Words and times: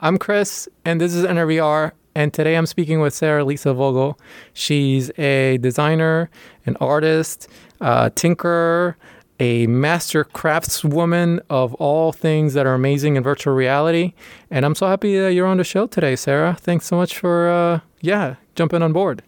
I'm 0.00 0.16
Chris, 0.16 0.68
and 0.84 1.00
this 1.00 1.12
is 1.12 1.24
NRVR. 1.24 1.90
And 2.14 2.32
today 2.32 2.56
I'm 2.56 2.66
speaking 2.66 3.00
with 3.00 3.12
Sarah 3.12 3.44
Lisa 3.44 3.74
Vogel. 3.74 4.16
She's 4.52 5.10
a 5.18 5.58
designer, 5.58 6.30
an 6.66 6.76
artist, 6.80 7.48
a 7.80 8.08
tinkerer, 8.14 8.94
a 9.40 9.66
master 9.66 10.24
craftswoman 10.24 11.40
of 11.50 11.74
all 11.74 12.12
things 12.12 12.54
that 12.54 12.64
are 12.64 12.74
amazing 12.74 13.16
in 13.16 13.24
virtual 13.24 13.54
reality. 13.54 14.14
And 14.52 14.64
I'm 14.64 14.76
so 14.76 14.86
happy 14.86 15.18
that 15.18 15.32
you're 15.32 15.48
on 15.48 15.56
the 15.56 15.64
show 15.64 15.88
today, 15.88 16.14
Sarah. 16.14 16.56
Thanks 16.60 16.86
so 16.86 16.96
much 16.96 17.18
for, 17.18 17.48
uh, 17.48 17.80
yeah, 18.00 18.36
jumping 18.54 18.82
on 18.82 18.92
board. 18.92 19.24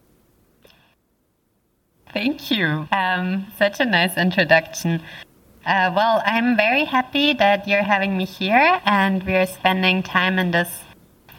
Thank 2.13 2.51
you. 2.53 2.87
Um, 2.93 3.47
such 3.59 3.81
a 3.81 3.85
nice 3.85 4.17
introduction. 4.17 5.03
Uh, 5.67 5.93
well, 5.95 6.23
I'm 6.25 6.57
very 6.57 6.85
happy 6.85 7.35
that 7.35 7.69
you're 7.69 7.83
having 7.83 8.17
me 8.17 8.25
here 8.25 8.81
and 8.87 9.23
we're 9.27 9.47
spending 9.47 10.03
time 10.03 10.39
in 10.39 10.53
this 10.53 10.81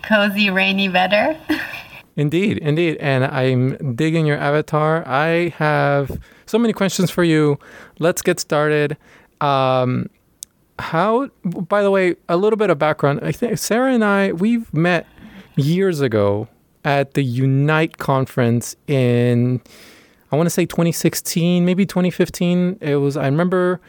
cozy, 0.03 0.49
rainy 0.51 0.89
weather. 0.89 1.37
indeed, 2.15 2.59
indeed. 2.59 2.97
And 2.97 3.25
I'm 3.25 3.95
digging 3.95 4.27
your 4.27 4.37
avatar. 4.37 5.03
I 5.07 5.49
have 5.57 6.19
so 6.45 6.59
many 6.59 6.71
questions 6.71 7.09
for 7.09 7.23
you. 7.23 7.57
Let's 7.97 8.21
get 8.21 8.39
started. 8.39 8.95
Um, 9.41 10.07
how, 10.77 11.29
by 11.43 11.81
the 11.81 11.89
way, 11.89 12.15
a 12.29 12.37
little 12.37 12.57
bit 12.57 12.69
of 12.69 12.77
background. 12.77 13.21
I 13.23 13.31
think 13.31 13.57
Sarah 13.57 13.91
and 13.91 14.03
I, 14.03 14.33
we've 14.33 14.71
met 14.71 15.07
years 15.55 15.99
ago 15.99 16.47
at 16.85 17.15
the 17.15 17.23
Unite 17.23 17.97
conference 17.97 18.75
in 18.87 19.61
I 20.31 20.37
want 20.37 20.45
to 20.45 20.51
say 20.51 20.65
2016, 20.65 21.65
maybe 21.65 21.85
2015. 21.85 22.77
It 22.79 22.95
was. 22.95 23.17
I 23.17 23.25
remember 23.25 23.81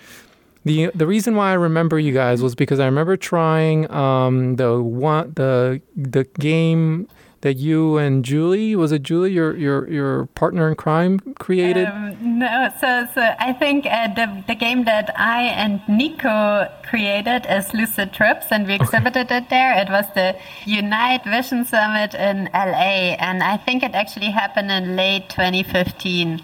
the 0.64 0.90
the 0.94 1.06
reason 1.06 1.34
why 1.34 1.50
I 1.50 1.54
remember 1.54 1.98
you 1.98 2.12
guys 2.12 2.42
was 2.42 2.54
because 2.54 2.78
I 2.78 2.86
remember 2.86 3.16
trying 3.16 3.90
um, 3.90 4.56
the 4.56 4.80
one 4.80 5.32
the 5.34 5.80
the 5.96 6.24
game 6.38 7.08
that 7.42 7.56
you 7.56 7.98
and 7.98 8.24
Julie 8.24 8.76
was 8.76 8.92
it 8.92 9.02
Julie 9.02 9.32
your 9.32 9.56
your 9.56 9.88
your 9.90 10.26
partner 10.26 10.68
in 10.68 10.76
crime 10.76 11.18
created? 11.38 11.86
Um, 11.86 12.38
no, 12.38 12.70
so 12.80 13.06
so 13.14 13.34
I 13.38 13.52
think 13.52 13.86
uh, 13.86 14.14
the 14.14 14.44
the 14.46 14.54
game 14.54 14.84
that 14.84 15.12
I 15.18 15.42
and 15.42 15.80
Nico 15.88 16.68
created 16.84 17.44
is 17.48 17.74
Lucid 17.74 18.12
Trips, 18.12 18.46
and 18.50 18.66
we 18.66 18.74
exhibited 18.74 19.30
it 19.30 19.50
there. 19.50 19.76
It 19.76 19.88
was 19.90 20.06
the 20.14 20.36
Unite 20.64 21.24
Vision 21.24 21.64
Summit 21.64 22.14
in 22.14 22.48
LA, 22.54 23.18
and 23.18 23.42
I 23.42 23.56
think 23.56 23.82
it 23.82 23.94
actually 23.94 24.30
happened 24.30 24.70
in 24.70 24.94
late 24.94 25.28
2015. 25.28 26.40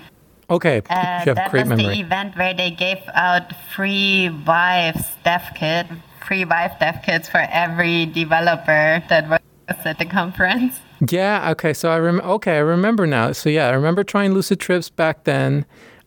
Okay, 0.50 0.78
uh, 0.88 1.24
that 1.24 1.52
was 1.52 1.68
memory. 1.68 1.84
the 1.84 2.00
event 2.00 2.36
where 2.36 2.54
they 2.54 2.70
gave 2.70 2.98
out 3.14 3.52
free 3.74 4.28
Vive 4.28 5.16
dev 5.22 5.42
kit, 5.54 5.86
free 6.26 6.44
Vive 6.44 6.78
dev 6.80 7.02
kits 7.04 7.28
for 7.28 7.46
every 7.50 8.06
developer 8.06 9.02
that 9.08 9.28
was 9.28 9.40
at 9.84 9.98
the 9.98 10.06
conference. 10.06 10.80
Yeah. 11.08 11.50
Okay. 11.50 11.74
So 11.74 11.90
I 11.90 11.98
rem- 11.98 12.20
okay, 12.20 12.56
I 12.56 12.60
remember 12.60 13.06
now. 13.06 13.32
So 13.32 13.50
yeah, 13.50 13.68
I 13.68 13.72
remember 13.72 14.02
trying 14.02 14.32
Lucid 14.32 14.58
Trips 14.58 14.88
back 14.88 15.24
then. 15.24 15.64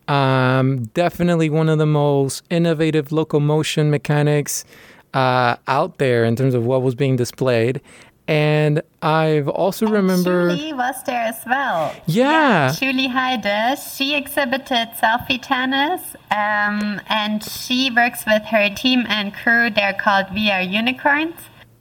Um, 0.08 0.86
definitely 0.94 1.50
one 1.50 1.69
of 1.69 1.78
the 1.78 1.86
most 1.86 2.44
innovative 2.50 3.12
locomotion 3.12 3.89
mechanics 3.92 4.66
uh, 5.14 5.56
out 5.67 5.97
there 5.97 6.25
in 6.25 6.36
terms 6.36 6.53
of 6.53 6.66
what 6.66 6.81
was 6.81 6.95
being 6.95 7.16
displayed. 7.16 7.80
And 8.27 8.81
I've 9.02 9.47
also 9.47 9.86
and 9.88 9.95
remember 9.95 10.55
Julie 10.55 10.73
was 10.73 11.03
there 11.03 11.23
as 11.23 11.41
well. 11.46 11.94
Yeah, 12.06 12.31
yeah 12.31 12.72
Julie 12.73 13.09
Heyde. 13.09 13.78
She 13.97 14.16
exhibited 14.16 14.90
selfie 15.01 15.41
tennis, 15.41 16.16
um, 16.29 17.01
and 17.09 17.44
she 17.44 17.91
works 17.91 18.23
with 18.25 18.44
her 18.44 18.69
team 18.69 19.06
and 19.09 19.34
crew. 19.34 19.69
They're 19.69 19.94
called 19.94 20.28
VR 20.28 20.62
Unicorns. 20.69 21.35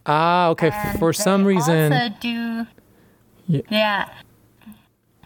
Ah, 0.06 0.48
okay. 0.48 0.70
And 0.72 0.98
For 0.98 1.12
some 1.12 1.44
reason, 1.44 1.92
also 1.92 2.14
do. 2.20 2.66
Yeah. 3.46 3.62
yeah. 3.70 4.08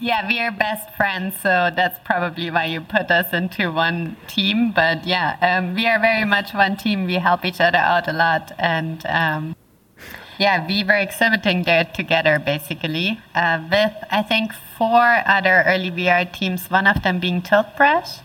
Yeah, 0.01 0.27
we 0.27 0.41
are 0.41 0.51
best 0.51 0.93
friends, 0.97 1.37
so 1.41 1.71
that's 1.75 1.99
probably 2.05 2.51
why 2.51 2.67
you 2.67 2.81
put 2.81 3.11
us 3.11 3.33
into 3.33 3.71
one 3.71 4.17
team. 4.27 4.73
But 4.73 5.07
yeah, 5.07 5.39
um, 5.41 5.75
we 5.75 5.87
are 5.87 6.01
very 6.01 6.25
much 6.25 6.53
one 6.53 6.77
team. 6.77 7.07
We 7.07 7.15
help 7.15 7.45
each 7.45 7.61
other 7.61 7.79
out 7.79 8.09
a 8.09 8.13
lot, 8.13 8.53
and 8.59 9.07
um, 9.07 9.57
yeah, 10.39 10.67
we 10.67 10.85
were 10.85 10.97
exhibiting 10.97 11.63
there 11.65 11.85
together 11.85 12.39
basically 12.39 13.21
uh, 13.35 13.61
with 13.71 13.93
I 14.11 14.23
think 14.23 14.53
four 14.53 15.23
other 15.27 15.63
early 15.67 15.91
VR 15.91 16.31
teams. 16.31 16.71
One 16.71 16.87
of 16.87 17.03
them 17.03 17.21
being 17.21 17.43
Tiltbrush. 17.43 18.19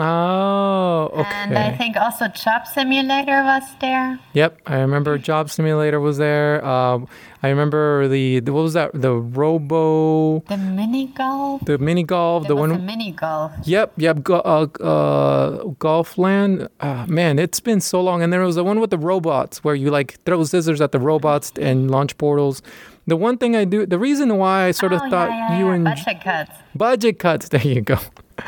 Oh, 0.00 1.10
okay. 1.12 1.28
And 1.30 1.58
I 1.58 1.76
think 1.76 1.96
also 1.96 2.26
Job 2.28 2.66
Simulator 2.66 3.42
was 3.42 3.62
there. 3.80 4.18
Yep, 4.32 4.60
I 4.66 4.78
remember 4.80 5.18
Job 5.18 5.50
Simulator 5.50 6.00
was 6.00 6.16
there. 6.16 6.64
Um, 6.64 7.08
I 7.42 7.48
remember 7.48 8.08
the, 8.08 8.40
the, 8.40 8.52
what 8.52 8.62
was 8.62 8.72
that? 8.72 8.92
The 8.94 9.12
Robo. 9.12 10.40
The 10.48 10.56
mini 10.56 11.08
golf. 11.08 11.64
The 11.66 11.76
mini 11.76 12.04
golf. 12.04 12.44
There 12.44 12.50
the 12.50 12.56
one. 12.56 12.70
The 12.70 12.78
mini 12.78 13.12
golf. 13.12 13.52
Yep, 13.64 13.92
yep. 13.96 14.22
Go, 14.22 14.36
uh, 14.36 14.66
uh, 14.80 15.64
Golfland. 15.74 16.68
Uh, 16.80 17.04
man, 17.06 17.38
it's 17.38 17.60
been 17.60 17.80
so 17.80 18.00
long. 18.00 18.22
And 18.22 18.32
there 18.32 18.40
was 18.40 18.54
the 18.54 18.64
one 18.64 18.80
with 18.80 18.90
the 18.90 18.98
robots 18.98 19.62
where 19.62 19.74
you 19.74 19.90
like 19.90 20.20
throw 20.24 20.44
scissors 20.44 20.80
at 20.80 20.92
the 20.92 21.00
robots 21.00 21.52
and 21.60 21.90
launch 21.90 22.16
portals. 22.16 22.62
The 23.06 23.16
one 23.16 23.36
thing 23.36 23.56
I 23.56 23.64
do, 23.64 23.84
the 23.84 23.98
reason 23.98 24.38
why 24.38 24.66
I 24.66 24.70
sort 24.70 24.92
of 24.92 25.02
oh, 25.02 25.10
thought 25.10 25.28
yeah, 25.28 25.50
yeah, 25.50 25.58
you 25.58 25.66
yeah. 25.66 25.74
and 25.74 25.84
budget 25.84 26.20
cuts. 26.22 26.52
Budget 26.74 27.18
cuts. 27.18 27.48
There 27.50 27.60
you 27.60 27.80
go. 27.80 27.98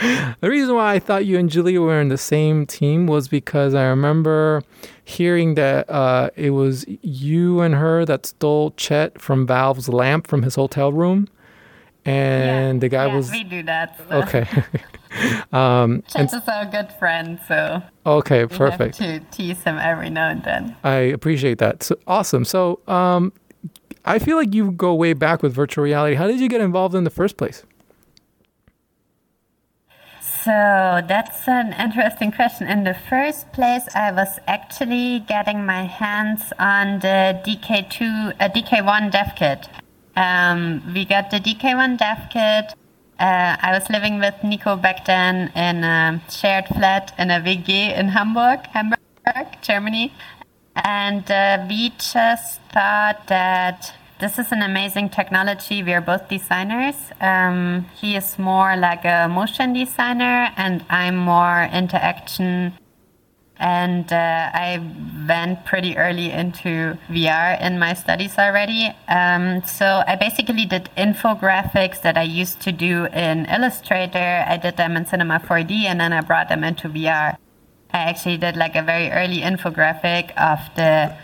the 0.41 0.51
reason 0.51 0.75
why 0.75 0.95
I 0.95 0.99
thought 0.99 1.27
you 1.27 1.39
and 1.39 1.51
Julia 1.51 1.81
were 1.81 2.01
in 2.01 2.09
the 2.09 2.19
same 2.19 2.67
team 2.67 3.07
was 3.07 3.29
because 3.29 3.75
I 3.75 3.85
remember 3.85 4.63
hearing 5.05 5.55
that 5.55 5.89
uh, 5.91 6.31
it 6.37 6.51
was 6.51 6.85
you 7.03 7.61
and 7.61 7.75
her 7.75 8.05
that 8.05 8.27
stole 8.27 8.73
Chet 8.73 9.21
from 9.21 9.47
Valve's 9.47 9.89
lamp 9.89 10.27
from 10.27 10.43
his 10.43 10.55
hotel 10.55 10.93
room, 10.93 11.29
and 12.05 12.77
yeah, 12.77 12.81
the 12.81 12.89
guy 12.89 13.07
yeah, 13.07 13.17
was 13.17 13.31
we 13.31 13.45
do 13.45 13.63
that. 13.65 13.99
So. 14.09 14.15
okay. 14.23 14.47
um, 15.53 16.03
Chet 16.09 16.33
is 16.33 16.49
our 16.49 16.67
good 16.67 16.93
friend, 16.93 17.39
so 17.47 17.83
okay, 18.05 18.47
perfect. 18.47 18.97
to 18.97 19.21
tease 19.31 19.63
him 19.63 19.79
every 19.79 20.11
now 20.11 20.29
and 20.29 20.43
then. 20.43 20.77
I 20.83 20.95
appreciate 20.95 21.59
that. 21.59 21.83
So 21.83 21.97
awesome. 22.07 22.45
So 22.45 22.81
um, 22.89 23.33
I 24.05 24.19
feel 24.19 24.37
like 24.37 24.53
you 24.55 24.73
go 24.73 24.95
way 24.95 25.13
back 25.13 25.43
with 25.43 25.55
virtual 25.55 25.85
reality. 25.85 26.17
How 26.17 26.27
did 26.27 26.41
you 26.41 26.49
get 26.49 26.61
involved 26.61 26.95
in 26.95 27.05
the 27.05 27.11
first 27.11 27.37
place? 27.37 27.65
So 30.45 30.51
that's 30.51 31.49
an 31.49 31.73
interesting 31.73 32.31
question. 32.31 32.67
In 32.67 32.85
the 32.85 32.93
first 32.93 33.51
place, 33.55 33.89
I 33.95 34.13
was 34.13 34.41
actually 34.47 35.21
getting 35.21 35.65
my 35.65 35.85
hands 35.85 36.53
on 36.59 36.99
the 36.99 37.41
DK2, 37.47 38.35
uh, 38.39 38.51
DK1 38.51 39.11
dev 39.11 39.33
kit. 39.37 39.69
Um, 40.17 40.83
we 40.93 41.07
got 41.07 41.31
the 41.31 41.41
DK1 41.41 41.97
dev 41.97 42.29
kit. 42.29 42.75
Uh, 43.19 43.57
I 43.59 43.71
was 43.73 43.89
living 43.89 44.19
with 44.19 44.35
Nico 44.45 44.77
back 44.77 45.07
then 45.07 45.51
in 45.57 45.83
a 45.83 46.21
shared 46.29 46.67
flat 46.67 47.15
in 47.19 47.31
a 47.31 47.41
WG 47.41 47.99
in 47.99 48.09
Hamburg, 48.09 48.67
Hamburg, 48.67 48.99
Germany. 49.63 50.13
And 50.77 51.31
uh, 51.31 51.65
we 51.67 51.89
just 51.89 52.61
thought 52.71 53.29
that 53.29 53.95
this 54.25 54.39
is 54.39 54.53
an 54.53 54.63
amazing 54.63 55.11
technology. 55.11 55.83
We 55.83 55.93
are 55.93 56.01
both 56.01 56.31
designers. 56.31 56.97
Um, 57.21 57.85
he 58.01 58.17
is 58.17 58.39
more 58.39 58.75
like 58.75 59.05
a 59.05 59.29
motion 59.29 59.75
designer, 59.75 60.49
and 60.57 60.83
I'm 60.89 61.17
more 61.17 61.69
into 61.79 62.03
action. 62.03 62.73
And 63.59 64.11
uh, 64.11 64.51
I 64.67 64.81
went 65.29 65.67
pretty 65.67 65.99
early 65.99 66.31
into 66.31 66.97
VR 67.11 67.61
in 67.61 67.79
my 67.79 67.93
studies 67.93 68.39
already. 68.39 68.97
Um, 69.09 69.63
so 69.65 70.03
I 70.07 70.17
basically 70.17 70.65
did 70.65 70.89
infographics 70.97 72.01
that 72.01 72.17
I 72.17 72.23
used 72.23 72.63
to 72.63 72.73
do 72.73 73.05
in 73.27 73.45
Illustrator. 73.45 74.43
I 74.49 74.57
did 74.57 74.79
them 74.79 74.97
in 74.97 75.05
Cinema 75.05 75.39
4D, 75.39 75.85
and 75.85 76.01
then 76.01 76.15
I 76.15 76.23
brought 76.23 76.49
them 76.49 76.65
into 76.65 76.89
VR. 76.89 77.37
I 77.93 77.99
actually 78.11 78.39
did 78.39 78.57
like 78.57 78.75
a 78.75 78.83
very 78.83 79.11
early 79.11 79.41
infographic 79.43 80.33
of 80.39 80.61
the 80.77 81.15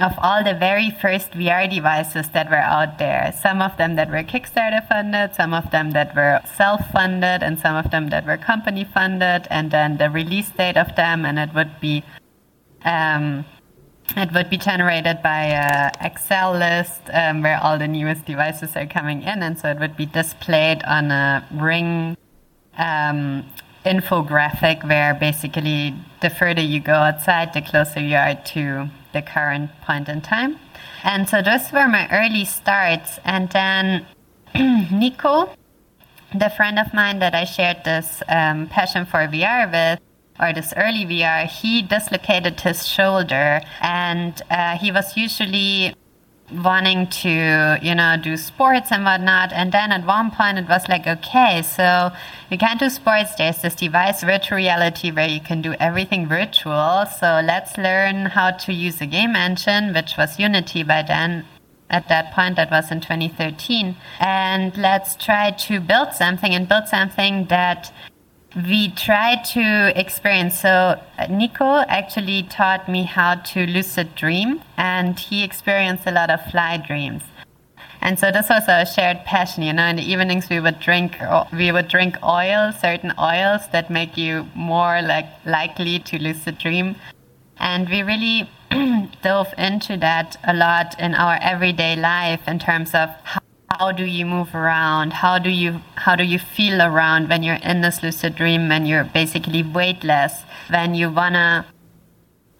of 0.00 0.14
all 0.18 0.44
the 0.44 0.54
very 0.54 0.90
first 0.90 1.32
VR 1.32 1.68
devices 1.68 2.28
that 2.28 2.48
were 2.48 2.56
out 2.56 2.98
there. 2.98 3.34
Some 3.40 3.60
of 3.60 3.76
them 3.76 3.96
that 3.96 4.10
were 4.10 4.22
Kickstarter 4.22 4.86
funded, 4.88 5.34
some 5.34 5.52
of 5.52 5.70
them 5.70 5.90
that 5.90 6.14
were 6.14 6.40
self 6.56 6.88
funded, 6.90 7.42
and 7.42 7.58
some 7.58 7.74
of 7.74 7.90
them 7.90 8.10
that 8.10 8.24
were 8.24 8.36
company 8.36 8.84
funded, 8.84 9.46
and 9.50 9.70
then 9.70 9.98
the 9.98 10.08
release 10.08 10.50
date 10.50 10.76
of 10.76 10.94
them, 10.96 11.24
and 11.24 11.38
it 11.38 11.54
would 11.54 11.80
be. 11.80 12.04
Um, 12.84 13.44
it 14.16 14.32
would 14.32 14.48
be 14.48 14.56
generated 14.56 15.22
by 15.22 15.44
an 15.44 15.92
Excel 16.00 16.52
list 16.52 17.02
um, 17.12 17.42
where 17.42 17.60
all 17.62 17.78
the 17.78 17.86
newest 17.86 18.24
devices 18.24 18.74
are 18.74 18.86
coming 18.86 19.22
in, 19.22 19.42
and 19.42 19.58
so 19.58 19.68
it 19.68 19.78
would 19.78 19.98
be 19.98 20.06
displayed 20.06 20.82
on 20.84 21.10
a 21.10 21.46
ring 21.52 22.16
um, 22.78 23.44
infographic 23.84 24.82
where 24.88 25.12
basically 25.12 25.94
the 26.22 26.30
further 26.30 26.62
you 26.62 26.80
go 26.80 26.94
outside, 26.94 27.52
the 27.52 27.60
closer 27.60 28.00
you 28.00 28.16
are 28.16 28.34
to 28.34 28.88
the 29.18 29.30
current 29.30 29.70
point 29.82 30.08
in 30.08 30.20
time. 30.20 30.58
And 31.02 31.28
so 31.28 31.42
those 31.42 31.72
were 31.72 31.88
my 31.88 32.08
early 32.10 32.44
starts. 32.44 33.18
And 33.24 33.50
then 33.50 34.06
Nico, 34.92 35.50
the 36.34 36.50
friend 36.50 36.78
of 36.78 36.92
mine 36.94 37.18
that 37.18 37.34
I 37.34 37.44
shared 37.44 37.84
this 37.84 38.22
um, 38.28 38.68
passion 38.68 39.04
for 39.06 39.20
VR 39.26 39.70
with, 39.70 40.00
or 40.40 40.52
this 40.52 40.72
early 40.76 41.04
VR, 41.04 41.46
he 41.46 41.82
dislocated 41.82 42.60
his 42.60 42.86
shoulder 42.86 43.60
and 43.80 44.40
uh, 44.50 44.76
he 44.76 44.92
was 44.92 45.16
usually 45.16 45.94
wanting 46.52 47.06
to, 47.08 47.78
you 47.82 47.94
know, 47.94 48.16
do 48.22 48.36
sports 48.36 48.90
and 48.90 49.04
whatnot. 49.04 49.52
And 49.52 49.72
then 49.72 49.92
at 49.92 50.06
one 50.06 50.30
point 50.30 50.58
it 50.58 50.68
was 50.68 50.88
like, 50.88 51.06
okay, 51.06 51.62
so 51.62 52.10
you 52.50 52.58
can't 52.58 52.80
do 52.80 52.88
sports. 52.88 53.34
There's 53.34 53.62
this 53.62 53.74
device, 53.74 54.22
virtual 54.22 54.56
reality, 54.56 55.10
where 55.10 55.28
you 55.28 55.40
can 55.40 55.62
do 55.62 55.74
everything 55.74 56.26
virtual. 56.26 57.06
So 57.18 57.40
let's 57.44 57.76
learn 57.76 58.26
how 58.26 58.52
to 58.52 58.72
use 58.72 59.00
a 59.00 59.06
game 59.06 59.36
engine, 59.36 59.92
which 59.92 60.16
was 60.16 60.38
Unity 60.38 60.82
by 60.82 61.02
then. 61.02 61.44
At 61.90 62.08
that 62.08 62.34
point, 62.34 62.56
that 62.56 62.70
was 62.70 62.90
in 62.90 63.00
2013. 63.00 63.96
And 64.20 64.76
let's 64.76 65.16
try 65.16 65.52
to 65.52 65.80
build 65.80 66.12
something 66.12 66.54
and 66.54 66.68
build 66.68 66.86
something 66.86 67.46
that 67.46 67.92
we 68.56 68.90
try 68.90 69.36
to 69.52 69.92
experience. 69.98 70.60
So 70.60 71.00
uh, 71.18 71.26
Nico 71.28 71.84
actually 71.88 72.44
taught 72.44 72.88
me 72.88 73.04
how 73.04 73.36
to 73.36 73.66
lucid 73.66 74.14
dream, 74.14 74.62
and 74.76 75.18
he 75.18 75.44
experienced 75.44 76.06
a 76.06 76.10
lot 76.10 76.30
of 76.30 76.44
fly 76.50 76.76
dreams. 76.78 77.22
And 78.00 78.18
so 78.18 78.30
this 78.30 78.48
was 78.48 78.68
our 78.68 78.86
shared 78.86 79.24
passion, 79.24 79.64
you 79.64 79.72
know. 79.72 79.86
In 79.86 79.96
the 79.96 80.02
evenings, 80.02 80.48
we 80.48 80.60
would 80.60 80.78
drink 80.80 81.16
we 81.52 81.72
would 81.72 81.88
drink 81.88 82.16
oil, 82.22 82.72
certain 82.72 83.12
oils 83.18 83.62
that 83.72 83.90
make 83.90 84.16
you 84.16 84.48
more 84.54 85.02
like 85.02 85.26
likely 85.44 85.98
to 85.98 86.18
lucid 86.18 86.58
dream, 86.58 86.96
and 87.58 87.88
we 87.88 88.02
really 88.02 88.48
dove 89.22 89.52
into 89.58 89.96
that 89.96 90.36
a 90.44 90.54
lot 90.54 90.98
in 91.00 91.14
our 91.14 91.38
everyday 91.42 91.96
life 91.96 92.46
in 92.46 92.58
terms 92.58 92.94
of 92.94 93.10
how 93.24 93.40
how 93.70 93.92
do 93.92 94.04
you 94.04 94.24
move 94.24 94.54
around? 94.54 95.12
How 95.12 95.38
do 95.38 95.50
you 95.50 95.80
how 95.96 96.16
do 96.16 96.24
you 96.24 96.38
feel 96.38 96.80
around 96.80 97.28
when 97.28 97.42
you're 97.42 97.62
in 97.62 97.80
this 97.82 98.02
lucid 98.02 98.34
dream 98.34 98.68
when 98.68 98.86
you're 98.86 99.04
basically 99.04 99.62
weightless? 99.62 100.44
When 100.70 100.94
you 100.94 101.10
wanna 101.10 101.66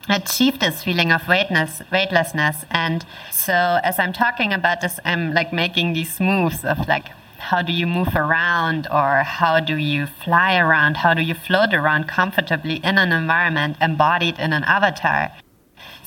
achieve 0.09 0.59
this 0.61 0.85
feeling 0.85 1.11
of 1.11 1.27
weightless 1.27 1.83
weightlessness. 1.91 2.65
And 2.71 3.05
so 3.31 3.79
as 3.83 3.99
i'm 3.99 4.13
talking 4.13 4.53
about 4.53 4.81
this 4.81 4.99
i'm 5.05 5.35
like 5.35 5.53
making 5.53 5.93
these 5.93 6.19
moves 6.21 6.65
of 6.65 6.89
like 6.89 7.09
how 7.39 7.63
do 7.63 7.73
you 7.73 7.87
move 7.87 8.15
around 8.17 8.89
or 8.91 9.23
how 9.23 9.61
do 9.61 9.77
you 9.77 10.07
fly 10.07 10.59
around? 10.59 10.99
How 10.99 11.15
do 11.15 11.23
you 11.23 11.35
float 11.35 11.73
around 11.73 12.09
comfortably 12.09 12.77
in 12.77 12.99
an 12.99 13.13
environment 13.13 13.77
embodied 13.81 14.41
in 14.41 14.53
an 14.53 14.65
avatar 14.65 15.31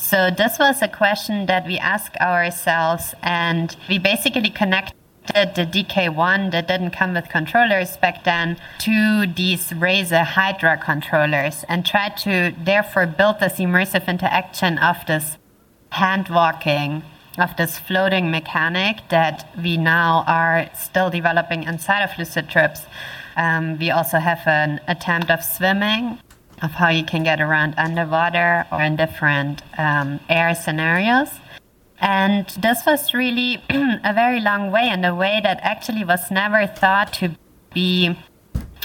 so 0.01 0.31
this 0.36 0.57
was 0.57 0.81
a 0.81 0.88
question 0.88 1.45
that 1.45 1.68
we 1.68 1.77
asked 1.77 2.18
ourselves, 2.18 3.13
and 3.21 3.77
we 3.88 4.00
basically 4.00 4.50
connected 4.50 4.95
the 5.27 5.63
DK1 5.63 6.50
that 6.51 6.68
didn't 6.68 6.89
come 6.89 7.13
with 7.13 7.30
controllers 7.30 7.98
back 7.98 8.24
then 8.24 8.57
to 8.80 9.27
these 9.27 9.69
Razer 9.69 10.25
Hydra 10.25 10.77
controllers 10.77 11.63
and 11.69 11.86
tried 11.86 12.18
to 12.18 12.51
therefore 12.57 13.06
build 13.06 13.39
this 13.39 13.59
immersive 13.59 14.07
interaction 14.07 14.80
of 14.80 14.98
this 15.06 15.38
hand 15.92 16.30
walking, 16.30 17.03
of 17.38 17.56
this 17.57 17.77
floating 17.77 18.31
mechanic 18.31 19.07
that 19.09 19.51
we 19.62 19.77
now 19.77 20.24
are 20.25 20.68
still 20.74 21.12
developing 21.12 21.62
inside 21.62 22.01
of 22.01 22.18
Lucid 22.18 22.50
Trips. 22.50 22.88
Um, 23.38 23.77
we 23.77 23.92
also 23.92 24.18
have 24.18 24.42
an 24.48 24.81
attempt 24.88 25.30
of 25.30 25.44
swimming 25.44 26.18
of 26.62 26.72
how 26.72 26.90
you 26.90 27.04
can 27.04 27.24
get 27.24 27.42
around 27.42 27.74
underwater 27.78 28.66
or 28.72 28.81
in 28.81 28.96
different 28.96 29.62
um, 29.78 30.19
air 30.30 30.54
scenarios. 30.54 31.30
And 32.00 32.48
this 32.60 32.86
was 32.86 33.13
really 33.13 33.63
a 33.69 34.13
very 34.13 34.40
long 34.40 34.72
way 34.72 34.88
and 34.90 35.06
a 35.06 35.13
way 35.13 35.40
that 35.44 35.60
actually 35.62 36.04
was 36.04 36.31
never 36.31 36.66
thought 36.68 37.13
to 37.13 37.36
be, 37.74 38.18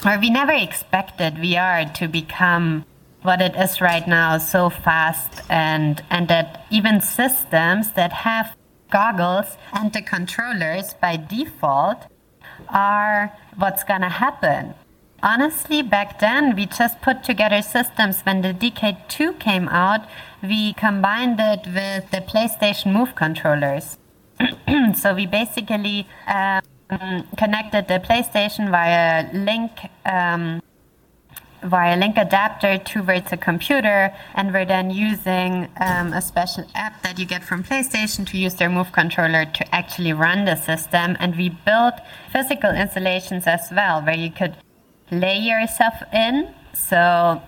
or 0.04 0.18
we 0.18 0.30
never 0.30 0.52
expected 0.52 1.34
VR 1.34 1.92
to 1.94 2.08
become 2.08 2.84
what 3.22 3.40
it 3.40 3.56
is 3.56 3.80
right 3.80 4.06
now 4.06 4.38
so 4.38 4.70
fast 4.70 5.42
and 5.50 6.02
and 6.10 6.28
that 6.28 6.64
even 6.70 7.00
systems 7.00 7.92
that 7.92 8.12
have 8.12 8.54
goggles 8.90 9.56
and 9.72 9.92
the 9.92 10.00
controllers 10.00 10.94
by 10.94 11.16
default 11.16 12.04
are 12.68 13.36
what's 13.56 13.82
going 13.82 14.02
to 14.02 14.08
happen 14.08 14.74
honestly, 15.26 15.82
back 15.82 16.20
then 16.20 16.54
we 16.54 16.66
just 16.66 17.02
put 17.02 17.24
together 17.24 17.60
systems. 17.60 18.22
When 18.22 18.42
the 18.42 18.54
DK2 18.54 19.40
came 19.40 19.68
out, 19.68 20.02
we 20.42 20.72
combined 20.74 21.38
it 21.40 21.66
with 21.66 22.10
the 22.12 22.22
PlayStation 22.30 22.92
Move 22.92 23.16
controllers. 23.16 23.98
so 24.94 25.14
we 25.14 25.26
basically 25.26 26.06
um, 26.28 27.26
connected 27.36 27.88
the 27.88 27.98
PlayStation 28.08 28.70
via 28.70 29.28
link. 29.32 29.72
Um, 30.04 30.62
via 31.62 31.96
link 31.96 32.16
adapter 32.16 32.78
towards 32.78 33.32
a 33.32 33.36
computer 33.36 34.14
and 34.34 34.52
we're 34.52 34.64
then 34.64 34.88
using 34.90 35.68
um, 35.80 36.12
a 36.12 36.22
special 36.22 36.64
app 36.76 37.02
that 37.02 37.18
you 37.18 37.26
get 37.26 37.42
from 37.42 37.64
playstation 37.64 38.24
to 38.24 38.38
use 38.38 38.54
their 38.54 38.68
move 38.68 38.92
controller 38.92 39.44
to 39.46 39.74
actually 39.74 40.12
run 40.12 40.44
the 40.44 40.54
system 40.54 41.16
and 41.18 41.34
we 41.34 41.48
built 41.48 41.94
physical 42.30 42.70
installations 42.70 43.48
as 43.48 43.72
well 43.72 44.00
where 44.02 44.14
you 44.14 44.30
could 44.30 44.54
lay 45.10 45.38
yourself 45.38 45.94
in. 46.12 46.54
So 46.74 47.42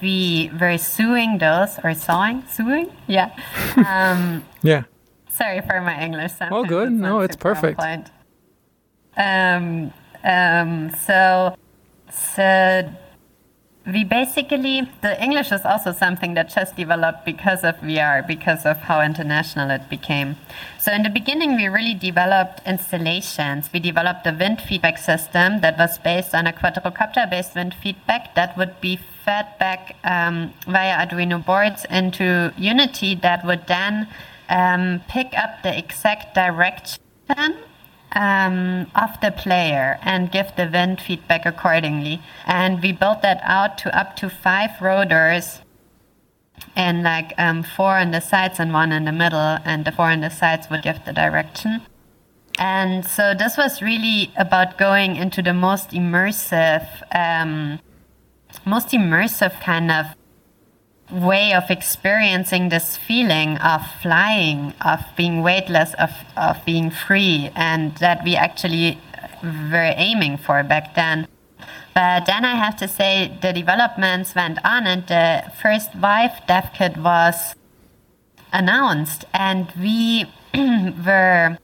we 0.00 0.50
were 0.60 0.78
suing 0.78 1.38
those 1.38 1.78
or 1.82 1.94
sawing, 1.94 2.44
suing, 2.48 2.90
yeah. 3.06 3.30
Um, 3.76 4.44
yeah. 4.62 4.84
Sorry 5.28 5.60
for 5.60 5.80
my 5.80 6.00
English. 6.00 6.32
Oh, 6.50 6.64
good. 6.64 6.92
It's 6.92 7.00
no, 7.00 7.20
it's 7.20 7.36
perfect. 7.36 7.80
Um, 9.16 9.92
um, 10.22 10.90
so, 10.94 11.56
so 12.10 12.88
we 13.86 14.02
basically 14.02 14.88
the 15.02 15.22
english 15.22 15.52
is 15.52 15.64
also 15.64 15.92
something 15.92 16.32
that 16.34 16.48
just 16.48 16.74
developed 16.74 17.24
because 17.26 17.62
of 17.64 17.76
vr 17.80 18.26
because 18.26 18.64
of 18.64 18.78
how 18.78 19.02
international 19.02 19.70
it 19.70 19.88
became. 19.90 20.36
So 20.78 20.92
in 20.92 21.02
the 21.02 21.10
beginning 21.10 21.56
we 21.56 21.66
really 21.68 21.94
developed 21.94 22.60
installations. 22.66 23.70
We 23.72 23.80
developed 23.80 24.26
a 24.26 24.32
wind 24.32 24.60
feedback 24.62 24.98
system 24.98 25.60
that 25.60 25.78
was 25.78 25.98
based 25.98 26.34
on 26.34 26.46
a 26.46 26.52
quadrocopter 26.52 27.28
based 27.28 27.54
wind 27.54 27.74
feedback 27.74 28.34
that 28.34 28.56
would 28.56 28.80
be 28.80 28.98
fed 29.24 29.46
back 29.58 29.96
um, 30.04 30.52
via 30.66 31.06
arduino 31.06 31.44
boards 31.44 31.84
into 31.90 32.52
unity 32.56 33.14
that 33.16 33.44
would 33.44 33.66
then 33.66 34.08
um, 34.48 35.02
pick 35.08 35.36
up 35.36 35.62
the 35.62 35.76
exact 35.76 36.34
direction 36.34 37.00
um, 38.12 38.86
of 38.94 39.20
the 39.20 39.30
player 39.30 39.98
and 40.02 40.30
give 40.30 40.52
the 40.56 40.68
wind 40.72 41.00
feedback 41.00 41.46
accordingly. 41.46 42.22
And 42.46 42.82
we 42.82 42.92
built 42.92 43.22
that 43.22 43.40
out 43.42 43.78
to 43.78 43.96
up 43.96 44.16
to 44.16 44.30
five 44.30 44.70
rotors 44.80 45.60
and 46.76 47.02
like 47.02 47.34
um, 47.38 47.62
four 47.62 47.98
on 47.98 48.10
the 48.12 48.20
sides 48.20 48.60
and 48.60 48.72
one 48.72 48.92
in 48.92 49.04
the 49.04 49.12
middle, 49.12 49.58
and 49.64 49.84
the 49.84 49.92
four 49.92 50.10
on 50.10 50.20
the 50.20 50.30
sides 50.30 50.70
would 50.70 50.82
give 50.82 51.04
the 51.04 51.12
direction. 51.12 51.82
And 52.58 53.04
so 53.04 53.34
this 53.34 53.56
was 53.56 53.82
really 53.82 54.32
about 54.36 54.78
going 54.78 55.16
into 55.16 55.42
the 55.42 55.52
most 55.52 55.90
immersive, 55.90 56.86
um, 57.12 57.80
most 58.64 58.88
immersive 58.88 59.60
kind 59.60 59.90
of 59.90 60.06
way 61.14 61.52
of 61.52 61.70
experiencing 61.70 62.68
this 62.68 62.96
feeling 62.96 63.56
of 63.58 63.82
flying, 64.02 64.74
of 64.80 65.00
being 65.16 65.42
weightless, 65.42 65.94
of, 65.94 66.10
of 66.36 66.64
being 66.64 66.90
free, 66.90 67.50
and 67.54 67.96
that 67.98 68.24
we 68.24 68.36
actually 68.36 68.98
were 69.42 69.92
aiming 69.96 70.36
for 70.36 70.62
back 70.62 70.94
then. 70.94 71.28
But 71.94 72.26
then 72.26 72.44
I 72.44 72.56
have 72.56 72.76
to 72.76 72.88
say 72.88 73.38
the 73.40 73.52
developments 73.52 74.34
went 74.34 74.58
on, 74.64 74.86
and 74.86 75.06
the 75.06 75.52
first 75.62 75.92
Vive 75.92 76.44
dev 76.46 76.70
kit 76.74 76.96
was 76.96 77.54
announced, 78.52 79.24
and 79.32 79.72
we 79.78 80.26
were 80.54 81.58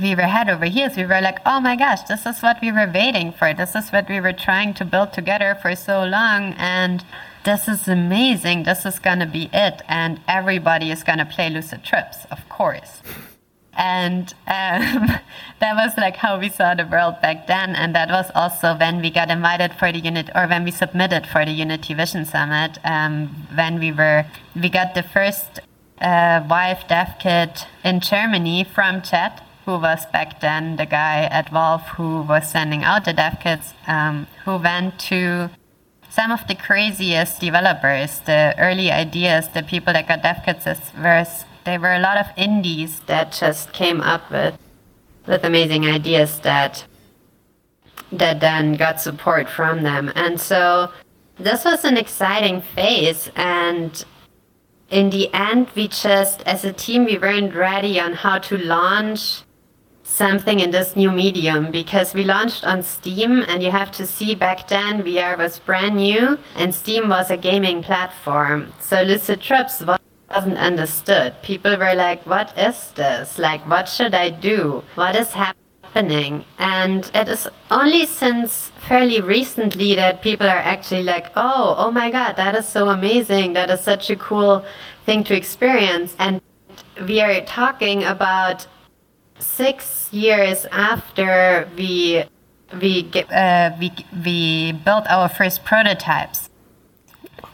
we 0.00 0.14
were 0.14 0.22
head 0.22 0.50
over 0.50 0.66
heels. 0.66 0.96
We 0.96 1.06
were 1.06 1.20
like, 1.20 1.38
oh 1.46 1.60
my 1.60 1.74
gosh, 1.76 2.02
this 2.02 2.26
is 2.26 2.40
what 2.40 2.58
we 2.60 2.70
were 2.70 2.90
waiting 2.92 3.32
for. 3.32 3.54
This 3.54 3.74
is 3.74 3.90
what 3.90 4.08
we 4.08 4.20
were 4.20 4.34
trying 4.34 4.74
to 4.74 4.84
build 4.84 5.12
together 5.12 5.56
for 5.62 5.74
so 5.74 6.04
long, 6.04 6.54
and 6.58 7.04
this 7.46 7.68
is 7.68 7.86
amazing. 7.86 8.64
This 8.64 8.84
is 8.84 8.98
going 8.98 9.20
to 9.20 9.26
be 9.26 9.48
it. 9.52 9.80
And 9.88 10.20
everybody 10.26 10.90
is 10.90 11.04
going 11.04 11.18
to 11.18 11.24
play 11.24 11.48
Lucid 11.48 11.84
Trips, 11.84 12.26
of 12.30 12.46
course. 12.48 13.02
And 13.72 14.34
um, 14.48 15.06
that 15.60 15.74
was 15.74 15.96
like 15.96 16.16
how 16.16 16.40
we 16.40 16.48
saw 16.48 16.74
the 16.74 16.84
world 16.84 17.14
back 17.22 17.46
then. 17.46 17.76
And 17.76 17.94
that 17.94 18.08
was 18.10 18.32
also 18.34 18.76
when 18.76 19.00
we 19.00 19.10
got 19.10 19.30
invited 19.30 19.74
for 19.74 19.92
the 19.92 20.00
unit, 20.00 20.28
or 20.34 20.48
when 20.48 20.64
we 20.64 20.72
submitted 20.72 21.26
for 21.26 21.44
the 21.44 21.52
Unity 21.52 21.94
Vision 21.94 22.24
Summit. 22.24 22.78
Um, 22.84 23.46
when 23.54 23.78
we 23.78 23.92
were, 23.92 24.26
we 24.60 24.68
got 24.68 24.94
the 24.94 25.04
first 25.04 25.60
uh, 26.00 26.42
Vive 26.48 26.88
dev 26.88 27.14
kit 27.20 27.66
in 27.84 28.00
Germany 28.00 28.64
from 28.64 29.02
Chet, 29.02 29.40
who 29.66 29.78
was 29.78 30.04
back 30.06 30.40
then 30.40 30.76
the 30.76 30.86
guy 30.86 31.22
at 31.24 31.50
Valve 31.50 31.86
who 31.96 32.22
was 32.22 32.50
sending 32.50 32.82
out 32.82 33.04
the 33.04 33.12
dev 33.12 33.38
kits, 33.40 33.72
um, 33.86 34.26
who 34.44 34.56
went 34.56 34.98
to 34.98 35.50
some 36.16 36.32
of 36.32 36.46
the 36.48 36.54
craziest 36.54 37.40
developers, 37.40 38.20
the 38.20 38.54
early 38.58 38.90
ideas, 38.90 39.48
the 39.50 39.62
people 39.62 39.92
that 39.92 40.08
got 40.08 40.22
dev 40.22 40.38
kits, 40.46 40.64
were, 40.96 41.26
there 41.64 41.78
were 41.78 41.92
a 41.92 42.00
lot 42.00 42.16
of 42.16 42.26
indies 42.38 43.00
that 43.00 43.32
just 43.32 43.74
came 43.74 44.00
up 44.00 44.30
with 44.30 44.56
with 45.26 45.44
amazing 45.44 45.84
ideas 45.84 46.38
that 46.40 46.86
that 48.12 48.40
then 48.40 48.74
got 48.74 48.98
support 49.00 49.50
from 49.50 49.82
them. 49.82 50.10
And 50.14 50.40
so 50.40 50.90
this 51.36 51.64
was 51.64 51.84
an 51.84 51.98
exciting 51.98 52.62
phase 52.62 53.30
and 53.36 54.02
in 54.88 55.10
the 55.10 55.28
end 55.34 55.68
we 55.74 55.88
just 55.88 56.40
as 56.42 56.64
a 56.64 56.72
team 56.72 57.04
we 57.04 57.18
weren't 57.18 57.54
ready 57.54 58.00
on 58.00 58.12
how 58.14 58.38
to 58.38 58.56
launch 58.56 59.42
something 60.06 60.60
in 60.60 60.70
this 60.70 60.96
new 60.96 61.10
medium 61.10 61.70
because 61.70 62.14
we 62.14 62.24
launched 62.24 62.64
on 62.64 62.82
Steam 62.82 63.44
and 63.48 63.62
you 63.62 63.70
have 63.70 63.90
to 63.92 64.06
see 64.06 64.34
back 64.34 64.68
then 64.68 65.02
VR 65.02 65.36
was 65.36 65.58
brand 65.58 65.96
new 65.96 66.38
and 66.54 66.74
Steam 66.74 67.08
was 67.08 67.30
a 67.30 67.36
gaming 67.36 67.82
platform. 67.82 68.72
So 68.80 69.02
Lucid 69.02 69.40
Trips 69.40 69.82
wasn't 70.30 70.58
understood. 70.58 71.34
People 71.42 71.76
were 71.76 71.94
like, 71.94 72.24
what 72.24 72.56
is 72.56 72.92
this? 72.92 73.38
Like, 73.38 73.68
what 73.68 73.88
should 73.88 74.14
I 74.14 74.30
do? 74.30 74.84
What 74.94 75.16
is 75.16 75.32
happening? 75.32 76.44
And 76.58 77.10
it 77.12 77.28
is 77.28 77.48
only 77.70 78.06
since 78.06 78.70
fairly 78.88 79.20
recently 79.20 79.96
that 79.96 80.22
people 80.22 80.46
are 80.46 80.64
actually 80.74 81.02
like, 81.02 81.26
oh, 81.36 81.74
oh 81.76 81.90
my 81.90 82.10
God, 82.10 82.36
that 82.36 82.54
is 82.54 82.66
so 82.66 82.88
amazing. 82.88 83.54
That 83.54 83.70
is 83.70 83.80
such 83.80 84.08
a 84.08 84.16
cool 84.16 84.64
thing 85.04 85.24
to 85.24 85.36
experience. 85.36 86.14
And 86.18 86.40
we 87.06 87.20
are 87.20 87.40
talking 87.42 88.04
about 88.04 88.66
six 89.38 90.12
years 90.12 90.66
after 90.72 91.68
we 91.76 92.24
we 92.80 93.02
get, 93.02 93.30
uh, 93.32 93.76
we 93.78 93.92
we 94.24 94.72
built 94.72 95.06
our 95.08 95.28
first 95.28 95.64
prototypes, 95.64 96.50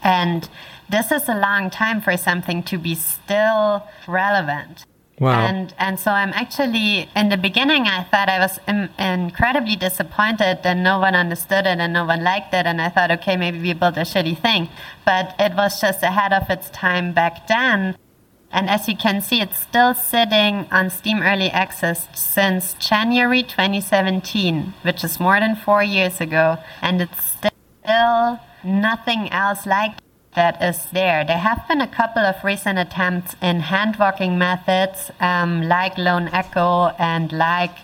and 0.02 0.48
this 0.88 1.12
is 1.12 1.28
a 1.28 1.34
long 1.34 1.70
time 1.70 2.00
for 2.00 2.16
something 2.16 2.62
to 2.64 2.78
be 2.78 2.94
still 2.94 3.86
relevant. 4.06 4.84
Wow. 5.18 5.38
And 5.38 5.74
and 5.78 6.00
so 6.00 6.10
I'm 6.10 6.32
actually 6.32 7.08
in 7.14 7.28
the 7.28 7.36
beginning 7.36 7.86
I 7.86 8.02
thought 8.02 8.28
I 8.28 8.40
was 8.40 8.58
Im- 8.66 8.88
incredibly 8.98 9.76
disappointed 9.76 10.64
that 10.64 10.76
no 10.76 10.98
one 10.98 11.14
understood 11.14 11.64
it 11.66 11.78
and 11.78 11.92
no 11.92 12.04
one 12.04 12.24
liked 12.24 12.52
it 12.52 12.66
and 12.66 12.80
I 12.80 12.88
thought 12.88 13.12
okay 13.12 13.36
maybe 13.36 13.60
we 13.60 13.72
built 13.72 13.96
a 13.96 14.00
shitty 14.00 14.36
thing 14.38 14.68
but 15.04 15.36
it 15.38 15.54
was 15.54 15.80
just 15.80 16.02
ahead 16.02 16.32
of 16.32 16.50
its 16.50 16.70
time 16.70 17.12
back 17.12 17.46
then 17.46 17.94
and 18.52 18.68
as 18.68 18.86
you 18.86 18.96
can 18.96 19.22
see, 19.22 19.40
it's 19.40 19.58
still 19.58 19.94
sitting 19.94 20.66
on 20.70 20.90
Steam 20.90 21.22
Early 21.22 21.50
Access 21.50 22.06
since 22.14 22.74
January 22.74 23.42
2017, 23.42 24.74
which 24.82 25.02
is 25.02 25.18
more 25.18 25.40
than 25.40 25.56
four 25.56 25.82
years 25.82 26.20
ago. 26.20 26.58
And 26.82 27.00
it's 27.00 27.38
still 27.82 28.40
nothing 28.62 29.30
else 29.32 29.64
like 29.64 29.92
that 30.34 30.62
is 30.62 30.86
there. 30.92 31.24
There 31.24 31.38
have 31.38 31.66
been 31.66 31.80
a 31.80 31.86
couple 31.86 32.22
of 32.22 32.44
recent 32.44 32.78
attempts 32.78 33.36
in 33.40 33.60
hand 33.60 33.96
walking 33.96 34.36
methods, 34.36 35.10
um, 35.18 35.62
like 35.62 35.96
Lone 35.96 36.28
Echo 36.28 36.88
and 36.98 37.32
like 37.32 37.76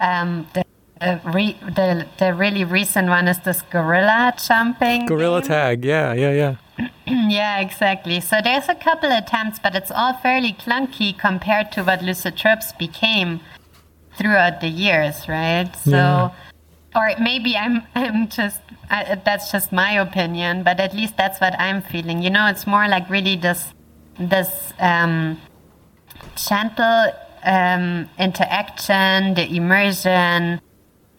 um, 0.00 0.46
the 0.52 0.64
the, 1.00 1.20
re- 1.24 1.58
the 1.64 2.06
the 2.18 2.34
really 2.34 2.64
recent 2.64 3.08
one 3.08 3.26
is 3.28 3.38
this 3.40 3.62
gorilla 3.62 4.34
jumping. 4.46 5.06
Gorilla 5.06 5.42
tag, 5.42 5.84
yeah, 5.84 6.12
yeah, 6.12 6.56
yeah. 6.78 6.88
yeah, 7.28 7.60
exactly. 7.60 8.20
So 8.20 8.40
there's 8.42 8.68
a 8.68 8.74
couple 8.74 9.10
attempts, 9.10 9.58
but 9.58 9.74
it's 9.74 9.90
all 9.90 10.14
fairly 10.14 10.52
clunky 10.52 11.16
compared 11.18 11.72
to 11.72 11.82
what 11.82 12.02
Lucid 12.02 12.36
Trips 12.36 12.72
became 12.72 13.40
throughout 14.18 14.60
the 14.60 14.68
years, 14.68 15.28
right? 15.28 15.70
So, 15.74 15.90
Yeah. 15.90 16.30
or 16.94 17.14
maybe 17.20 17.56
I'm 17.56 17.82
I'm 17.94 18.28
just 18.28 18.60
I, 18.90 19.20
that's 19.24 19.50
just 19.52 19.72
my 19.72 19.92
opinion, 19.92 20.62
but 20.64 20.80
at 20.80 20.94
least 20.94 21.16
that's 21.16 21.40
what 21.40 21.58
I'm 21.58 21.80
feeling. 21.82 22.22
You 22.22 22.30
know, 22.30 22.46
it's 22.46 22.66
more 22.66 22.88
like 22.88 23.08
really 23.08 23.36
this 23.36 23.72
this 24.18 24.72
um, 24.78 25.40
gentle 26.36 27.12
um, 27.44 28.08
interaction, 28.18 29.32
the 29.34 29.46
immersion, 29.56 30.60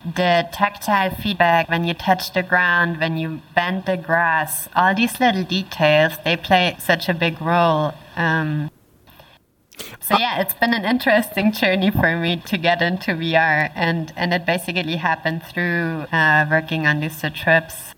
the 0.06 0.48
tactile 0.52 1.12
feedback 1.12 1.70
when 1.70 1.84
you 1.84 1.94
touch 1.94 2.34
the 2.34 2.44
ground, 2.44 3.00
when 3.00 3.18
you 3.18 3.42
bend 3.54 3.86
the 3.86 3.98
grass, 3.98 4.68
all 4.76 4.96
these 4.96 5.20
little 5.20 5.44
details, 5.44 6.14
they 6.24 6.36
play 6.36 6.76
such 6.80 7.08
a 7.08 7.14
big 7.14 7.42
role. 7.42 7.94
Um, 8.16 8.72
so 10.00 10.18
yeah, 10.18 10.42
it's 10.42 10.54
been 10.54 10.74
an 10.74 10.86
interesting 10.86 11.52
journey 11.52 11.92
for 11.92 12.16
me 12.16 12.38
to 12.38 12.58
get 12.58 12.82
into 12.82 13.12
VR, 13.12 13.72
and 13.76 14.14
and 14.16 14.34
it 14.34 14.46
basically 14.46 14.98
happened 14.98 15.44
through 15.44 16.06
uh, 16.12 16.46
working 16.50 16.86
on 16.86 17.02
Lucid 17.02 17.36
Trips 17.36 17.94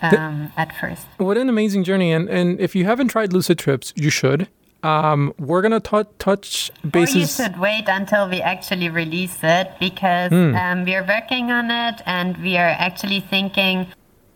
um, 0.00 0.52
at 0.56 0.74
first. 0.74 1.06
What 1.18 1.36
an 1.36 1.48
amazing 1.48 1.84
journey! 1.84 2.12
And 2.12 2.28
and 2.28 2.60
if 2.60 2.74
you 2.74 2.84
haven't 2.84 3.08
tried 3.08 3.32
Lucid 3.32 3.58
Trips, 3.58 3.92
you 3.96 4.10
should. 4.10 4.48
Um, 4.86 5.34
we're 5.38 5.62
gonna 5.62 5.80
tou- 5.80 6.04
touch 6.18 6.70
Or 6.94 7.00
you 7.00 7.26
should 7.26 7.58
wait 7.58 7.88
until 7.88 8.28
we 8.28 8.40
actually 8.40 8.88
release 8.88 9.38
it 9.42 9.72
because 9.80 10.32
um, 10.32 10.84
we 10.84 10.94
are 10.94 11.04
working 11.04 11.50
on 11.50 11.72
it 11.72 12.00
and 12.06 12.36
we 12.38 12.56
are 12.56 12.74
actually 12.78 13.18
thinking 13.18 13.88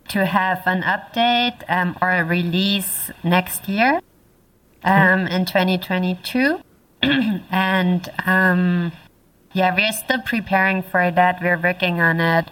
to 0.09 0.25
have 0.25 0.61
an 0.65 0.81
update 0.81 1.63
um, 1.69 1.97
or 2.01 2.11
a 2.11 2.25
release 2.25 3.09
next 3.23 3.69
year 3.69 4.01
um, 4.83 5.25
in 5.27 5.45
2022. 5.45 6.59
and 7.01 8.09
um, 8.25 8.91
yeah, 9.53 9.73
we're 9.73 9.93
still 9.93 10.21
preparing 10.21 10.83
for 10.83 11.11
that. 11.11 11.41
We're 11.41 11.61
working 11.61 12.01
on 12.01 12.19
it, 12.19 12.51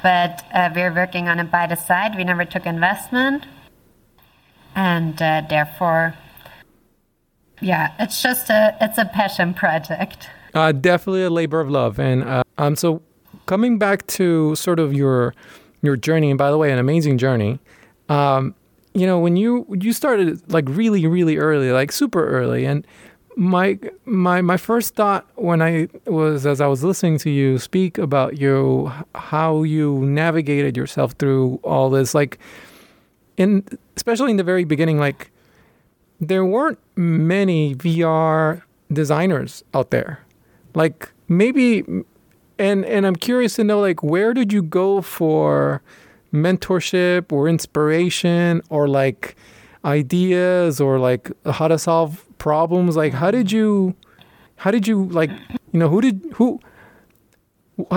but 0.00 0.44
uh, 0.54 0.70
we're 0.72 0.94
working 0.94 1.28
on 1.28 1.40
it 1.40 1.50
by 1.50 1.66
the 1.66 1.76
side. 1.76 2.14
We 2.16 2.22
never 2.22 2.44
took 2.44 2.66
investment. 2.66 3.46
And 4.76 5.20
uh, 5.20 5.42
therefore, 5.50 6.14
yeah, 7.62 7.94
it's 7.98 8.22
just 8.22 8.50
a 8.50 8.76
it's 8.80 8.98
a 8.98 9.04
passion 9.06 9.54
project. 9.54 10.28
Uh, 10.54 10.72
definitely 10.72 11.22
a 11.22 11.30
labor 11.30 11.60
of 11.60 11.70
love. 11.70 11.98
And 11.98 12.24
uh, 12.24 12.42
um, 12.58 12.76
so 12.76 13.02
coming 13.46 13.78
back 13.78 14.06
to 14.08 14.54
sort 14.54 14.78
of 14.78 14.92
your 14.92 15.34
your 15.82 15.96
journey, 15.96 16.30
and 16.30 16.38
by 16.38 16.50
the 16.50 16.58
way, 16.58 16.70
an 16.72 16.78
amazing 16.78 17.18
journey. 17.18 17.58
Um, 18.08 18.54
you 18.94 19.06
know, 19.06 19.18
when 19.18 19.36
you 19.36 19.66
you 19.80 19.92
started 19.92 20.52
like 20.52 20.64
really, 20.68 21.06
really 21.06 21.38
early, 21.38 21.72
like 21.72 21.92
super 21.92 22.26
early, 22.26 22.66
and 22.66 22.86
my 23.36 23.78
my 24.04 24.42
my 24.42 24.56
first 24.56 24.94
thought 24.94 25.26
when 25.36 25.62
I 25.62 25.88
was 26.06 26.44
as 26.44 26.60
I 26.60 26.66
was 26.66 26.84
listening 26.84 27.18
to 27.18 27.30
you 27.30 27.58
speak 27.58 27.96
about 27.96 28.38
you 28.38 28.92
how 29.14 29.62
you 29.62 30.00
navigated 30.00 30.76
yourself 30.76 31.12
through 31.12 31.58
all 31.62 31.88
this, 31.88 32.14
like 32.14 32.38
in 33.38 33.64
especially 33.96 34.30
in 34.30 34.36
the 34.36 34.44
very 34.44 34.64
beginning, 34.64 34.98
like 34.98 35.31
there 36.22 36.44
weren't 36.44 36.78
many 36.96 37.74
VR 37.74 38.62
designers 38.92 39.64
out 39.74 39.90
there. 39.90 40.20
Like 40.74 41.12
maybe 41.28 41.84
and 42.58 42.84
and 42.84 43.06
I'm 43.06 43.16
curious 43.16 43.56
to 43.56 43.64
know 43.64 43.80
like 43.80 44.02
where 44.02 44.32
did 44.32 44.52
you 44.52 44.62
go 44.62 45.02
for 45.02 45.82
mentorship 46.32 47.32
or 47.32 47.48
inspiration 47.48 48.62
or 48.70 48.88
like 48.88 49.36
ideas 49.84 50.80
or 50.80 51.00
like 51.00 51.30
how 51.44 51.66
to 51.66 51.76
solve 51.76 52.24
problems? 52.38 52.96
Like 52.96 53.12
how 53.12 53.32
did 53.32 53.50
you 53.50 53.94
how 54.56 54.70
did 54.70 54.86
you 54.86 55.06
like 55.06 55.30
you 55.72 55.80
know 55.80 55.88
who 55.88 56.00
did 56.00 56.24
who 56.34 56.60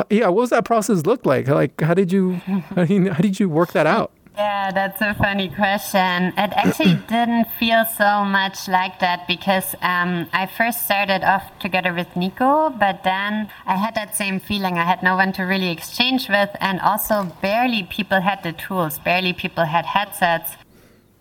yeah 0.09 0.27
what 0.27 0.41
was 0.41 0.49
that 0.49 0.65
process 0.65 1.05
look 1.05 1.27
like? 1.27 1.47
Like 1.47 1.79
how 1.79 1.93
did 1.93 2.11
you 2.11 2.33
how 2.33 2.85
did 2.85 2.89
you, 2.89 3.11
how 3.11 3.21
did 3.21 3.39
you 3.39 3.49
work 3.49 3.73
that 3.73 3.85
out 3.85 4.11
Yeah, 4.37 4.71
that's 4.71 4.99
a 4.99 5.13
funny 5.13 5.47
question. 5.47 6.33
It 6.35 6.51
actually 6.53 6.95
didn't 7.07 7.45
feel 7.57 7.85
so 7.85 8.25
much 8.25 8.67
like 8.67 8.99
that 8.99 9.27
because 9.27 9.75
um, 9.81 10.27
I 10.33 10.45
first 10.45 10.83
started 10.83 11.23
off 11.23 11.57
together 11.59 11.93
with 11.93 12.13
Nico, 12.17 12.69
but 12.69 13.03
then 13.03 13.49
I 13.65 13.77
had 13.77 13.95
that 13.95 14.13
same 14.13 14.41
feeling. 14.41 14.77
I 14.77 14.83
had 14.83 15.01
no 15.01 15.15
one 15.15 15.31
to 15.33 15.43
really 15.43 15.71
exchange 15.71 16.27
with, 16.27 16.49
and 16.59 16.81
also 16.81 17.31
barely 17.41 17.83
people 17.83 18.19
had 18.19 18.43
the 18.43 18.51
tools, 18.51 18.99
barely 18.99 19.31
people 19.31 19.63
had 19.63 19.85
headsets. 19.85 20.51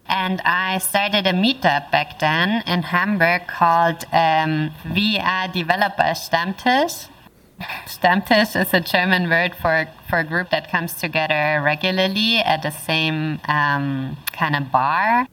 And 0.07 0.41
I 0.45 0.79
started 0.79 1.27
a 1.27 1.33
meetup 1.33 1.93
back 1.93 2.19
then 2.19 2.65
in 2.67 2.83
Hamburg 2.83 3.47
called 3.47 4.05
um, 4.13 4.73
VR 4.87 5.53
Developer 5.53 6.15
Stammtisch. 6.15 7.09
Stammtisch 7.87 8.61
is 8.61 8.75
a 8.75 8.81
German 8.81 9.29
word 9.29 9.55
for, 9.55 9.89
for 10.09 10.19
a 10.19 10.25
group 10.25 10.51
that 10.51 10.71
comes 10.71 10.95
together 10.95 11.61
regularly 11.63 12.39
at 12.39 12.63
the 12.63 12.71
same 12.71 13.41
um, 13.49 14.17
kind 14.33 14.57
of 14.57 14.73
bar 14.73 15.27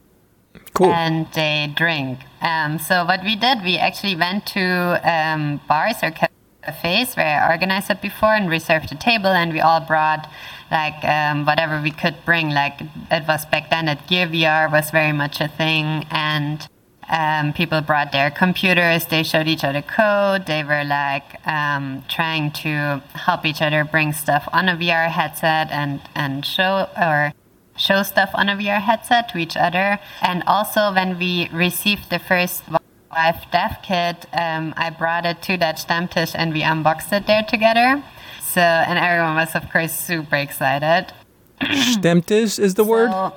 cool 0.74 0.92
and 0.92 1.28
they 1.34 1.72
drink. 1.76 2.20
Um, 2.42 2.80
so 2.80 3.06
what 3.06 3.24
we 3.24 3.36
did, 3.36 3.64
we 3.64 3.78
actually 3.78 4.16
went 4.16 4.46
to 4.48 5.00
um, 5.04 5.62
bars 5.68 5.98
or 6.04 6.12
cafes 6.12 7.16
where 7.16 7.42
I 7.42 7.52
organized 7.52 7.90
it 7.90 8.02
before 8.02 8.34
and 8.34 8.50
reserved 8.50 8.92
a 8.92 8.96
table, 8.96 9.28
and 9.28 9.54
we 9.54 9.60
all 9.60 9.82
brought 9.82 10.30
like 10.72 11.04
um, 11.04 11.46
whatever 11.46 11.82
we 11.82 11.92
could 11.92 12.16
bring. 12.26 12.50
Like 12.50 12.82
it 13.12 13.28
was 13.28 13.46
back 13.46 13.70
then 13.70 13.86
that 13.86 14.08
Gear 14.08 14.28
VR 14.28 14.72
was 14.72 14.92
very 14.92 15.12
much 15.12 15.42
a 15.42 15.48
thing, 15.48 16.06
and 16.10 16.68
um, 17.12 17.52
people 17.54 17.82
brought 17.82 18.12
their 18.12 18.32
computers. 18.32 19.06
They 19.06 19.24
showed 19.24 19.48
each 19.48 19.64
other 19.64 19.82
code. 19.82 20.46
They 20.46 20.64
were 20.64 20.86
like 20.86 21.46
um, 21.46 22.04
trying 22.08 22.52
to 22.64 23.04
help 23.14 23.46
each 23.46 23.62
other 23.62 23.84
bring 23.84 24.14
stuff 24.14 24.48
on 24.54 24.70
a 24.70 24.76
VR 24.78 25.10
headset 25.10 25.70
and 25.72 26.02
and 26.16 26.46
show 26.46 26.88
or 27.00 27.34
show 27.76 28.04
stuff 28.04 28.32
on 28.34 28.48
a 28.48 28.56
VR 28.56 28.82
headset 28.82 29.28
to 29.30 29.38
each 29.38 29.58
other. 29.58 30.00
And 30.22 30.44
also, 30.48 30.94
when 30.94 31.20
we 31.20 31.50
received 31.52 32.10
the 32.10 32.20
first 32.20 32.64
Vive 32.66 33.52
Dev 33.52 33.78
Kit, 33.84 34.26
um, 34.34 34.74
I 34.78 34.90
brought 34.90 35.26
it 35.26 35.42
to 35.44 35.58
that 35.58 35.78
Stammtisch 35.78 36.34
and 36.34 36.54
we 36.54 36.62
unboxed 36.64 37.12
it 37.12 37.28
there 37.28 37.44
together. 37.44 38.02
So, 38.42 38.62
and 38.62 38.98
everyone 38.98 39.36
was, 39.36 39.56
of 39.56 39.70
course, 39.70 39.94
super 39.94 40.38
excited. 40.38 41.14
Stammtisch 41.62 42.60
is 42.60 42.76
the 42.76 42.84
word 42.84 43.12
So, 43.12 43.34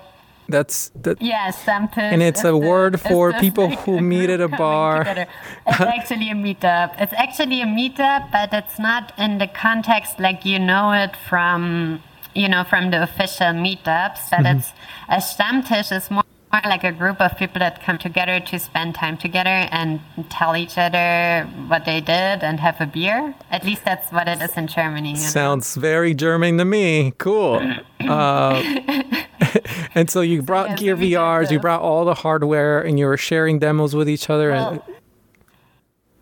That's 0.48 0.90
that. 1.02 1.20
Yeah, 1.22 1.50
Stammtisch. 1.50 1.98
And 2.12 2.22
it's 2.22 2.44
a 2.44 2.56
word 2.56 3.00
for 3.00 3.32
people 3.34 3.70
who 3.70 4.00
meet 4.00 4.28
at 4.30 4.40
a 4.40 4.48
bar. 4.48 4.98
together. 5.04 5.26
It's 5.66 5.80
actually 5.98 6.30
a 6.30 6.34
meetup. 6.34 6.94
It's 7.00 7.12
actually 7.14 7.62
a 7.62 7.66
meetup, 7.66 8.30
but 8.30 8.52
it's 8.52 8.78
not 8.78 9.12
in 9.18 9.38
the 9.38 9.46
context 9.48 10.20
like 10.20 10.44
you 10.44 10.58
know 10.58 10.92
it 10.92 11.16
from 11.28 12.02
you 12.34 12.48
know 12.48 12.62
from 12.64 12.90
the 12.90 13.02
official 13.02 13.52
meetups. 13.66 14.28
But 14.30 14.40
Mm-hmm. 14.44 14.58
it's 14.58 14.72
a 15.08 15.16
Stammtisch 15.16 15.96
is 15.96 16.10
more 16.10 16.24
more 16.54 16.70
like 16.70 16.84
a 16.84 16.92
group 16.92 17.20
of 17.20 17.36
people 17.36 17.58
that 17.58 17.82
come 17.82 17.98
together 17.98 18.38
to 18.38 18.58
spend 18.58 18.94
time 18.94 19.16
together 19.16 19.68
and 19.70 20.00
tell 20.30 20.56
each 20.56 20.78
other 20.78 21.48
what 21.66 21.84
they 21.84 22.00
did 22.00 22.42
and 22.42 22.60
have 22.60 22.80
a 22.80 22.86
beer. 22.86 23.34
At 23.50 23.64
least 23.64 23.84
that's 23.84 24.12
what 24.12 24.28
it 24.28 24.40
is 24.40 24.56
in 24.56 24.66
Germany. 24.68 25.10
you 25.10 25.14
know? 25.14 25.20
Sounds 25.20 25.74
very 25.74 26.14
German 26.14 26.58
to 26.58 26.64
me. 26.64 27.12
Cool. 27.18 27.60
Uh, 28.04 28.60
and 29.94 30.10
so 30.10 30.20
you 30.20 30.42
brought 30.42 30.68
yeah, 30.68 30.76
Gear 30.76 30.96
VRs, 30.96 31.50
you 31.50 31.58
brought 31.58 31.80
all 31.80 32.04
the 32.04 32.12
hardware, 32.12 32.82
and 32.82 32.98
you 32.98 33.06
were 33.06 33.16
sharing 33.16 33.58
demos 33.58 33.94
with 33.94 34.10
each 34.10 34.28
other. 34.28 34.50
and 34.50 34.76
Well, 34.76 34.93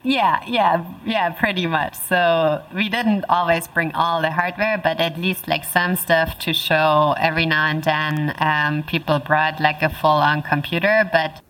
Yeah, 0.05 0.43
yeah, 0.47 0.85
yeah, 1.05 1.31
pretty 1.31 1.67
much. 1.67 1.95
So 1.95 2.63
we 2.75 2.89
didn't 2.89 3.25
always 3.29 3.69
bring 3.69 3.95
all 3.95 4.21
the 4.21 4.33
hardware, 4.33 4.77
but 4.83 5.01
at 5.01 5.17
least 5.17 5.47
like 5.47 5.65
some 5.65 5.95
stuff 5.95 6.39
to 6.41 6.53
show 6.53 7.15
every 7.19 7.47
now 7.47 7.67
and 7.67 7.85
then. 7.85 8.35
Um, 8.39 8.83
people 8.83 9.21
brought 9.21 9.61
like 9.61 9.81
a 9.83 9.89
full 9.89 10.11
on 10.11 10.43
computer, 10.43 11.09
but 11.13 11.41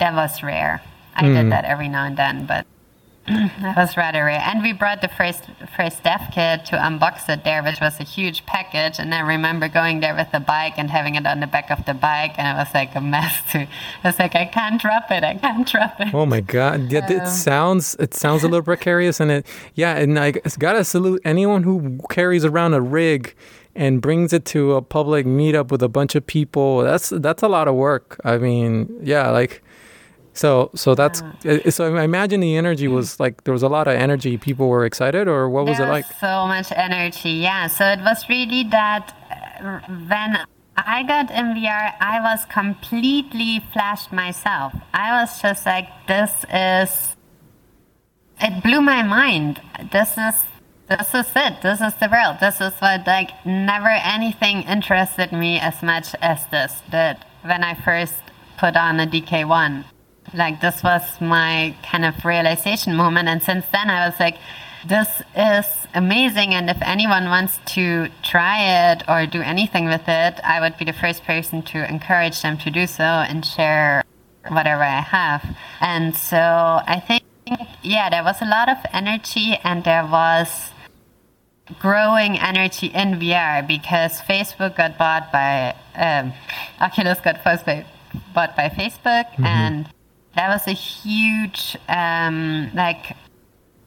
that 0.00 0.14
was 0.14 0.42
rare. 0.42 0.82
I 1.14 1.22
did 1.28 1.52
that 1.52 1.64
every 1.64 1.88
now 1.88 2.06
and 2.06 2.16
then, 2.16 2.46
but 2.46 2.66
that 3.30 3.76
was 3.76 3.96
rather 3.96 4.24
rare. 4.24 4.40
And 4.40 4.62
we 4.62 4.72
brought 4.72 5.00
the 5.00 5.08
first 5.08 5.44
first 5.76 6.02
dev 6.02 6.20
kit 6.32 6.64
to 6.66 6.76
unbox 6.76 7.28
it 7.28 7.44
there, 7.44 7.62
which 7.62 7.80
was 7.80 8.00
a 8.00 8.04
huge 8.04 8.44
package. 8.46 8.98
And 8.98 9.14
I 9.14 9.20
remember 9.20 9.68
going 9.68 10.00
there 10.00 10.14
with 10.14 10.32
the 10.32 10.40
bike 10.40 10.74
and 10.76 10.90
having 10.90 11.14
it 11.14 11.26
on 11.26 11.40
the 11.40 11.46
back 11.46 11.70
of 11.70 11.84
the 11.86 11.94
bike, 11.94 12.38
and 12.38 12.46
it 12.48 12.60
was 12.60 12.72
like 12.74 12.94
a 12.94 13.00
mess. 13.00 13.40
Too. 13.50 13.66
I 14.04 14.08
was 14.08 14.18
like, 14.18 14.34
I 14.34 14.46
can't 14.46 14.80
drop 14.80 15.10
it. 15.10 15.24
I 15.24 15.34
can't 15.36 15.66
drop 15.66 16.00
it. 16.00 16.14
Oh 16.14 16.26
my 16.26 16.40
god! 16.40 16.90
Yeah, 16.90 17.10
it 17.10 17.28
sounds 17.28 17.96
it 17.96 18.14
sounds 18.14 18.42
a 18.42 18.48
little 18.48 18.64
precarious, 18.64 19.20
and 19.20 19.30
it 19.30 19.46
yeah, 19.74 19.96
and 19.96 20.18
I 20.18 20.32
gotta 20.32 20.84
salute 20.84 21.20
anyone 21.24 21.62
who 21.62 22.00
carries 22.10 22.44
around 22.44 22.74
a 22.74 22.80
rig 22.80 23.34
and 23.74 24.02
brings 24.02 24.32
it 24.32 24.44
to 24.44 24.74
a 24.74 24.82
public 24.82 25.26
meetup 25.26 25.70
with 25.70 25.82
a 25.82 25.88
bunch 25.88 26.14
of 26.14 26.26
people. 26.26 26.82
That's 26.82 27.10
that's 27.10 27.42
a 27.42 27.48
lot 27.48 27.68
of 27.68 27.74
work. 27.74 28.20
I 28.24 28.38
mean, 28.38 28.90
yeah, 29.02 29.30
like 29.30 29.62
so 30.32 30.70
so 30.74 30.94
that's 30.94 31.22
uh, 31.44 31.70
so. 31.70 31.96
I 31.96 32.04
imagine 32.04 32.40
the 32.40 32.56
energy 32.56 32.88
was 32.88 33.18
like 33.18 33.44
there 33.44 33.52
was 33.52 33.62
a 33.62 33.68
lot 33.68 33.88
of 33.88 33.94
energy. 33.94 34.38
People 34.38 34.68
were 34.68 34.84
excited, 34.84 35.26
or 35.26 35.48
what 35.48 35.66
was 35.66 35.78
there 35.78 35.88
it 35.88 35.90
like? 35.90 36.04
so 36.20 36.46
much 36.46 36.70
energy, 36.72 37.30
yeah. 37.30 37.66
So 37.66 37.84
it 37.84 38.00
was 38.00 38.28
really 38.28 38.64
that 38.70 39.12
uh, 39.30 39.80
when 39.88 40.38
I 40.76 41.02
got 41.02 41.30
in 41.30 41.54
VR, 41.54 41.94
I 42.00 42.20
was 42.20 42.44
completely 42.46 43.62
flashed 43.72 44.12
myself. 44.12 44.72
I 44.94 45.20
was 45.20 45.42
just 45.42 45.66
like, 45.66 45.88
this 46.06 46.44
is. 46.52 47.16
It 48.42 48.62
blew 48.62 48.80
my 48.80 49.02
mind. 49.02 49.60
This 49.92 50.16
is. 50.16 50.34
This 50.88 51.14
is 51.14 51.30
it. 51.36 51.62
This 51.62 51.80
is 51.80 51.94
the 51.94 52.08
world. 52.10 52.38
This 52.40 52.60
is 52.60 52.72
what, 52.80 53.06
like, 53.06 53.30
never 53.46 53.90
anything 54.02 54.62
interested 54.62 55.30
me 55.30 55.60
as 55.60 55.84
much 55.84 56.16
as 56.20 56.46
this 56.46 56.82
did 56.90 57.16
when 57.42 57.62
I 57.62 57.74
first 57.74 58.16
put 58.58 58.74
on 58.76 58.98
a 58.98 59.06
DK1 59.06 59.84
like 60.34 60.60
this 60.60 60.82
was 60.82 61.20
my 61.20 61.74
kind 61.82 62.04
of 62.04 62.24
realization 62.24 62.94
moment. 62.94 63.28
And 63.28 63.42
since 63.42 63.66
then 63.72 63.90
i 63.90 64.08
was 64.08 64.18
like 64.20 64.36
this 64.86 65.20
is 65.36 65.66
amazing. 65.92 66.54
And 66.54 66.70
if 66.70 66.80
anyone 66.80 67.26
wants 67.26 67.58
to 67.74 68.08
try 68.22 68.90
it 68.90 69.02
or 69.08 69.26
do 69.26 69.42
anything 69.42 69.86
with 69.86 70.08
it 70.08 70.40
i 70.44 70.60
would 70.60 70.76
be 70.78 70.84
the 70.84 70.92
first 70.92 71.24
person 71.24 71.62
to 71.62 71.88
encourage 71.88 72.42
them 72.42 72.56
to 72.58 72.70
do 72.70 72.86
so 72.86 73.02
and 73.02 73.44
share 73.44 74.04
whatever 74.48 74.82
i 74.82 75.00
have. 75.00 75.56
And 75.80 76.16
so 76.16 76.36
i 76.36 77.00
think 77.06 77.22
yeah 77.82 78.08
there 78.10 78.22
was 78.22 78.40
a 78.40 78.44
lot 78.44 78.68
of 78.68 78.78
energy 78.92 79.58
and 79.64 79.84
there 79.84 80.06
was 80.06 80.70
growing 81.78 82.38
energy 82.38 82.88
in 82.88 83.14
vr 83.20 83.66
because 83.66 84.20
facebook 84.22 84.76
got 84.76 84.98
bought 84.98 85.30
by 85.32 85.74
um, 85.94 86.32
oculus 86.80 87.20
got 87.20 87.42
first 87.42 87.64
bought 88.34 88.56
by 88.56 88.68
facebook 88.68 89.26
and 89.44 89.88
that 90.36 90.48
was 90.48 90.66
a 90.66 90.72
huge 90.72 91.76
um, 91.88 92.70
like 92.74 93.16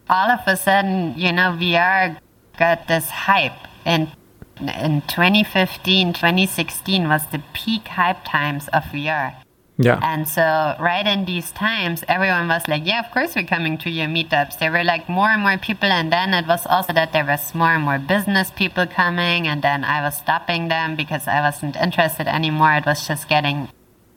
all 0.09 0.29
of 0.29 0.41
a 0.47 0.57
sudden 0.57 1.13
you 1.17 1.31
know 1.31 1.57
vr 1.59 2.17
got 2.57 2.87
this 2.87 3.09
hype. 3.09 3.67
And 3.85 4.11
in 4.59 5.01
2015 5.01 6.13
2016 6.13 7.07
was 7.09 7.25
the 7.31 7.41
peak 7.53 7.87
hype 7.87 8.23
times 8.23 8.67
of 8.69 8.83
vr 8.83 9.35
Yeah, 9.77 9.99
and 10.03 10.29
so 10.29 10.75
right 10.79 11.05
in 11.05 11.25
these 11.25 11.51
times 11.51 12.03
everyone 12.07 12.47
was 12.47 12.67
like 12.67 12.85
yeah 12.85 12.99
of 13.03 13.11
course 13.11 13.35
we're 13.35 13.47
coming 13.47 13.77
to 13.79 13.89
your 13.89 14.07
meetups. 14.07 14.59
There 14.59 14.71
were 14.71 14.83
like 14.83 15.09
more 15.09 15.29
and 15.29 15.41
more 15.41 15.57
people 15.57 15.89
and 15.89 16.13
then 16.13 16.33
it 16.33 16.45
was 16.47 16.65
also 16.67 16.93
that 16.93 17.11
there 17.13 17.25
was 17.25 17.55
more 17.55 17.73
and 17.73 17.83
more 17.83 17.99
business 17.99 18.51
people 18.51 18.85
coming 18.85 19.47
and 19.47 19.61
then 19.63 19.83
i 19.83 20.01
was 20.01 20.15
stopping 20.17 20.67
them 20.67 20.95
because 20.95 21.27
i 21.27 21.41
wasn't 21.41 21.75
interested 21.75 22.27
anymore. 22.27 22.73
It 22.73 22.85
was 22.85 23.07
just 23.07 23.27
getting 23.27 23.69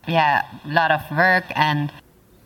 yeah 0.07 0.45
a 0.63 0.71
lot 0.71 0.91
of 0.91 1.01
work 1.11 1.45
and 1.55 1.91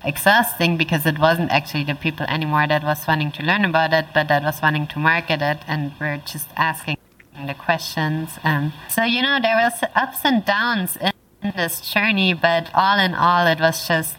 exhausting 0.03 0.77
because 0.77 1.05
it 1.05 1.19
wasn't 1.19 1.51
actually 1.51 1.83
the 1.83 1.95
people 1.95 2.25
anymore 2.27 2.67
that 2.67 2.83
was 2.83 3.05
wanting 3.07 3.31
to 3.33 3.43
learn 3.43 3.65
about 3.65 3.93
it, 3.93 4.05
but 4.13 4.27
that 4.27 4.43
was 4.43 4.61
wanting 4.61 4.87
to 4.87 4.99
market 4.99 5.41
it, 5.41 5.59
and 5.67 5.93
we're 5.99 6.17
just 6.17 6.49
asking 6.55 6.97
the 7.45 7.53
questions. 7.53 8.39
Um, 8.43 8.73
so 8.89 9.03
you 9.03 9.21
know, 9.21 9.39
there 9.41 9.55
was 9.55 9.83
ups 9.95 10.19
and 10.23 10.43
downs 10.45 10.97
in 10.97 11.53
this 11.55 11.81
journey, 11.81 12.33
but 12.33 12.69
all 12.73 12.99
in 12.99 13.13
all, 13.13 13.47
it 13.47 13.59
was 13.59 13.87
just 13.87 14.17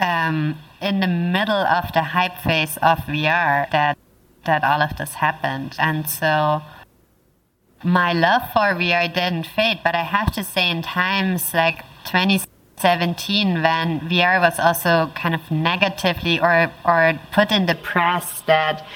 um, 0.00 0.58
in 0.80 1.00
the 1.00 1.06
middle 1.06 1.54
of 1.54 1.92
the 1.92 2.02
hype 2.02 2.38
phase 2.38 2.76
of 2.78 2.98
VR 2.98 3.70
that 3.70 3.98
that 4.44 4.62
all 4.62 4.80
of 4.80 4.96
this 4.96 5.14
happened, 5.14 5.74
and 5.78 6.08
so 6.08 6.62
my 7.82 8.12
love 8.12 8.42
for 8.52 8.74
VR 8.74 9.12
didn't 9.12 9.46
fade, 9.46 9.80
but 9.84 9.94
I 9.94 10.02
have 10.02 10.32
to 10.34 10.44
say, 10.44 10.70
in 10.70 10.82
times 10.82 11.54
like 11.54 11.84
2017, 12.76 13.62
when 13.62 14.00
VR 14.00 14.40
was 14.40 14.58
also 14.58 15.10
kind 15.14 15.34
of 15.34 15.50
negatively 15.50 16.38
or 16.38 16.70
or 16.84 17.18
put 17.32 17.50
in 17.50 17.66
the 17.66 17.74
press 17.76 18.42
that 18.42 18.86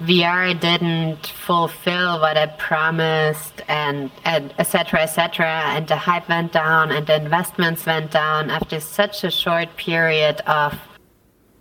VR 0.00 0.58
didn't 0.58 1.26
fulfill 1.26 2.20
what 2.20 2.36
it 2.36 2.58
promised, 2.58 3.62
and 3.68 4.10
etc 4.24 5.06
cetera, 5.08 5.62
and 5.74 5.88
the 5.88 5.96
hype 5.96 6.28
went 6.28 6.52
down, 6.52 6.90
and 6.90 7.06
the 7.06 7.16
investments 7.16 7.84
went 7.86 8.10
down 8.10 8.50
after 8.50 8.80
such 8.80 9.24
a 9.24 9.30
short 9.30 9.76
period 9.76 10.40
of 10.46 10.74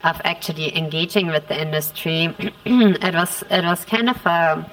of 0.04 0.22
actually 0.24 0.78
engaging 0.78 1.28
with 1.28 1.48
the 1.48 1.62
industry. 1.62 2.34
it 2.66 3.14
was 3.14 3.44
it 3.50 3.64
was 3.64 3.86
kind 3.86 4.10
of 4.10 4.26
a 4.26 4.72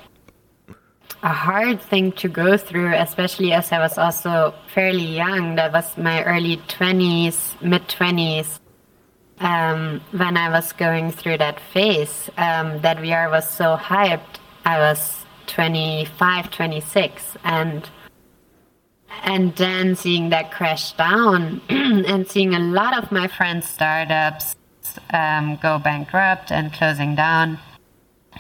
a 1.22 1.28
hard 1.28 1.80
thing 1.80 2.12
to 2.12 2.28
go 2.28 2.56
through, 2.56 2.94
especially 2.94 3.52
as 3.52 3.72
I 3.72 3.78
was 3.78 3.98
also 3.98 4.54
fairly 4.72 5.04
young. 5.04 5.56
That 5.56 5.72
was 5.72 5.96
my 5.96 6.22
early 6.24 6.58
20s, 6.68 7.60
mid 7.62 7.88
20s, 7.88 8.58
um, 9.40 10.00
when 10.12 10.36
I 10.36 10.50
was 10.50 10.72
going 10.72 11.10
through 11.10 11.38
that 11.38 11.60
phase. 11.72 12.30
Um, 12.36 12.80
that 12.82 12.98
VR 12.98 13.30
was 13.30 13.48
so 13.48 13.76
hyped. 13.76 14.38
I 14.64 14.78
was 14.78 15.24
25, 15.46 16.50
26, 16.50 17.36
and 17.44 17.88
and 19.22 19.56
then 19.56 19.96
seeing 19.96 20.28
that 20.30 20.52
crash 20.52 20.92
down 20.92 21.62
and 21.68 22.28
seeing 22.28 22.54
a 22.54 22.58
lot 22.58 22.96
of 22.96 23.10
my 23.10 23.28
friends' 23.28 23.68
startups 23.68 24.56
um, 25.12 25.58
go 25.62 25.78
bankrupt 25.78 26.52
and 26.52 26.72
closing 26.72 27.14
down 27.14 27.58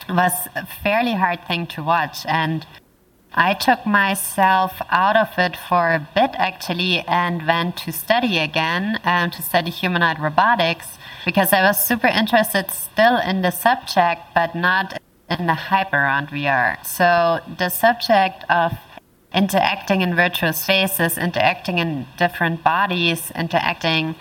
was 0.08 0.32
a 0.54 0.66
fairly 0.66 1.14
hard 1.14 1.46
thing 1.46 1.66
to 1.68 1.82
watch 1.82 2.24
and 2.26 2.66
I 3.38 3.52
took 3.52 3.84
myself 3.84 4.80
out 4.90 5.16
of 5.16 5.28
it 5.38 5.56
for 5.68 5.92
a 5.92 6.08
bit 6.14 6.30
actually 6.34 7.00
and 7.06 7.46
went 7.46 7.76
to 7.78 7.92
study 7.92 8.38
again 8.38 8.98
um, 9.04 9.30
to 9.32 9.42
study 9.42 9.70
humanoid 9.70 10.18
robotics 10.18 10.96
because 11.24 11.52
I 11.52 11.62
was 11.62 11.84
super 11.84 12.06
interested 12.06 12.70
still 12.70 13.18
in 13.18 13.42
the 13.42 13.50
subject 13.50 14.22
but 14.34 14.54
not 14.54 15.00
in 15.28 15.46
the 15.46 15.54
hype 15.54 15.92
around 15.92 16.28
VR. 16.28 16.84
So 16.86 17.40
the 17.58 17.68
subject 17.68 18.44
of 18.48 18.72
interacting 19.34 20.00
in 20.00 20.14
virtual 20.14 20.52
spaces, 20.52 21.18
interacting 21.18 21.78
in 21.78 22.06
different 22.16 22.64
bodies, 22.64 23.30
interacting 23.36 24.14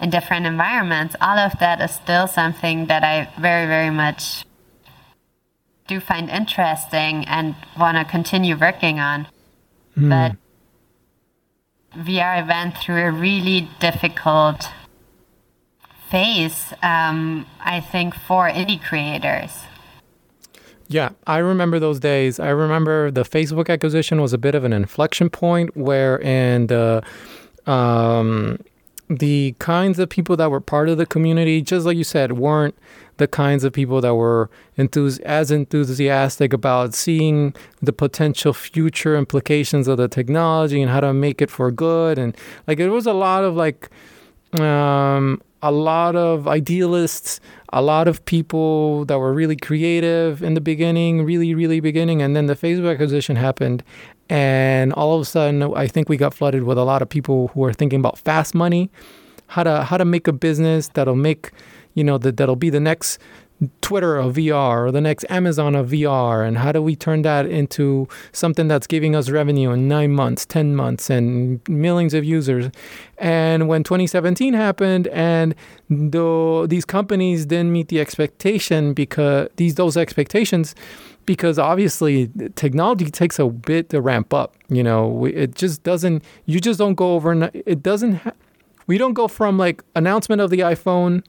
in 0.00 0.10
different 0.10 0.46
environments, 0.46 1.16
all 1.20 1.38
of 1.38 1.58
that 1.58 1.80
is 1.80 1.92
still 1.92 2.26
something 2.26 2.86
that 2.86 3.02
I 3.02 3.32
very, 3.40 3.66
very 3.66 3.90
much 3.90 4.44
do 5.88 5.98
find 5.98 6.30
interesting 6.30 7.24
and 7.26 7.56
want 7.78 7.96
to 7.96 8.04
continue 8.04 8.56
working 8.56 9.00
on. 9.00 9.26
But 9.96 10.36
VR 11.96 12.46
went 12.46 12.76
through 12.78 13.02
a 13.02 13.10
really 13.10 13.68
difficult 13.80 14.68
phase, 16.08 16.72
um, 16.82 17.46
I 17.60 17.80
think, 17.80 18.14
for 18.14 18.48
indie 18.48 18.80
creators. 18.80 19.64
Yeah, 20.86 21.10
I 21.26 21.38
remember 21.38 21.78
those 21.78 22.00
days. 22.00 22.40
I 22.40 22.48
remember 22.48 23.10
the 23.10 23.24
Facebook 23.24 23.68
acquisition 23.68 24.20
was 24.20 24.32
a 24.32 24.38
bit 24.38 24.54
of 24.54 24.64
an 24.64 24.72
inflection 24.72 25.28
point 25.28 25.76
where 25.76 26.18
in 26.18 26.68
the 26.68 27.02
um, 27.66 28.60
the 29.10 29.54
kinds 29.58 29.98
of 29.98 30.08
people 30.08 30.36
that 30.36 30.50
were 30.50 30.60
part 30.60 30.88
of 30.88 30.96
the 30.96 31.04
community, 31.06 31.60
just 31.60 31.84
like 31.84 31.96
you 31.96 32.04
said, 32.04 32.32
weren't 32.32 32.74
the 33.18 33.28
kinds 33.28 33.64
of 33.64 33.72
people 33.72 34.00
that 34.00 34.14
were 34.14 34.50
as 34.76 35.50
enthusiastic 35.50 36.52
about 36.52 36.94
seeing 36.94 37.54
the 37.82 37.92
potential 37.92 38.52
future 38.52 39.16
implications 39.16 39.86
of 39.86 39.98
the 39.98 40.08
technology 40.08 40.80
and 40.80 40.90
how 40.90 41.00
to 41.00 41.12
make 41.12 41.42
it 41.42 41.50
for 41.50 41.70
good. 41.70 42.18
And 42.18 42.36
like 42.66 42.80
it 42.80 42.88
was 42.88 43.06
a 43.06 43.12
lot 43.12 43.44
of 43.44 43.54
like 43.54 43.90
um, 44.58 45.40
a 45.62 45.72
lot 45.72 46.16
of 46.16 46.46
idealists, 46.46 47.40
a 47.72 47.82
lot 47.82 48.08
of 48.08 48.24
people 48.24 49.04
that 49.06 49.18
were 49.18 49.32
really 49.32 49.56
creative 49.56 50.42
in 50.42 50.54
the 50.54 50.60
beginning, 50.60 51.24
really, 51.24 51.54
really 51.54 51.80
beginning. 51.80 52.22
And 52.22 52.36
then 52.36 52.46
the 52.46 52.54
Facebook 52.54 52.92
acquisition 52.92 53.36
happened. 53.36 53.82
And 54.30 54.92
all 54.92 55.14
of 55.14 55.22
a 55.22 55.24
sudden, 55.24 55.62
I 55.74 55.86
think 55.86 56.08
we 56.08 56.16
got 56.16 56.34
flooded 56.34 56.64
with 56.64 56.78
a 56.78 56.84
lot 56.84 57.02
of 57.02 57.08
people 57.08 57.48
who 57.48 57.64
are 57.64 57.72
thinking 57.72 58.00
about 58.00 58.18
fast 58.18 58.54
money, 58.54 58.90
how 59.48 59.64
to 59.64 59.82
how 59.82 59.96
to 59.96 60.04
make 60.04 60.28
a 60.28 60.32
business 60.32 60.88
that'll 60.88 61.16
make, 61.16 61.50
you 61.98 62.04
know, 62.04 62.16
that 62.16 62.36
that'll 62.36 62.56
be 62.56 62.70
the 62.70 62.80
next 62.80 63.18
Twitter 63.80 64.16
of 64.16 64.36
VR 64.36 64.86
or 64.86 64.92
the 64.92 65.00
next 65.00 65.24
Amazon 65.28 65.74
of 65.74 65.88
VR? 65.88 66.46
And 66.46 66.58
how 66.58 66.70
do 66.70 66.80
we 66.80 66.94
turn 66.94 67.22
that 67.22 67.46
into 67.46 68.06
something 68.30 68.68
that's 68.68 68.86
giving 68.86 69.16
us 69.16 69.30
revenue 69.30 69.72
in 69.72 69.88
nine 69.88 70.12
months, 70.12 70.46
10 70.46 70.76
months, 70.76 71.10
and 71.10 71.60
millions 71.68 72.14
of 72.14 72.24
users? 72.24 72.70
And 73.18 73.66
when 73.66 73.82
2017 73.82 74.54
happened 74.54 75.08
and 75.08 75.56
the, 75.90 76.66
these 76.70 76.84
companies 76.84 77.46
didn't 77.46 77.72
meet 77.72 77.88
the 77.88 78.00
expectation 78.00 78.94
because 78.94 79.48
these 79.56 79.74
those 79.74 79.96
expectations, 79.96 80.76
because 81.26 81.58
obviously 81.58 82.30
technology 82.54 83.10
takes 83.10 83.40
a 83.40 83.48
bit 83.48 83.88
to 83.90 84.00
ramp 84.00 84.32
up. 84.32 84.54
You 84.68 84.84
know, 84.84 85.24
it 85.24 85.56
just 85.56 85.82
doesn't, 85.82 86.22
you 86.46 86.60
just 86.60 86.78
don't 86.78 86.94
go 86.94 87.14
over, 87.14 87.50
it 87.52 87.82
doesn't, 87.82 88.14
ha- 88.14 88.38
we 88.86 88.98
don't 88.98 89.14
go 89.14 89.26
from 89.26 89.58
like 89.58 89.82
announcement 89.96 90.40
of 90.40 90.50
the 90.50 90.60
iPhone 90.60 91.24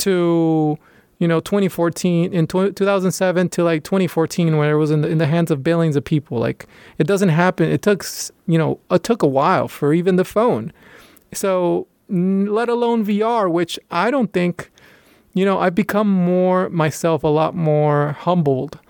to 0.00 0.78
you 1.18 1.28
know 1.28 1.38
2014 1.40 2.32
in 2.32 2.46
2007 2.46 3.48
to 3.50 3.62
like 3.62 3.84
2014 3.84 4.56
when 4.56 4.68
it 4.68 4.74
was 4.74 4.90
in 4.90 5.02
the, 5.02 5.08
in 5.08 5.18
the 5.18 5.26
hands 5.26 5.50
of 5.50 5.62
billions 5.62 5.96
of 5.96 6.04
people. 6.04 6.38
Like 6.38 6.66
it 6.98 7.06
doesn't 7.06 7.28
happen. 7.28 7.70
It 7.70 7.82
took 7.82 8.04
you 8.46 8.58
know 8.58 8.80
it 8.90 9.04
took 9.04 9.22
a 9.22 9.28
while 9.28 9.68
for 9.68 9.94
even 9.94 10.16
the 10.16 10.24
phone. 10.24 10.72
So 11.32 11.86
let 12.08 12.68
alone 12.68 13.04
VR 13.04 13.50
which 13.50 13.78
I 13.90 14.10
don't 14.10 14.32
think 14.32 14.70
you 15.34 15.44
know 15.44 15.58
I've 15.60 15.74
become 15.74 16.08
more 16.08 16.68
myself 16.70 17.22
a 17.22 17.28
lot 17.28 17.54
more 17.54 18.12
humbled 18.12 18.80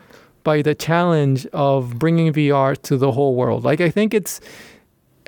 by 0.43 0.63
the 0.63 0.75
challenge 0.75 1.47
of 1.47 1.99
bringing 1.99 2.33
VR 2.33 2.81
to 2.83 2.97
the 2.97 3.13
whole 3.13 3.35
world. 3.35 3.65
Like 3.65 3.81
I 3.81 3.91
think 3.91 4.15
it's 4.15 4.41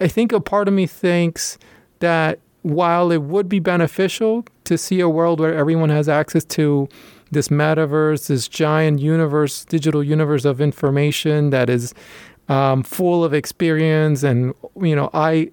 I 0.01 0.09
think 0.09 0.33
a 0.33 0.41
part 0.41 0.69
of 0.69 0.75
me 0.75 0.87
thinks 0.87 1.59
that 1.99 2.39
while 2.63 3.11
it 3.11 3.23
would 3.23 3.49
be 3.49 3.59
beneficial 3.59 4.45
to 4.65 4.79
see 4.79 5.01
a 5.01 5.09
world 5.09 5.41
where 5.41 5.55
everyone 5.55 5.91
has 5.91 6.09
access 6.09 6.45
to 6.45 6.89
this 7.31 7.49
metaverse, 7.49 8.29
this 8.29 8.47
giant 8.47 9.01
universe, 9.01 9.65
digital 9.65 10.03
universe 10.03 10.45
of 10.45 10.61
information 10.61 11.51
that 11.51 11.69
is 11.69 11.95
um, 12.49 12.83
full 12.83 13.25
of 13.25 13.33
experience 13.35 14.23
and 14.23 14.55
you 14.81 14.95
know, 14.95 15.11
eye 15.15 15.51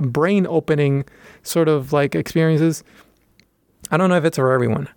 brain 0.00 0.46
opening 0.48 1.04
sort 1.42 1.68
of 1.68 1.92
like 1.92 2.14
experiences. 2.14 2.82
I 3.90 3.96
don't 3.96 4.08
know 4.08 4.16
if 4.16 4.24
it's 4.24 4.36
for 4.36 4.52
everyone. 4.52 4.88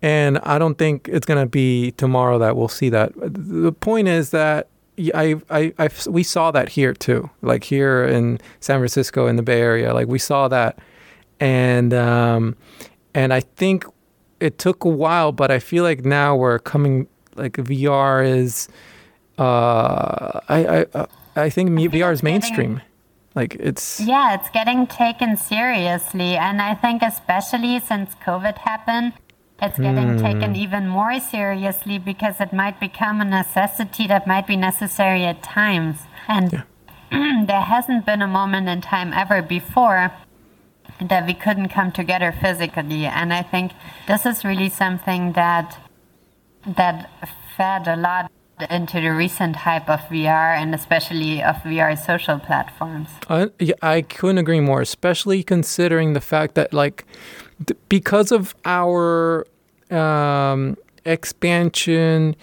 And 0.00 0.38
I 0.38 0.58
don't 0.58 0.76
think 0.76 1.08
it's 1.08 1.26
to 1.26 1.46
be 1.46 1.92
tomorrow 1.92 2.38
that 2.38 2.56
we'll 2.56 2.68
see 2.68 2.88
that. 2.90 3.12
The 3.16 3.72
point 3.72 4.08
is 4.08 4.30
that 4.30 4.68
I, 5.14 5.36
I, 5.50 5.72
I, 5.78 5.88
we 6.08 6.22
saw 6.22 6.50
that 6.52 6.68
here 6.68 6.92
too, 6.92 7.30
like 7.42 7.64
here 7.64 8.04
in 8.04 8.38
San 8.60 8.78
Francisco 8.78 9.26
in 9.26 9.36
the 9.36 9.42
Bay 9.42 9.60
Area. 9.60 9.94
Like 9.94 10.08
we 10.08 10.18
saw 10.18 10.48
that 10.48 10.78
and 11.40 11.94
um, 11.94 12.56
and 13.14 13.32
I 13.32 13.40
think 13.40 13.84
it 14.40 14.58
took 14.58 14.84
a 14.84 14.88
while, 14.88 15.32
but 15.32 15.50
I 15.50 15.58
feel 15.58 15.84
like 15.84 16.04
now 16.04 16.36
we're 16.36 16.58
coming. 16.58 17.08
Like 17.34 17.52
VR 17.52 18.26
is, 18.26 18.68
uh, 19.38 20.40
I 20.48 20.66
I 20.66 20.86
uh, 20.94 21.06
I 21.36 21.50
think 21.50 21.70
VR 21.70 22.12
is 22.12 22.22
mainstream. 22.22 22.82
Like 23.34 23.54
it's 23.60 24.00
yeah, 24.00 24.34
it's 24.34 24.48
getting 24.50 24.86
taken 24.86 25.36
seriously, 25.36 26.36
and 26.36 26.60
I 26.60 26.74
think 26.74 27.02
especially 27.02 27.78
since 27.80 28.14
COVID 28.16 28.58
happened, 28.58 29.12
it's 29.62 29.78
getting 29.78 30.16
mm. 30.16 30.20
taken 30.20 30.56
even 30.56 30.88
more 30.88 31.20
seriously 31.20 31.98
because 31.98 32.40
it 32.40 32.52
might 32.52 32.80
become 32.80 33.20
a 33.20 33.24
necessity 33.24 34.06
that 34.06 34.26
might 34.26 34.46
be 34.46 34.56
necessary 34.56 35.24
at 35.24 35.42
times. 35.42 35.98
And 36.26 36.64
yeah. 37.10 37.44
there 37.46 37.62
hasn't 37.62 38.06
been 38.06 38.22
a 38.22 38.28
moment 38.28 38.68
in 38.68 38.80
time 38.80 39.12
ever 39.12 39.42
before 39.42 40.12
that 41.00 41.26
we 41.26 41.34
couldn't 41.34 41.68
come 41.68 41.92
together 41.92 42.32
physically. 42.32 43.04
And 43.04 43.32
I 43.32 43.42
think 43.42 43.72
this 44.06 44.26
is 44.26 44.44
really 44.44 44.68
something 44.68 45.32
that 45.32 45.78
that 46.66 47.10
fed 47.56 47.86
a 47.86 47.96
lot 47.96 48.30
into 48.70 49.00
the 49.00 49.10
recent 49.10 49.56
hype 49.56 49.88
of 49.88 50.00
VR 50.00 50.56
and 50.56 50.74
especially 50.74 51.42
of 51.42 51.56
VR 51.56 51.96
social 51.96 52.38
platforms. 52.38 53.08
I, 53.28 53.50
yeah, 53.58 53.74
I 53.82 54.02
couldn't 54.02 54.38
agree 54.38 54.60
more, 54.60 54.80
especially 54.80 55.42
considering 55.42 56.12
the 56.12 56.20
fact 56.20 56.54
that 56.56 56.72
like 56.72 57.04
th- 57.66 57.78
because 57.88 58.32
of 58.32 58.54
our 58.64 59.46
um, 59.90 60.76
expansion 61.04 62.34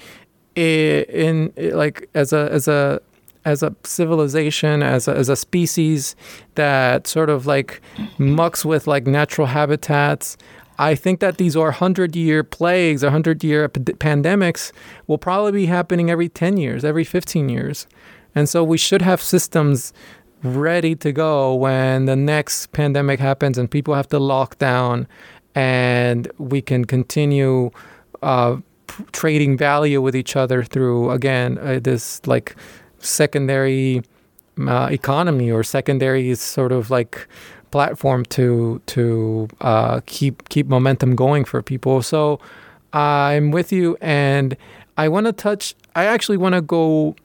in, 0.55 1.51
in 1.55 1.75
like 1.77 2.09
as 2.13 2.31
a 2.31 2.49
as 2.51 2.67
a 2.67 3.01
as 3.45 3.61
a 3.61 3.73
civilization, 3.83 4.83
as 4.83 5.07
a, 5.07 5.15
as 5.15 5.29
a 5.29 5.35
species 5.35 6.15
that 6.55 7.07
sort 7.07 7.29
of 7.29 7.45
like 7.45 7.81
mucks 8.17 8.65
with 8.65 8.87
like 8.87 9.05
natural 9.07 9.47
habitats. 9.47 10.35
I 10.77 10.95
think 10.95 11.21
that 11.21 11.37
these 11.37 11.55
are 11.55 11.65
100 11.65 12.15
year 12.15 12.43
plagues, 12.43 13.03
100 13.03 13.43
year 13.43 13.69
pandemics 13.69 14.71
will 15.07 15.19
probably 15.19 15.53
be 15.53 15.65
happening 15.67 16.09
every 16.09 16.27
10 16.27 16.57
years, 16.57 16.83
every 16.83 17.05
15 17.05 17.47
years. 17.47 17.87
And 18.33 18.49
so 18.49 18.63
we 18.63 18.77
should 18.77 19.01
have 19.01 19.21
systems 19.21 19.93
ready 20.43 20.95
to 20.95 21.11
go 21.11 21.55
when 21.55 22.05
the 22.05 22.15
next 22.15 22.71
pandemic 22.73 23.19
happens 23.19 23.57
and 23.57 23.71
people 23.71 23.95
have 23.95 24.07
to 24.09 24.19
lock 24.19 24.57
down 24.57 25.07
and 25.55 26.29
we 26.37 26.61
can 26.61 26.83
continue 26.83 27.71
uh, 28.21 28.57
trading 29.13 29.57
value 29.57 30.01
with 30.01 30.15
each 30.15 30.35
other 30.35 30.63
through, 30.63 31.11
again, 31.11 31.57
uh, 31.59 31.79
this 31.81 32.25
like 32.27 32.55
secondary 33.05 34.01
uh, 34.59 34.89
economy 34.91 35.51
or 35.51 35.63
secondary 35.63 36.33
sort 36.35 36.71
of 36.71 36.89
like 36.89 37.27
platform 37.71 38.23
to 38.23 38.81
to 38.85 39.47
uh, 39.61 40.01
keep 40.05 40.47
keep 40.49 40.67
momentum 40.67 41.15
going 41.15 41.45
for 41.45 41.61
people. 41.61 42.01
So 42.01 42.39
I'm 42.93 43.51
with 43.51 43.71
you, 43.71 43.97
and 44.01 44.55
I 44.97 45.09
want 45.09 45.25
to 45.25 45.33
touch. 45.33 45.75
I 45.95 46.05
actually 46.05 46.37
want 46.37 46.55
to 46.55 46.61
go 46.61 47.15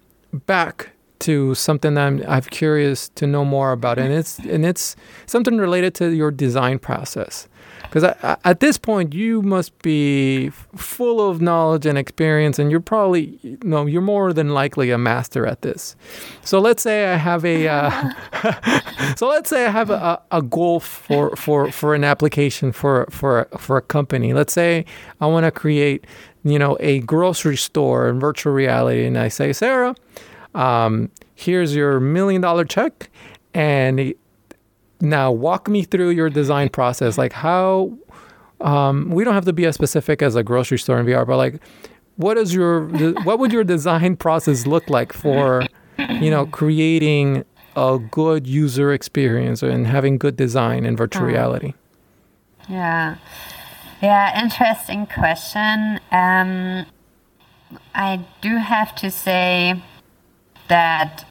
back 0.47 0.91
to 1.21 1.55
something 1.55 1.95
that 1.95 2.07
I'm 2.07 2.25
I'm 2.27 2.43
curious 2.43 3.09
to 3.11 3.27
know 3.27 3.45
more 3.45 3.73
about, 3.73 3.99
and 3.99 4.13
it's 4.13 4.39
and 4.41 4.67
it's 4.67 4.97
something 5.27 5.59
related 5.59 5.95
to 5.97 6.11
your 6.11 6.31
design 6.31 6.79
process. 6.79 7.49
Because 7.91 8.05
at 8.23 8.61
this 8.61 8.79
point, 8.79 9.15
you 9.15 9.43
must 9.43 9.77
be 9.83 10.51
full 10.77 11.29
of 11.29 11.41
knowledge 11.41 11.87
and 11.87 11.99
experience, 11.99 12.57
and 12.61 12.71
you're 12.71 12.79
probably, 12.79 13.41
you 13.43 13.59
know, 13.65 13.85
you're 13.85 14.01
more 14.01 14.33
than 14.33 14.51
likely 14.51 14.93
a 14.93 14.99
master 14.99 15.45
at 15.45 15.63
this. 15.63 15.97
So 16.45 16.61
let's 16.61 16.85
say 16.85 17.13
I 17.13 17.17
have 17.17 17.45
a, 17.45 17.67
uh, 17.67 19.15
so 19.17 19.29
let's 19.29 19.51
say 19.51 19.67
I 19.67 19.71
have 19.71 19.91
a, 19.91 20.23
a 20.31 20.41
goal 20.41 20.79
for, 20.79 21.35
for, 21.35 21.73
for 21.73 21.97
an 21.97 22.05
application 22.05 22.71
for, 22.71 23.09
for, 23.11 23.49
for 23.59 23.79
a 23.79 23.83
company. 23.83 24.35
Let's 24.35 24.53
say 24.53 24.85
I 25.21 25.27
want 25.27 25.47
to 25.47 25.51
create, 25.51 26.07
you 26.45 26.61
know, 26.61 26.77
a 26.79 27.01
grocery 27.01 27.57
store 27.57 28.09
in 28.09 28.21
virtual 28.21 28.53
reality, 28.53 29.05
and 29.05 29.19
I 29.19 29.27
say, 29.27 29.53
Sarah, 29.53 29.97
um, 30.55 31.11
here's 31.35 31.75
your 31.75 31.99
million 31.99 32.41
dollar 32.41 32.65
check, 32.65 33.11
and 33.53 34.15
now, 35.01 35.33
walk 35.33 35.69
me 35.69 35.83
through 35.83 36.11
your 36.11 36.31
design 36.31 36.69
process. 36.69 37.17
Like 37.17 37.33
how 37.33 37.93
um, 38.61 39.11
we 39.11 39.25
don't 39.25 39.35
have 39.35 39.47
to 39.47 39.53
be 39.53 39.67
as 39.67 39.75
specific 39.75 40.23
as 40.23 40.37
a 40.37 40.43
grocery 40.43 40.79
store 40.79 41.01
in 41.01 41.07
VR, 41.07 41.27
but 41.27 41.37
like, 41.37 41.61
what 42.17 42.37
is 42.37 42.55
your 42.55 42.87
what 43.25 43.39
would 43.39 43.53
your 43.53 43.65
design 43.65 44.17
process 44.17 44.67
look 44.67 44.91
like 44.91 45.13
for 45.13 45.63
you 45.99 46.31
know 46.31 46.47
creating 46.47 47.45
a 47.77 47.99
good 47.99 48.47
user 48.47 48.93
experience 48.93 49.63
and 49.63 49.87
having 49.87 50.19
good 50.19 50.37
design 50.37 50.85
in 50.85 50.97
virtual 50.97 51.25
oh. 51.25 51.29
reality? 51.29 51.73
Yeah, 52.69 53.17
yeah, 54.03 54.43
interesting 54.43 55.07
question. 55.07 56.01
Um, 56.11 56.87
I 57.95 58.27
do 58.43 58.57
have 58.57 58.95
to 58.97 59.11
say 59.11 59.83
that 60.69 61.30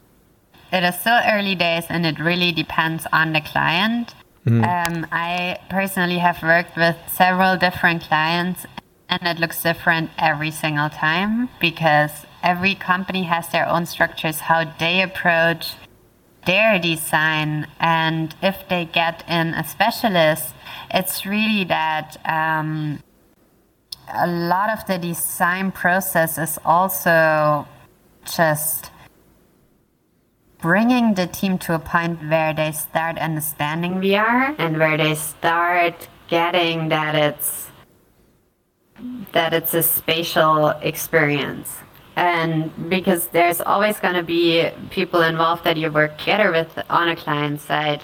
it 0.72 0.84
is 0.84 0.98
still 0.98 1.20
early 1.26 1.54
days 1.54 1.84
and 1.88 2.06
it 2.06 2.18
really 2.18 2.52
depends 2.52 3.06
on 3.12 3.32
the 3.32 3.40
client. 3.40 4.14
Mm. 4.46 4.64
Um, 4.64 5.06
I 5.12 5.58
personally 5.68 6.18
have 6.18 6.42
worked 6.42 6.76
with 6.76 6.96
several 7.08 7.56
different 7.56 8.02
clients 8.02 8.66
and 9.08 9.20
it 9.22 9.38
looks 9.38 9.62
different 9.62 10.10
every 10.18 10.50
single 10.50 10.88
time 10.88 11.48
because 11.60 12.26
every 12.42 12.74
company 12.74 13.24
has 13.24 13.48
their 13.48 13.68
own 13.68 13.84
structures 13.84 14.40
how 14.40 14.64
they 14.78 15.02
approach 15.02 15.74
their 16.46 16.78
design. 16.78 17.66
And 17.80 18.34
if 18.42 18.68
they 18.68 18.84
get 18.84 19.24
in 19.28 19.48
a 19.54 19.64
specialist, 19.64 20.54
it's 20.90 21.26
really 21.26 21.64
that 21.64 22.16
um, 22.24 23.02
a 24.14 24.26
lot 24.26 24.70
of 24.70 24.86
the 24.86 24.98
design 24.98 25.72
process 25.72 26.38
is 26.38 26.58
also 26.64 27.66
just 28.24 28.90
bringing 30.62 31.14
the 31.14 31.26
team 31.26 31.58
to 31.58 31.74
a 31.74 31.78
point 31.78 32.20
where 32.28 32.52
they 32.52 32.72
start 32.72 33.18
understanding 33.18 33.94
VR 33.94 34.54
and 34.58 34.78
where 34.78 34.96
they 34.96 35.14
start 35.14 36.08
getting 36.28 36.88
that 36.88 37.14
it's 37.14 37.68
that 39.32 39.54
it's 39.54 39.72
a 39.74 39.82
spatial 39.82 40.68
experience. 40.82 41.78
And 42.16 42.90
because 42.90 43.28
there's 43.28 43.60
always 43.60 43.98
going 43.98 44.14
to 44.14 44.22
be 44.22 44.70
people 44.90 45.22
involved 45.22 45.64
that 45.64 45.76
you 45.76 45.90
work 45.90 46.18
together 46.18 46.50
with 46.50 46.78
on 46.90 47.08
a 47.08 47.16
client 47.16 47.60
side. 47.60 48.02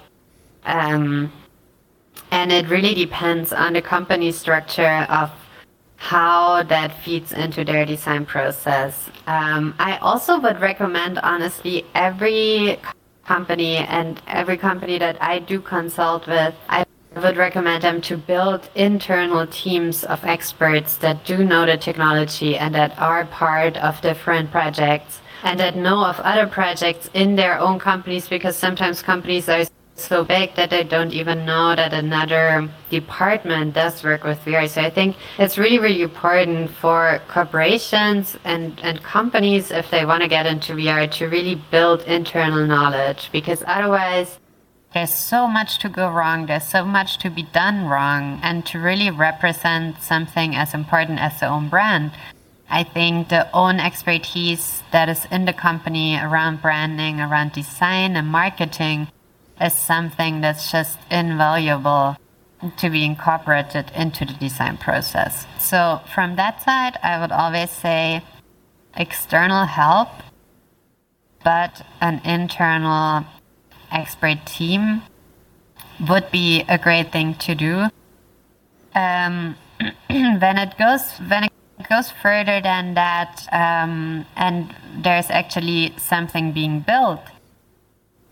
Um, 0.65 1.33
and 2.31 2.51
it 2.51 2.69
really 2.69 2.95
depends 2.95 3.53
on 3.53 3.75
the 3.75 3.83
company 3.83 4.33
structure 4.33 5.07
of 5.11 5.31
how 5.97 6.63
that 6.65 7.03
feeds 7.03 7.33
into 7.33 7.65
their 7.65 7.85
design 7.85 8.27
process. 8.27 9.11
Um, 9.27 9.75
I 9.79 9.97
also 9.99 10.39
would 10.39 10.61
recommend, 10.61 11.19
honestly, 11.19 11.85
every 11.95 12.79
company 13.25 13.77
and 13.77 14.21
every 14.27 14.57
company 14.57 14.99
that 14.99 15.21
I 15.23 15.41
do 15.41 15.61
consult 15.61 16.27
with, 16.27 16.55
I 16.69 16.85
would 17.17 17.37
recommend 17.37 17.83
them 17.83 18.01
to 18.03 18.17
build 18.17 18.69
internal 18.75 19.47
teams 19.47 20.05
of 20.05 20.25
experts 20.25 20.99
that 20.99 21.25
do 21.25 21.45
know 21.45 21.65
the 21.67 21.77
technology 21.77 22.57
and 22.57 22.75
that 22.75 22.99
are 22.99 23.25
part 23.25 23.77
of 23.79 24.01
different 24.01 24.51
projects 24.51 25.21
and 25.43 25.59
that 25.61 25.77
know 25.77 26.05
of 26.05 26.19
other 26.21 26.47
projects 26.47 27.09
in 27.15 27.37
their 27.37 27.59
own 27.59 27.79
companies 27.79 28.29
because 28.29 28.57
sometimes 28.57 29.03
companies 29.03 29.49
are 29.49 29.65
so 29.99 30.25
big 30.25 30.55
that 30.55 30.71
they 30.71 30.85
don't 30.85 31.13
even 31.13 31.45
know 31.45 31.75
that 31.75 31.93
another 31.93 32.69
department 32.91 33.75
does 33.75 34.03
work 34.05 34.25
with 34.25 34.39
VR. 34.45 34.69
So 34.69 34.83
I 34.83 34.91
think 34.91 35.17
it's 35.39 35.59
really, 35.59 35.79
really 35.79 36.03
important 36.03 36.71
for 36.71 37.21
corporations 37.29 38.37
and, 38.45 38.79
and 38.83 39.03
companies, 39.03 39.71
if 39.71 39.91
they 39.91 40.05
want 40.05 40.23
to 40.23 40.29
get 40.29 40.47
into 40.47 40.75
VR, 40.75 41.11
to 41.13 41.29
really 41.29 41.61
build 41.71 42.03
internal 42.03 42.67
knowledge 42.67 43.31
because 43.33 43.63
otherwise, 43.67 44.39
there's 44.95 45.13
so 45.13 45.47
much 45.47 45.79
to 45.81 45.89
go 45.89 46.09
wrong, 46.09 46.47
there's 46.47 46.65
so 46.65 46.85
much 46.85 47.19
to 47.19 47.29
be 47.29 47.43
done 47.43 47.87
wrong, 47.87 48.41
and 48.43 48.65
to 48.67 48.79
really 48.79 49.11
represent 49.11 50.01
something 50.01 50.55
as 50.55 50.73
important 50.73 51.19
as 51.21 51.41
the 51.41 51.47
own 51.47 51.69
brand. 51.69 52.13
I 52.71 52.83
think 52.83 53.29
the 53.29 53.49
own 53.55 53.79
expertise 53.79 54.83
that 54.93 55.09
is 55.09 55.27
in 55.31 55.45
the 55.45 55.53
company 55.53 56.17
around 56.17 56.63
branding, 56.63 57.21
around 57.21 57.53
design 57.53 58.17
and 58.17 58.29
marketing 58.29 59.09
is 59.61 59.75
something 59.75 60.41
that's 60.41 60.71
just 60.71 60.99
invaluable 61.11 62.17
to 62.77 62.91
be 62.91 63.05
incorporated 63.05 63.91
into 63.95 64.25
the 64.25 64.33
design 64.35 64.77
process. 64.77 65.47
So, 65.59 66.01
from 66.15 66.37
that 66.37 66.63
side, 66.63 66.99
I 67.03 67.21
would 67.21 67.33
always 67.33 67.71
say 67.71 68.23
external 68.97 69.67
help, 69.67 70.09
but 71.45 71.85
an 72.01 72.21
internal 72.25 73.25
expert 73.91 74.45
team 74.47 75.03
would 76.09 76.31
be 76.31 76.65
a 76.69 76.79
great 76.79 77.13
thing 77.13 77.35
to 77.35 77.55
do. 77.55 77.89
Um, 78.95 79.57
when 80.09 80.59
it 80.59 80.79
goes 80.79 81.19
when 81.29 81.45
it 81.45 81.53
goes 81.89 82.11
further 82.11 82.61
than 82.61 82.95
that, 82.95 83.47
um, 83.53 84.25
and 84.37 84.75
there's 84.99 85.31
actually 85.31 85.93
something 85.99 86.53
being 86.53 86.81
built 86.81 87.21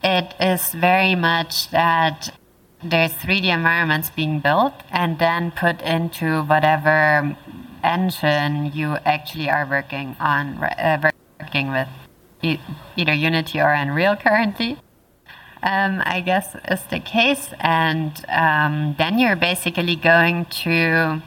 it 0.05 0.35
is 0.39 0.73
very 0.73 1.15
much 1.15 1.71
that 1.71 2.37
there's 2.83 3.13
3D 3.15 3.47
environments 3.47 4.11
being 4.11 4.41
built 4.41 4.75
and 4.91 5.19
then 5.19 5.51
put 5.51 5.81
into 5.81 6.43
whatever 6.43 7.35
engine 7.83 8.71
you 8.75 8.97
actually 9.07 9.49
are 9.49 9.67
working 9.67 10.15
on, 10.21 10.63
uh, 10.63 11.11
working 11.41 11.71
with 11.71 11.89
either 12.97 13.15
Unity 13.15 13.59
or 13.61 13.73
Unreal 13.73 14.17
currently. 14.17 14.79
Um, 15.63 16.03
I 16.05 16.21
guess 16.21 16.55
is 16.71 16.85
the 16.85 17.01
case, 17.01 17.55
and 17.59 18.23
um, 18.29 18.97
then 18.99 19.19
you're 19.19 19.35
basically 19.35 19.97
going 19.97 20.45
to 20.65 21.23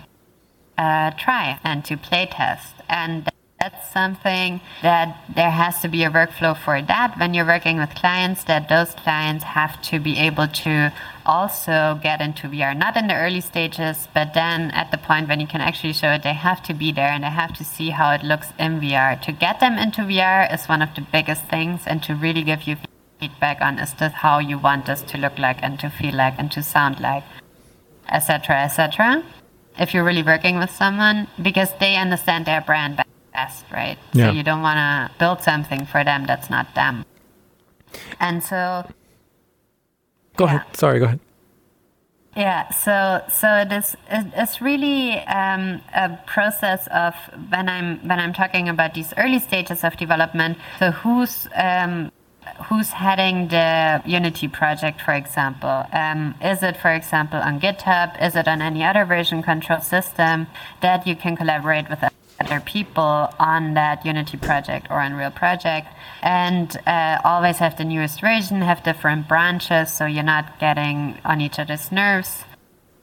uh, 0.77 1.09
try 1.17 1.59
and 1.63 1.83
to 1.85 1.97
play 1.97 2.27
test 2.31 2.75
and 2.87 3.27
that's 3.59 3.91
something 3.91 4.61
that 4.83 5.23
there 5.33 5.49
has 5.49 5.81
to 5.81 5.87
be 5.87 6.03
a 6.03 6.11
workflow 6.11 6.55
for 6.55 6.81
that. 6.81 7.17
When 7.17 7.33
you're 7.33 7.45
working 7.45 7.77
with 7.77 7.89
clients 7.95 8.43
that 8.43 8.69
those 8.69 8.93
clients 8.93 9.43
have 9.43 9.81
to 9.83 9.99
be 9.99 10.17
able 10.19 10.47
to 10.47 10.93
also 11.25 11.99
get 12.01 12.21
into 12.21 12.47
VR 12.47 12.77
not 12.77 12.95
in 12.95 13.07
the 13.07 13.15
early 13.15 13.41
stages 13.41 14.07
but 14.13 14.33
then 14.33 14.71
at 14.71 14.91
the 14.91 14.97
point 14.97 15.27
when 15.27 15.41
you 15.41 15.47
can 15.47 15.59
actually 15.59 15.91
show 15.91 16.11
it 16.11 16.23
they 16.23 16.33
have 16.33 16.63
to 16.63 16.73
be 16.73 16.89
there 16.89 17.09
and 17.09 17.25
they 17.25 17.29
have 17.29 17.53
to 17.57 17.65
see 17.65 17.89
how 17.89 18.13
it 18.13 18.23
looks 18.23 18.53
in 18.57 18.79
VR 18.79 19.21
to 19.21 19.33
get 19.33 19.59
them 19.59 19.77
into 19.77 20.01
VR 20.03 20.53
is 20.53 20.67
one 20.67 20.81
of 20.81 20.95
the 20.95 21.01
biggest 21.01 21.43
things 21.47 21.81
and 21.85 22.01
to 22.03 22.15
really 22.15 22.43
give 22.43 22.63
you 22.63 22.77
feedback 23.19 23.59
on 23.59 23.77
is 23.77 23.93
this 23.95 24.13
how 24.13 24.39
you 24.39 24.57
want 24.57 24.85
this 24.85 25.01
to 25.01 25.17
look 25.17 25.37
like 25.37 25.61
and 25.61 25.77
to 25.81 25.89
feel 25.89 26.15
like 26.15 26.35
and 26.37 26.49
to 26.49 26.63
sound 26.63 27.01
like 27.01 27.25
etc 28.07 28.63
etc 28.63 29.21
if 29.77 29.93
you're 29.93 30.05
really 30.05 30.23
working 30.23 30.57
with 30.57 30.69
someone 30.69 31.27
because 31.41 31.73
they 31.81 31.97
understand 31.97 32.45
their 32.45 32.61
brand 32.61 33.03
right? 33.71 33.97
Yeah. 34.13 34.29
So 34.29 34.31
you 34.33 34.43
don't 34.43 34.61
want 34.61 34.77
to 34.77 35.17
build 35.19 35.41
something 35.43 35.85
for 35.85 36.03
them 36.03 36.25
that's 36.25 36.49
not 36.49 36.73
them. 36.75 37.05
And 38.19 38.43
so. 38.43 38.85
Go 40.35 40.45
yeah. 40.45 40.55
ahead. 40.55 40.77
Sorry, 40.77 40.99
go 40.99 41.05
ahead. 41.05 41.19
Yeah, 42.35 42.69
so 42.69 43.23
so 43.33 43.47
it 43.57 43.71
is 43.71 43.97
it's 44.11 44.61
really 44.61 45.17
um, 45.25 45.81
a 45.95 46.19
process 46.27 46.85
of 46.93 47.15
when 47.49 47.67
I'm 47.67 47.97
when 48.07 48.19
I'm 48.19 48.31
talking 48.31 48.69
about 48.69 48.93
these 48.93 49.11
early 49.17 49.39
stages 49.39 49.83
of 49.83 49.97
development. 49.97 50.59
So 50.77 50.91
who's 50.91 51.47
um, 51.55 52.11
who's 52.65 52.89
heading 52.91 53.47
the 53.47 54.03
Unity 54.05 54.47
project, 54.47 55.01
for 55.01 55.13
example? 55.13 55.85
Um, 55.91 56.35
is 56.39 56.61
it, 56.61 56.77
for 56.77 56.91
example, 56.93 57.39
on 57.39 57.59
GitHub? 57.59 58.21
Is 58.21 58.35
it 58.35 58.47
on 58.47 58.61
any 58.61 58.83
other 58.83 59.03
version 59.05 59.41
control 59.41 59.81
system 59.81 60.47
that 60.81 61.07
you 61.07 61.15
can 61.15 61.35
collaborate 61.35 61.89
with? 61.89 62.03
Other 62.39 62.59
people 62.59 63.33
on 63.39 63.73
that 63.73 64.05
Unity 64.05 64.37
project 64.37 64.87
or 64.89 64.99
Unreal 64.99 65.31
project, 65.31 65.87
and 66.21 66.77
uh, 66.85 67.19
always 67.23 67.57
have 67.57 67.77
the 67.77 67.85
newest 67.85 68.21
version, 68.21 68.61
have 68.61 68.83
different 68.83 69.27
branches, 69.27 69.91
so 69.91 70.05
you're 70.05 70.23
not 70.23 70.59
getting 70.59 71.17
on 71.25 71.41
each 71.41 71.59
other's 71.59 71.91
nerves. 71.91 72.43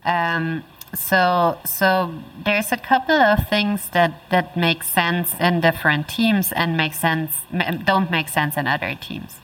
Um, 0.04 0.64
so, 0.94 1.58
so 1.64 2.14
there's 2.44 2.70
a 2.72 2.76
couple 2.76 3.14
of 3.16 3.48
things 3.48 3.88
that 3.90 4.30
that 4.30 4.56
make 4.56 4.82
sense 4.84 5.34
in 5.40 5.60
different 5.60 6.08
teams 6.08 6.52
and 6.52 6.76
make 6.76 6.94
sense 6.94 7.40
don't 7.84 8.10
make 8.10 8.28
sense 8.28 8.56
in 8.56 8.66
other 8.66 8.94
teams. 8.94 9.40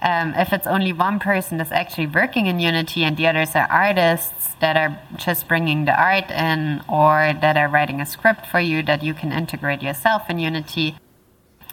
Um, 0.00 0.34
if 0.34 0.52
it's 0.52 0.66
only 0.66 0.92
one 0.92 1.18
person 1.18 1.58
that's 1.58 1.72
actually 1.72 2.06
working 2.06 2.46
in 2.46 2.60
Unity 2.60 3.02
and 3.02 3.16
the 3.16 3.26
others 3.26 3.56
are 3.56 3.66
artists 3.68 4.54
that 4.60 4.76
are 4.76 5.00
just 5.16 5.48
bringing 5.48 5.86
the 5.86 6.00
art 6.00 6.30
in 6.30 6.82
or 6.88 7.32
that 7.40 7.56
are 7.56 7.68
writing 7.68 8.00
a 8.00 8.06
script 8.06 8.46
for 8.46 8.60
you 8.60 8.82
that 8.84 9.02
you 9.02 9.12
can 9.12 9.32
integrate 9.32 9.82
yourself 9.82 10.30
in 10.30 10.38
Unity, 10.38 10.96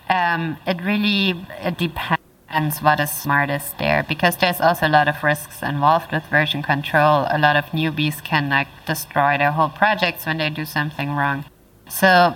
um, 0.09 0.57
it 0.65 0.81
really 0.81 1.45
it 1.61 1.77
depends 1.77 2.81
what 2.81 2.99
is 2.99 3.11
smartest 3.11 3.77
there 3.77 4.03
because 4.03 4.37
there's 4.37 4.59
also 4.59 4.87
a 4.87 4.89
lot 4.89 5.07
of 5.07 5.23
risks 5.23 5.61
involved 5.61 6.11
with 6.11 6.25
version 6.25 6.63
control. 6.63 7.27
A 7.29 7.37
lot 7.37 7.55
of 7.55 7.65
newbies 7.65 8.23
can 8.23 8.49
like 8.49 8.67
destroy 8.87 9.37
their 9.37 9.51
whole 9.51 9.69
projects 9.69 10.25
when 10.25 10.37
they 10.37 10.49
do 10.49 10.65
something 10.65 11.11
wrong. 11.11 11.45
So, 11.89 12.35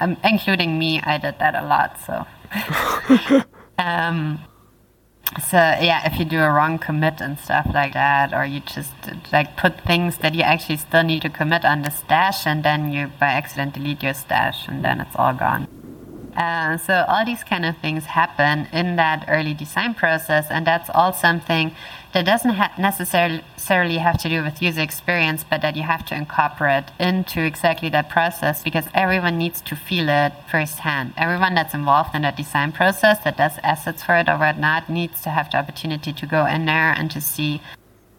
um, 0.00 0.16
including 0.24 0.78
me, 0.78 1.02
I 1.02 1.18
did 1.18 1.38
that 1.38 1.54
a 1.54 1.66
lot. 1.66 1.98
So. 2.00 3.44
so 5.36 5.56
yeah 5.56 6.10
if 6.10 6.18
you 6.18 6.24
do 6.24 6.40
a 6.40 6.50
wrong 6.50 6.78
commit 6.78 7.20
and 7.20 7.38
stuff 7.38 7.66
like 7.72 7.92
that 7.92 8.32
or 8.32 8.44
you 8.44 8.60
just 8.60 8.94
like 9.32 9.56
put 9.56 9.80
things 9.82 10.18
that 10.18 10.34
you 10.34 10.42
actually 10.42 10.76
still 10.76 11.02
need 11.02 11.22
to 11.22 11.28
commit 11.28 11.64
on 11.64 11.82
the 11.82 11.90
stash 11.90 12.46
and 12.46 12.64
then 12.64 12.90
you 12.90 13.10
by 13.20 13.26
accident 13.26 13.74
delete 13.74 14.02
your 14.02 14.14
stash 14.14 14.66
and 14.68 14.84
then 14.84 15.00
it's 15.00 15.14
all 15.16 15.34
gone. 15.34 15.68
Uh, 16.36 16.76
so 16.78 17.04
all 17.08 17.24
these 17.24 17.42
kind 17.42 17.66
of 17.66 17.76
things 17.78 18.04
happen 18.04 18.68
in 18.72 18.94
that 18.96 19.24
early 19.28 19.54
design 19.54 19.92
process 19.92 20.46
and 20.50 20.66
that's 20.66 20.88
all 20.94 21.12
something 21.12 21.74
that 22.12 22.24
doesn't 22.24 22.54
ha- 22.54 22.72
necessarily 22.78 23.98
have 23.98 24.18
to 24.22 24.28
do 24.28 24.42
with 24.42 24.62
user 24.62 24.80
experience, 24.80 25.44
but 25.48 25.60
that 25.60 25.76
you 25.76 25.82
have 25.82 26.06
to 26.06 26.14
incorporate 26.14 26.84
into 26.98 27.42
exactly 27.42 27.88
that 27.90 28.08
process 28.08 28.62
because 28.62 28.86
everyone 28.94 29.36
needs 29.36 29.60
to 29.62 29.76
feel 29.76 30.08
it 30.08 30.32
firsthand. 30.50 31.12
Everyone 31.16 31.54
that's 31.54 31.74
involved 31.74 32.14
in 32.14 32.22
that 32.22 32.36
design 32.36 32.72
process, 32.72 33.18
that 33.24 33.36
does 33.36 33.58
assets 33.62 34.02
for 34.02 34.16
it 34.16 34.28
or 34.28 34.38
whatnot, 34.38 34.88
needs 34.88 35.22
to 35.22 35.30
have 35.30 35.50
the 35.50 35.58
opportunity 35.58 36.12
to 36.12 36.26
go 36.26 36.46
in 36.46 36.64
there 36.64 36.92
and 36.92 37.10
to 37.10 37.20
see 37.20 37.60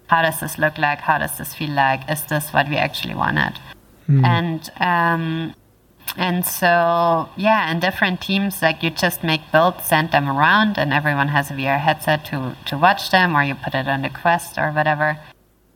how 0.07 0.21
does 0.21 0.39
this 0.39 0.57
look 0.57 0.77
like, 0.77 0.99
how 0.99 1.17
does 1.17 1.37
this 1.37 1.53
feel 1.53 1.69
like, 1.71 2.09
is 2.09 2.23
this 2.25 2.51
what 2.51 2.67
we 2.67 2.77
actually 2.77 3.15
wanted, 3.15 3.59
mm. 4.09 4.23
and 4.25 4.71
um, 4.79 5.53
and 6.17 6.45
so 6.45 7.29
yeah, 7.37 7.71
in 7.71 7.79
different 7.79 8.21
teams, 8.21 8.61
like 8.61 8.83
you 8.83 8.89
just 8.89 9.23
make 9.23 9.51
builds, 9.51 9.85
send 9.85 10.11
them 10.11 10.27
around, 10.27 10.77
and 10.77 10.93
everyone 10.93 11.29
has 11.29 11.51
a 11.51 11.53
VR 11.53 11.79
headset 11.79 12.25
to 12.25 12.55
to 12.65 12.77
watch 12.77 13.11
them, 13.11 13.35
or 13.35 13.43
you 13.43 13.55
put 13.55 13.75
it 13.75 13.87
on 13.87 14.01
the 14.01 14.09
Quest 14.09 14.57
or 14.57 14.71
whatever. 14.71 15.17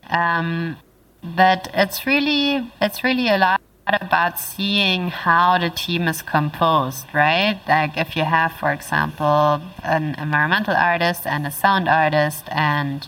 Um, 0.09 0.77
but 1.23 1.69
it's 1.73 2.05
really 2.05 2.71
it's 2.81 3.03
really 3.03 3.29
a 3.29 3.37
lot 3.37 3.61
about 3.87 4.39
seeing 4.39 5.09
how 5.09 5.57
the 5.57 5.69
team 5.69 6.07
is 6.07 6.21
composed, 6.21 7.05
right? 7.13 7.59
Like 7.67 7.97
if 7.97 8.15
you 8.15 8.23
have, 8.23 8.53
for 8.53 8.71
example, 8.71 9.61
an 9.83 10.15
environmental 10.17 10.75
artist 10.75 11.27
and 11.27 11.45
a 11.45 11.51
sound 11.51 11.89
artist 11.89 12.45
and 12.49 13.07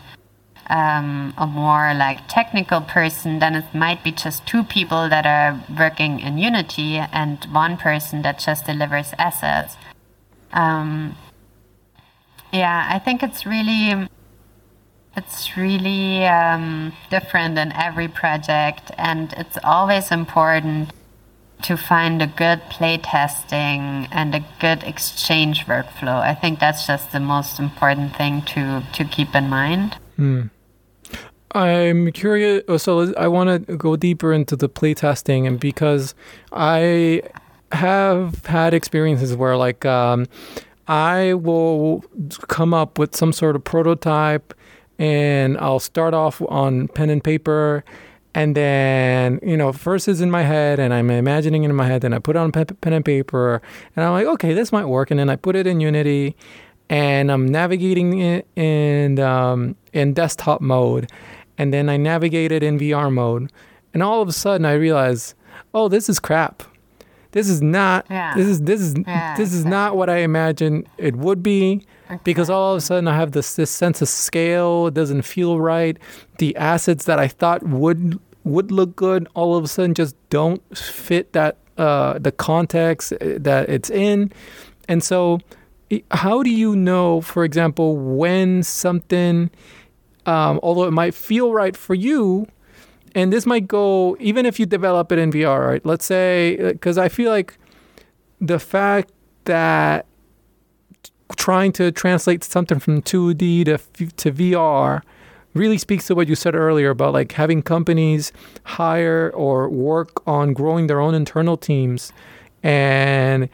um, 0.67 1.33
a 1.37 1.45
more 1.45 1.93
like 1.93 2.27
technical 2.27 2.81
person, 2.81 3.39
then 3.39 3.55
it 3.55 3.73
might 3.73 4.03
be 4.03 4.11
just 4.11 4.45
two 4.47 4.63
people 4.63 5.09
that 5.09 5.25
are 5.25 5.61
working 5.77 6.19
in 6.19 6.37
Unity 6.37 6.97
and 6.97 7.43
one 7.45 7.77
person 7.77 8.21
that 8.23 8.39
just 8.39 8.65
delivers 8.65 9.13
assets. 9.17 9.77
Um, 10.53 11.15
yeah, 12.51 12.87
I 12.89 12.99
think 12.99 13.21
it's 13.21 13.45
really 13.45 14.07
it's 15.17 15.55
really 15.55 16.25
um, 16.25 16.93
different 17.09 17.57
in 17.57 17.71
every 17.71 18.07
project, 18.07 18.91
and 18.97 19.33
it's 19.37 19.57
always 19.63 20.11
important 20.11 20.91
to 21.63 21.77
find 21.77 22.21
a 22.21 22.27
good 22.27 22.61
playtesting 22.69 24.07
and 24.11 24.35
a 24.35 24.43
good 24.59 24.83
exchange 24.83 25.65
workflow. 25.65 26.19
I 26.19 26.35
think 26.35 26.59
that's 26.59 26.85
just 26.85 27.11
the 27.11 27.19
most 27.19 27.59
important 27.59 28.15
thing 28.15 28.41
to 28.53 28.83
to 28.93 29.05
keep 29.05 29.33
in 29.35 29.49
mind. 29.49 29.97
Hmm. 30.15 30.43
I'm 31.55 32.11
curious. 32.11 32.63
Oh, 32.67 32.77
so 32.77 33.13
I 33.15 33.29
want 33.29 33.67
to 33.67 33.77
go 33.77 33.95
deeper 33.95 34.33
into 34.33 34.55
the 34.55 34.67
playtesting, 34.67 35.47
and 35.47 35.59
because 35.59 36.13
I 36.51 37.21
have 37.71 38.45
had 38.45 38.73
experiences 38.73 39.35
where, 39.35 39.55
like, 39.55 39.85
um, 39.85 40.27
I 40.87 41.33
will 41.33 42.03
come 42.47 42.73
up 42.73 42.99
with 42.99 43.15
some 43.15 43.33
sort 43.33 43.55
of 43.55 43.63
prototype 43.63 44.53
and 44.99 45.57
I'll 45.57 45.79
start 45.79 46.13
off 46.13 46.41
on 46.47 46.87
pen 46.89 47.09
and 47.09 47.23
paper. 47.23 47.83
And 48.33 48.55
then, 48.55 49.39
you 49.41 49.57
know, 49.57 49.71
first 49.71 50.07
is 50.07 50.21
in 50.21 50.29
my 50.29 50.43
head 50.43 50.79
and 50.79 50.93
I'm 50.93 51.09
imagining 51.09 51.63
it 51.63 51.69
in 51.69 51.75
my 51.75 51.87
head. 51.87 52.01
Then 52.01 52.13
I 52.13 52.19
put 52.19 52.35
it 52.35 52.39
on 52.39 52.51
pen, 52.51 52.65
pen 52.81 52.93
and 52.93 53.03
paper 53.03 53.61
and 53.95 54.05
I'm 54.05 54.11
like, 54.11 54.27
okay, 54.27 54.53
this 54.53 54.71
might 54.71 54.85
work. 54.85 55.09
And 55.09 55.19
then 55.19 55.29
I 55.29 55.37
put 55.37 55.55
it 55.55 55.65
in 55.65 55.79
Unity 55.79 56.35
and 56.89 57.31
I'm 57.31 57.47
navigating 57.47 58.19
it 58.19 58.47
in, 58.55 59.19
um, 59.19 59.75
in 59.93 60.13
desktop 60.13 60.61
mode. 60.61 61.09
And 61.57 61.73
then 61.73 61.89
I 61.89 61.97
navigated 61.97 62.63
in 62.63 62.79
VR 62.79 63.11
mode. 63.11 63.51
And 63.93 64.03
all 64.03 64.21
of 64.21 64.27
a 64.27 64.33
sudden 64.33 64.65
I 64.65 64.73
realize, 64.73 65.35
oh, 65.73 65.87
this 65.87 66.09
is 66.09 66.19
crap. 66.19 66.63
This 67.31 67.49
is 67.49 67.61
not. 67.61 68.05
Yeah. 68.09 68.33
This 68.35 68.47
is 68.47 68.61
this 68.61 68.79
is 68.79 68.95
yeah, 69.05 69.35
this 69.35 69.53
is 69.53 69.65
not 69.65 69.97
what 69.97 70.09
I 70.09 70.19
imagined 70.19 70.87
it 70.97 71.17
would 71.17 71.43
be. 71.43 71.85
Okay. 72.05 72.19
Because 72.23 72.49
all 72.49 72.71
of 72.73 72.77
a 72.77 72.81
sudden 72.81 73.09
I 73.09 73.15
have 73.15 73.33
this 73.33 73.55
this 73.55 73.69
sense 73.69 74.01
of 74.01 74.07
scale. 74.07 74.87
It 74.87 74.93
doesn't 74.93 75.23
feel 75.23 75.59
right. 75.59 75.97
The 76.37 76.55
assets 76.55 77.03
that 77.05 77.19
I 77.19 77.27
thought 77.27 77.61
would 77.63 78.19
would 78.45 78.71
look 78.71 78.95
good 78.95 79.27
all 79.33 79.57
of 79.57 79.65
a 79.65 79.67
sudden 79.67 79.93
just 79.93 80.15
don't 80.29 80.61
fit 80.77 81.33
that 81.33 81.57
uh, 81.77 82.17
the 82.19 82.31
context 82.31 83.11
uh, 83.13 83.17
that 83.39 83.67
it's 83.67 83.89
in. 83.89 84.31
And 84.87 85.03
so, 85.03 85.39
how 86.11 86.41
do 86.43 86.49
you 86.49 86.75
know, 86.75 87.21
for 87.21 87.43
example, 87.43 87.97
when 87.97 88.63
something, 88.63 89.49
um, 90.25 90.59
although 90.63 90.85
it 90.85 90.91
might 90.91 91.13
feel 91.13 91.53
right 91.53 91.75
for 91.75 91.93
you, 91.93 92.47
and 93.13 93.31
this 93.31 93.45
might 93.45 93.67
go 93.67 94.17
even 94.19 94.45
if 94.45 94.59
you 94.59 94.65
develop 94.65 95.11
it 95.11 95.19
in 95.19 95.31
VR, 95.31 95.67
right? 95.67 95.85
Let's 95.85 96.05
say 96.05 96.57
because 96.57 96.97
uh, 96.97 97.03
I 97.03 97.09
feel 97.09 97.31
like 97.31 97.57
the 98.41 98.59
fact 98.59 99.11
that 99.45 100.05
trying 101.37 101.71
to 101.73 101.91
translate 101.91 102.43
something 102.43 102.79
from 102.79 103.01
2D 103.01 103.65
to 103.65 103.77
to 103.77 104.31
VR 104.31 105.01
really 105.53 105.77
speaks 105.77 106.05
to 106.07 106.15
what 106.15 106.27
you 106.27 106.35
said 106.35 106.53
earlier 106.53 106.89
about 106.89 107.13
like 107.13 107.31
having 107.31 107.61
companies 107.61 108.31
hire 108.65 109.31
or 109.33 109.69
work 109.69 110.21
on 110.27 110.53
growing 110.53 110.87
their 110.87 110.99
own 110.99 111.15
internal 111.15 111.55
teams 111.55 112.11
and 112.61 113.47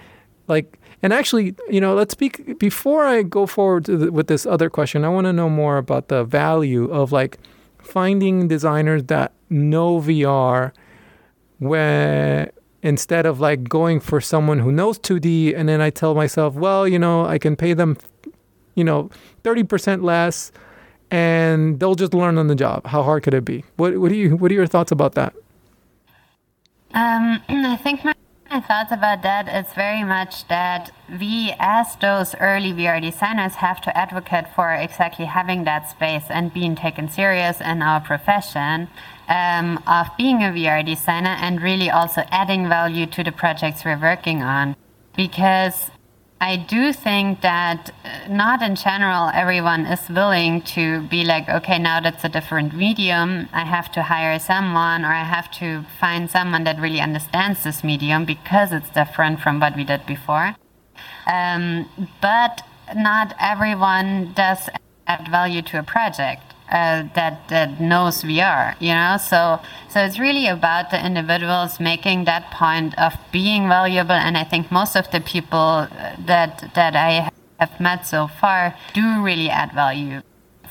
like 0.52 0.68
and 1.02 1.12
actually 1.20 1.56
you 1.76 1.82
know 1.84 1.94
let's 1.96 2.14
speak 2.20 2.34
before 2.60 3.04
i 3.06 3.24
go 3.24 3.46
forward 3.46 3.86
the, 3.86 4.12
with 4.12 4.28
this 4.28 4.46
other 4.46 4.70
question 4.70 5.04
i 5.04 5.10
want 5.10 5.26
to 5.26 5.34
know 5.34 5.50
more 5.50 5.78
about 5.78 6.08
the 6.08 6.24
value 6.24 6.86
of 6.92 7.12
like 7.12 7.40
finding 7.82 8.48
designers 8.48 9.04
that 9.06 9.34
know 9.50 10.00
VR 10.00 10.72
where 11.60 12.52
instead 12.82 13.26
of 13.26 13.40
like 13.40 13.68
going 13.68 14.00
for 14.00 14.22
someone 14.22 14.60
who 14.60 14.72
knows 14.72 14.98
2D 15.00 15.56
and 15.56 15.70
then 15.70 15.82
I 15.82 15.90
tell 15.90 16.16
myself, 16.16 16.56
well, 16.56 16.88
you 16.88 16.98
know, 16.98 17.26
I 17.26 17.38
can 17.38 17.56
pay 17.56 17.74
them, 17.74 17.98
you 18.76 18.84
know, 18.84 19.10
30% 19.44 20.04
less 20.04 20.52
and 21.12 21.80
they'll 21.80 21.96
just 21.96 22.14
learn 22.14 22.38
on 22.38 22.48
the 22.48 22.56
job. 22.56 22.88
How 22.88 23.04
hard 23.04 23.24
could 23.24 23.34
it 23.34 23.46
be? 23.46 23.64
What, 23.76 23.98
what, 23.98 24.10
do 24.10 24.16
you, 24.16 24.38
what 24.38 24.50
are 24.52 24.56
your 24.56 24.68
thoughts 24.68 24.92
about 24.92 25.14
that? 25.16 25.34
Um, 26.94 27.42
I 27.50 27.78
think 27.78 28.04
my 28.04 28.16
my 28.52 28.60
thoughts 28.60 28.92
about 28.92 29.22
that 29.22 29.48
is 29.48 29.72
very 29.74 30.04
much 30.04 30.46
that 30.50 30.92
we, 31.10 31.56
as 31.58 31.96
those 32.02 32.36
early 32.36 32.74
VR 32.74 33.02
designers, 33.02 33.56
have 33.56 33.80
to 33.80 33.98
advocate 33.98 34.46
for 34.54 34.74
exactly 34.74 35.24
having 35.24 35.64
that 35.64 35.90
space 35.90 36.26
and 36.30 36.54
being 36.54 36.76
taken 36.76 37.08
serious 37.08 37.62
in 37.62 37.82
our 37.82 38.02
profession 38.02 38.90
um, 39.30 39.82
of 39.88 40.08
being 40.18 40.44
a 40.44 40.48
VR 40.48 40.86
designer 40.86 41.38
and 41.40 41.62
really 41.62 41.90
also 41.90 42.24
adding 42.30 42.68
value 42.68 43.06
to 43.06 43.24
the 43.24 43.32
projects 43.32 43.86
we're 43.86 43.98
working 43.98 44.44
on. 44.44 44.76
Because 45.16 45.90
I 46.42 46.56
do 46.56 46.92
think 46.92 47.42
that 47.42 47.92
uh, 48.04 48.28
not 48.28 48.64
in 48.64 48.76
general 48.76 49.30
everyone 49.32 49.86
is 49.86 50.10
willing 50.10 50.64
to 50.74 51.02
be 51.02 51.24
like, 51.24 51.48
okay, 51.48 51.78
now 51.78 52.00
that's 52.02 52.24
a 52.24 52.30
different 52.30 52.74
medium. 52.74 53.48
I 53.54 53.64
have 53.64 53.92
to 53.92 54.02
hire 54.02 54.40
someone 54.40 55.06
or 55.06 55.14
I 55.14 55.24
have 55.24 55.52
to 55.60 55.86
find 56.00 56.32
someone 56.32 56.64
that 56.64 56.82
really 56.82 57.00
understands 57.00 57.64
this 57.64 57.84
medium 57.84 58.26
because 58.26 58.74
it's 58.74 58.90
different 58.90 59.40
from 59.40 59.60
what 59.60 59.76
we 59.76 59.84
did 59.84 60.08
before. 60.08 60.56
Um, 61.32 61.88
but 62.24 62.64
not 62.96 63.36
everyone 63.40 64.34
does 64.34 64.68
add 65.06 65.28
value 65.28 65.62
to 65.62 65.78
a 65.78 65.84
project 65.84 66.51
uh, 66.72 67.04
that 67.16 67.48
that 67.50 67.80
knows 67.80 68.24
VR, 68.24 68.76
you 68.80 68.94
know. 68.94 69.18
So 69.18 69.60
so 69.90 70.00
it's 70.00 70.20
really 70.20 70.48
about 70.48 70.90
the 70.90 71.06
individuals 71.06 71.80
making 71.80 72.26
that 72.26 72.52
point 72.52 72.98
of 72.98 73.14
being 73.32 73.68
valuable, 73.68 74.14
and 74.14 74.38
I 74.38 74.44
think 74.44 74.72
most 74.72 74.96
of 74.96 75.12
the 75.12 75.20
people 75.20 75.88
uh, 75.90 76.16
that 76.26 76.72
that 76.76 76.96
I 76.96 77.30
have 77.60 77.80
met 77.80 78.08
so 78.08 78.28
far 78.28 78.76
do 78.94 79.22
really 79.22 79.50
add 79.50 79.72
value 79.74 80.22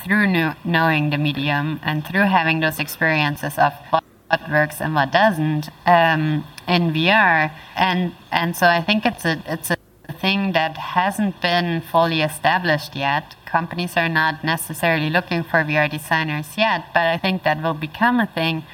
through 0.02 0.26
knew, 0.26 0.52
knowing 0.64 1.10
the 1.10 1.18
medium 1.18 1.78
and 1.82 2.06
through 2.06 2.26
having 2.26 2.60
those 2.60 2.78
experiences 2.78 3.58
of 3.58 3.72
what, 3.90 4.02
what 4.28 4.50
works 4.50 4.80
and 4.80 4.94
what 4.94 5.12
doesn't 5.12 5.68
um, 5.86 6.44
in 6.66 6.92
VR, 6.92 7.52
and 7.76 8.14
and 8.32 8.56
so 8.56 8.66
I 8.66 8.80
think 8.80 9.04
it's 9.04 9.24
a 9.24 9.42
it's 9.46 9.70
a 9.70 9.76
thing 10.20 10.52
that 10.52 10.76
hasn't 10.76 11.40
been 11.40 11.80
fully 11.80 12.22
established 12.22 12.94
yet. 12.94 13.34
Companies 13.46 13.96
are 13.96 14.08
not 14.08 14.44
necessarily 14.44 15.10
looking 15.10 15.42
for 15.42 15.64
VR 15.64 15.90
designers 15.90 16.56
yet, 16.56 16.86
but 16.94 17.06
I 17.06 17.16
think 17.18 17.42
that 17.42 17.62
will 17.62 17.74
become 17.74 18.20
a 18.20 18.26
thing 18.26 18.64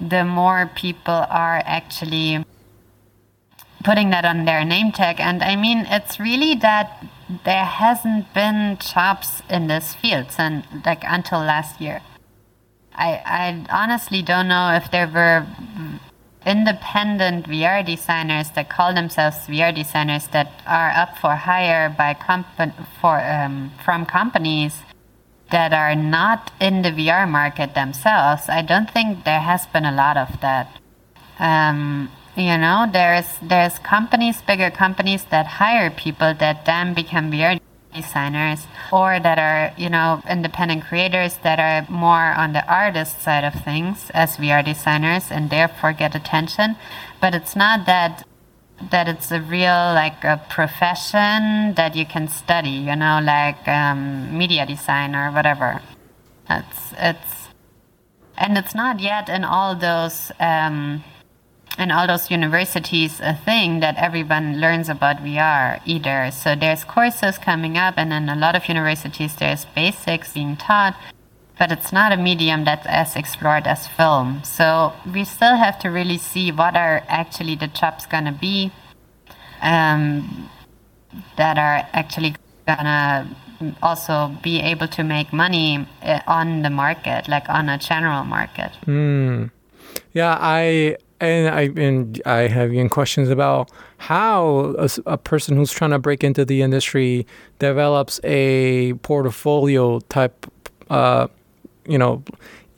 the 0.00 0.24
more 0.24 0.70
people 0.74 1.24
are 1.30 1.62
actually 1.64 2.44
putting 3.84 4.10
that 4.10 4.24
on 4.24 4.44
their 4.44 4.64
name 4.64 4.92
tag. 4.92 5.20
And 5.20 5.42
I 5.42 5.56
mean, 5.56 5.86
it's 5.88 6.18
really 6.18 6.54
that 6.56 7.04
there 7.44 7.64
hasn't 7.64 8.32
been 8.34 8.78
jobs 8.78 9.42
in 9.48 9.68
this 9.68 9.94
field 9.94 10.32
since 10.32 10.66
like 10.84 11.02
until 11.06 11.38
last 11.38 11.80
year. 11.80 12.02
I, 12.94 13.20
I 13.26 13.66
honestly 13.70 14.22
don't 14.22 14.48
know 14.48 14.74
if 14.74 14.90
there 14.90 15.06
were 15.06 15.46
independent 16.46 17.48
VR 17.48 17.84
designers 17.84 18.50
that 18.52 18.70
call 18.70 18.94
themselves 18.94 19.36
VR 19.48 19.74
designers 19.74 20.28
that 20.28 20.62
are 20.66 20.90
up 20.90 21.18
for 21.18 21.34
hire 21.34 21.90
by 21.90 22.14
comp- 22.14 22.46
for 23.00 23.20
um, 23.20 23.72
from 23.84 24.06
companies 24.06 24.82
that 25.50 25.72
are 25.72 25.94
not 25.94 26.52
in 26.60 26.82
the 26.82 26.90
VR 26.90 27.28
market 27.28 27.74
themselves. 27.74 28.48
I 28.48 28.62
don't 28.62 28.90
think 28.90 29.24
there 29.24 29.40
has 29.40 29.66
been 29.66 29.84
a 29.84 29.92
lot 29.92 30.16
of 30.16 30.40
that. 30.40 30.68
Um, 31.38 32.10
you 32.36 32.56
know, 32.56 32.86
there's 32.90 33.26
there's 33.42 33.78
companies, 33.80 34.40
bigger 34.42 34.70
companies 34.70 35.24
that 35.30 35.46
hire 35.46 35.90
people 35.90 36.32
that 36.34 36.64
then 36.64 36.94
become 36.94 37.32
VR 37.32 37.60
designers 37.96 38.66
or 38.92 39.18
that 39.20 39.38
are 39.38 39.72
you 39.76 39.90
know 39.90 40.22
independent 40.28 40.84
creators 40.84 41.38
that 41.38 41.58
are 41.58 41.86
more 41.90 42.32
on 42.42 42.52
the 42.52 42.64
artist 42.72 43.20
side 43.22 43.44
of 43.44 43.54
things 43.64 44.10
as 44.14 44.36
VR 44.36 44.64
designers 44.64 45.30
and 45.30 45.50
therefore 45.50 45.92
get 45.92 46.14
attention. 46.14 46.76
But 47.20 47.34
it's 47.34 47.56
not 47.56 47.86
that 47.86 48.24
that 48.90 49.08
it's 49.08 49.32
a 49.32 49.40
real 49.40 49.80
like 50.02 50.22
a 50.22 50.40
profession 50.50 51.74
that 51.74 51.96
you 51.96 52.04
can 52.04 52.28
study 52.28 52.76
you 52.90 52.96
know 52.96 53.20
like 53.22 53.66
um, 53.66 54.36
media 54.36 54.66
design 54.66 55.14
or 55.16 55.30
whatever. 55.30 55.82
It's 56.48 56.92
it's 56.98 57.48
and 58.38 58.58
it's 58.58 58.74
not 58.74 59.00
yet 59.00 59.28
in 59.28 59.44
all 59.44 59.74
those 59.74 60.30
um, 60.38 61.02
in 61.78 61.90
all 61.90 62.06
those 62.06 62.30
universities 62.30 63.20
a 63.20 63.34
thing 63.34 63.80
that 63.80 63.96
everyone 63.96 64.60
learns 64.60 64.88
about 64.88 65.18
VR 65.18 65.80
either. 65.84 66.30
So 66.30 66.54
there's 66.54 66.84
courses 66.84 67.38
coming 67.38 67.76
up, 67.76 67.94
and 67.96 68.12
in 68.12 68.28
a 68.28 68.36
lot 68.36 68.56
of 68.56 68.68
universities 68.68 69.36
there's 69.36 69.64
basics 69.64 70.32
being 70.32 70.56
taught, 70.56 70.96
but 71.58 71.70
it's 71.70 71.92
not 71.92 72.12
a 72.12 72.16
medium 72.16 72.64
that's 72.64 72.86
as 72.86 73.16
explored 73.16 73.66
as 73.66 73.86
film. 73.86 74.42
So 74.44 74.92
we 75.12 75.24
still 75.24 75.56
have 75.56 75.78
to 75.80 75.88
really 75.88 76.18
see 76.18 76.50
what 76.50 76.76
are 76.76 77.02
actually 77.08 77.56
the 77.56 77.68
jobs 77.68 78.06
gonna 78.06 78.32
be 78.32 78.72
um, 79.62 80.50
that 81.36 81.58
are 81.58 81.88
actually 81.92 82.36
gonna 82.66 83.28
also 83.82 84.36
be 84.42 84.60
able 84.60 84.88
to 84.88 85.02
make 85.02 85.32
money 85.32 85.86
uh, 86.02 86.20
on 86.26 86.62
the 86.62 86.70
market, 86.70 87.28
like 87.28 87.48
on 87.48 87.68
a 87.68 87.78
general 87.78 88.24
market. 88.24 88.72
Mm. 88.86 89.50
Yeah, 90.12 90.36
I 90.40 90.96
and 91.20 91.48
I 91.48 91.62
and 91.80 92.20
I 92.26 92.48
have 92.48 92.72
even 92.72 92.88
questions 92.88 93.28
about 93.28 93.70
how 93.98 94.74
a, 94.78 94.88
a, 95.06 95.18
person 95.18 95.56
who's 95.56 95.72
trying 95.72 95.92
to 95.92 95.98
break 95.98 96.22
into 96.22 96.44
the 96.44 96.62
industry 96.62 97.26
develops 97.58 98.20
a 98.24 98.94
portfolio 98.94 100.00
type. 100.00 100.46
Uh, 100.90 101.28
you 101.86 101.98
know, 101.98 102.22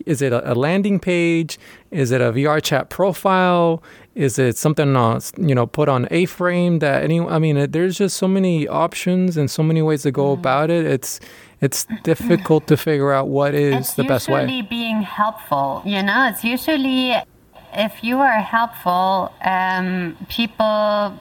is 0.06 0.22
it 0.22 0.32
a, 0.32 0.52
a 0.52 0.54
landing 0.54 1.00
page? 1.00 1.58
Is 1.90 2.10
it 2.10 2.20
a 2.20 2.32
VR 2.32 2.62
chat 2.62 2.90
profile? 2.90 3.82
Is 4.14 4.38
it 4.38 4.56
something 4.56 4.96
uh, 4.96 5.20
you 5.36 5.54
know 5.54 5.66
put 5.66 5.88
on 5.88 6.06
a 6.10 6.26
frame 6.26 6.78
that 6.78 7.02
any? 7.02 7.20
I 7.20 7.38
mean, 7.38 7.70
there's 7.70 7.98
just 7.98 8.16
so 8.16 8.28
many 8.28 8.68
options 8.68 9.36
and 9.36 9.50
so 9.50 9.62
many 9.62 9.82
ways 9.82 10.02
to 10.02 10.12
go 10.12 10.34
mm. 10.34 10.38
about 10.38 10.70
it. 10.70 10.86
It's 10.86 11.18
it's 11.60 11.86
difficult 12.04 12.68
to 12.68 12.76
figure 12.76 13.12
out 13.12 13.28
what 13.28 13.54
is 13.54 13.74
it's 13.74 13.94
the 13.94 14.04
best 14.04 14.28
way. 14.28 14.42
Usually 14.42 14.62
being 14.62 15.02
helpful, 15.02 15.82
you 15.84 16.02
know, 16.02 16.28
it's 16.28 16.44
usually 16.44 17.14
if 17.78 18.02
you 18.02 18.18
are 18.18 18.40
helpful, 18.40 19.32
um, 19.40 20.16
people 20.28 21.14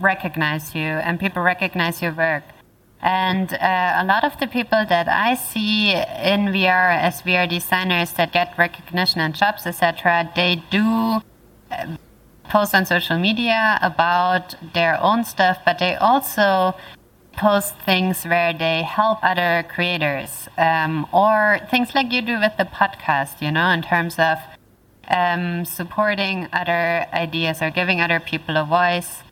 recognize 0.00 0.74
you 0.74 0.82
and 1.06 1.20
people 1.20 1.40
recognize 1.40 2.02
your 2.02 2.12
work. 2.12 2.42
And 3.00 3.54
uh, 3.54 4.02
a 4.02 4.04
lot 4.04 4.24
of 4.24 4.38
the 4.40 4.46
people 4.46 4.84
that 4.86 5.08
I 5.08 5.34
see 5.34 5.92
in 5.92 6.48
VR 6.52 6.98
as 6.98 7.22
VR 7.22 7.48
designers 7.48 8.12
that 8.14 8.32
get 8.32 8.58
recognition 8.58 9.20
and 9.20 9.34
jobs, 9.34 9.66
etc., 9.66 10.30
they 10.34 10.62
do 10.70 11.20
uh, 11.70 11.96
post 12.44 12.74
on 12.74 12.84
social 12.84 13.16
media 13.16 13.78
about 13.80 14.56
their 14.74 15.00
own 15.00 15.24
stuff, 15.24 15.58
but 15.64 15.78
they 15.78 15.94
also 15.94 16.74
post 17.32 17.76
things 17.86 18.24
where 18.24 18.52
they 18.52 18.82
help 18.82 19.20
other 19.22 19.64
creators 19.68 20.48
um, 20.58 21.06
or 21.12 21.60
things 21.70 21.94
like 21.94 22.12
you 22.12 22.20
do 22.20 22.38
with 22.40 22.56
the 22.58 22.64
podcast, 22.64 23.40
you 23.40 23.52
know, 23.52 23.70
in 23.70 23.80
terms 23.80 24.18
of 24.18 24.38
um, 25.10 25.64
supporting 25.64 26.48
other 26.52 27.06
ideas 27.12 27.60
or 27.60 27.70
giving 27.70 28.00
other 28.00 28.20
people 28.20 28.56
a 28.56 28.64
voice. 28.64 29.22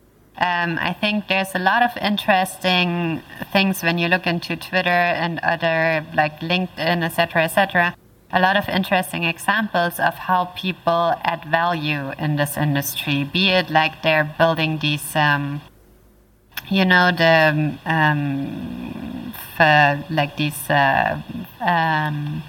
Um, 0.41 0.79
I 0.81 0.93
think 0.93 1.27
there's 1.29 1.55
a 1.55 1.59
lot 1.59 1.83
of 1.83 1.91
interesting 1.97 3.23
things 3.53 3.83
when 3.83 3.99
you 3.99 4.07
look 4.09 4.27
into 4.27 4.57
Twitter 4.57 4.89
and 4.91 5.41
other 5.41 6.05
like 6.15 6.41
LinkedIn, 6.41 7.03
etc., 7.03 7.45
etc. 7.45 7.97
A 8.31 8.41
lot 8.41 8.57
of 8.57 8.69
interesting 8.69 9.25
examples 9.25 9.99
of 9.99 10.15
how 10.15 10.47
people 10.57 11.15
add 11.25 11.45
value 11.47 12.13
in 12.19 12.37
this 12.37 12.57
industry. 12.57 13.25
Be 13.25 13.49
it 13.49 13.71
like 13.71 14.03
they're 14.03 14.33
building 14.39 14.79
these, 14.79 15.17
um, 15.17 15.61
you 16.69 16.85
know, 16.85 17.11
the 17.11 17.75
um, 17.87 19.35
for, 19.57 20.05
like 20.11 20.37
these. 20.37 20.71
Uh, 20.71 21.21
um, 21.61 22.45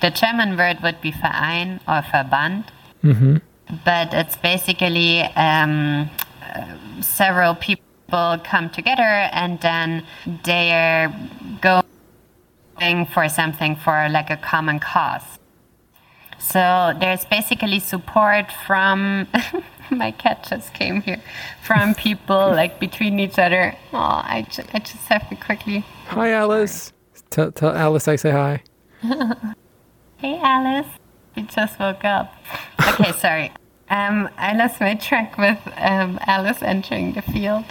the 0.00 0.10
German 0.10 0.56
word 0.56 0.82
would 0.82 1.00
be 1.00 1.10
Verein 1.10 1.80
or 1.88 2.02
Verband. 2.02 2.64
Mm-hmm. 3.02 3.36
But 3.84 4.14
it's 4.14 4.36
basically 4.36 5.22
um, 5.22 6.10
several 7.00 7.54
people 7.54 8.38
come 8.44 8.70
together 8.70 9.02
and 9.02 9.60
then 9.60 10.04
they're 10.44 11.12
going 11.60 13.06
for 13.06 13.28
something 13.28 13.76
for 13.76 14.08
like 14.08 14.30
a 14.30 14.36
common 14.36 14.78
cause. 14.78 15.38
So 16.38 16.94
there's 17.00 17.24
basically 17.24 17.80
support 17.80 18.52
from 18.66 19.26
my 19.90 20.10
cat 20.12 20.46
just 20.48 20.74
came 20.74 21.00
here 21.00 21.20
from 21.62 21.94
people 21.94 22.36
like 22.60 22.78
between 22.78 23.18
each 23.18 23.38
other. 23.38 23.74
Oh, 23.92 23.96
I, 23.98 24.46
ju- 24.48 24.62
I 24.72 24.78
just 24.78 25.06
have 25.08 25.28
to 25.30 25.36
quickly. 25.36 25.84
Hi, 26.08 26.32
Alice. 26.32 26.92
Tell, 27.30 27.50
tell 27.50 27.74
Alice 27.74 28.06
I 28.06 28.16
say 28.16 28.30
hi. 28.30 28.62
Hey, 30.18 30.38
Alice. 30.42 30.86
You 31.34 31.42
just 31.44 31.78
woke 31.78 32.04
up. 32.04 32.32
Okay, 32.88 33.12
sorry. 33.12 33.52
Um, 33.90 34.30
I 34.38 34.56
lost 34.56 34.80
my 34.80 34.94
track 34.94 35.36
with 35.36 35.58
um, 35.76 36.18
Alice 36.26 36.62
entering 36.62 37.12
the 37.12 37.20
field. 37.20 37.64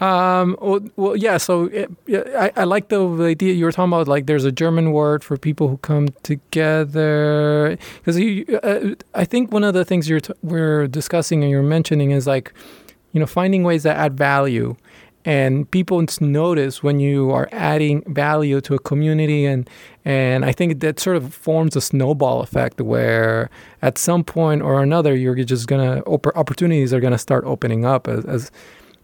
Um, 0.00 0.56
well, 0.60 0.80
well 0.96 1.16
yeah. 1.16 1.36
So 1.36 1.66
it, 1.66 1.88
I, 2.36 2.50
I 2.56 2.64
like 2.64 2.88
the 2.88 3.06
idea 3.22 3.52
you 3.52 3.64
were 3.64 3.70
talking 3.70 3.92
about. 3.92 4.08
Like, 4.08 4.26
there's 4.26 4.44
a 4.44 4.50
German 4.50 4.90
word 4.90 5.22
for 5.22 5.36
people 5.36 5.68
who 5.68 5.76
come 5.76 6.08
together. 6.24 7.78
Because 7.98 8.18
uh, 8.18 8.94
I 9.14 9.24
think 9.24 9.52
one 9.52 9.62
of 9.62 9.74
the 9.74 9.84
things 9.84 10.08
you're 10.08 10.20
t- 10.20 10.34
we're 10.42 10.88
discussing 10.88 11.44
and 11.44 11.50
you're 11.50 11.62
mentioning 11.62 12.10
is 12.10 12.26
like, 12.26 12.52
you 13.12 13.20
know, 13.20 13.26
finding 13.26 13.62
ways 13.62 13.84
that 13.84 13.96
add 13.96 14.16
value 14.16 14.76
and 15.24 15.70
people 15.70 16.04
notice 16.20 16.82
when 16.82 17.00
you 17.00 17.30
are 17.30 17.48
adding 17.52 18.02
value 18.12 18.60
to 18.62 18.74
a 18.74 18.78
community 18.78 19.44
and 19.44 19.68
and 20.04 20.44
I 20.44 20.52
think 20.52 20.80
that 20.80 20.98
sort 21.00 21.16
of 21.16 21.34
forms 21.34 21.76
a 21.76 21.80
snowball 21.80 22.40
effect 22.40 22.80
where 22.80 23.50
at 23.82 23.98
some 23.98 24.24
point 24.24 24.62
or 24.62 24.82
another 24.82 25.14
you're 25.14 25.34
just 25.36 25.66
gonna 25.66 26.02
opportunities 26.34 26.92
are 26.92 27.00
gonna 27.00 27.18
start 27.18 27.44
opening 27.44 27.84
up 27.84 28.08
as 28.08 28.24
as, 28.24 28.50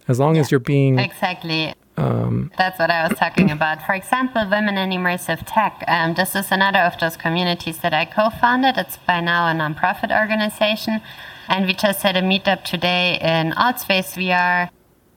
as 0.08 0.18
long 0.20 0.36
yeah, 0.36 0.42
as 0.42 0.50
you're 0.50 0.60
being 0.60 0.98
exactly 0.98 1.74
um, 1.96 2.50
That's 2.58 2.78
what 2.78 2.90
I 2.90 3.06
was 3.06 3.16
talking 3.16 3.52
about. 3.52 3.80
For 3.86 3.94
example, 3.94 4.42
Women 4.50 4.76
in 4.76 4.90
Immersive 4.90 5.44
Tech. 5.46 5.84
Um, 5.86 6.14
this 6.14 6.34
is 6.34 6.50
another 6.50 6.80
of 6.80 6.98
those 6.98 7.16
communities 7.16 7.78
that 7.78 7.94
I 7.94 8.04
co 8.04 8.30
founded. 8.30 8.76
It's 8.76 8.96
by 8.96 9.20
now 9.20 9.46
a 9.48 9.54
nonprofit 9.54 10.10
organization. 10.10 11.00
And 11.48 11.66
we 11.66 11.74
just 11.74 12.02
had 12.02 12.16
a 12.16 12.22
meetup 12.22 12.64
today 12.64 13.18
in 13.20 13.52
Altspace 13.52 14.16
VR 14.16 14.70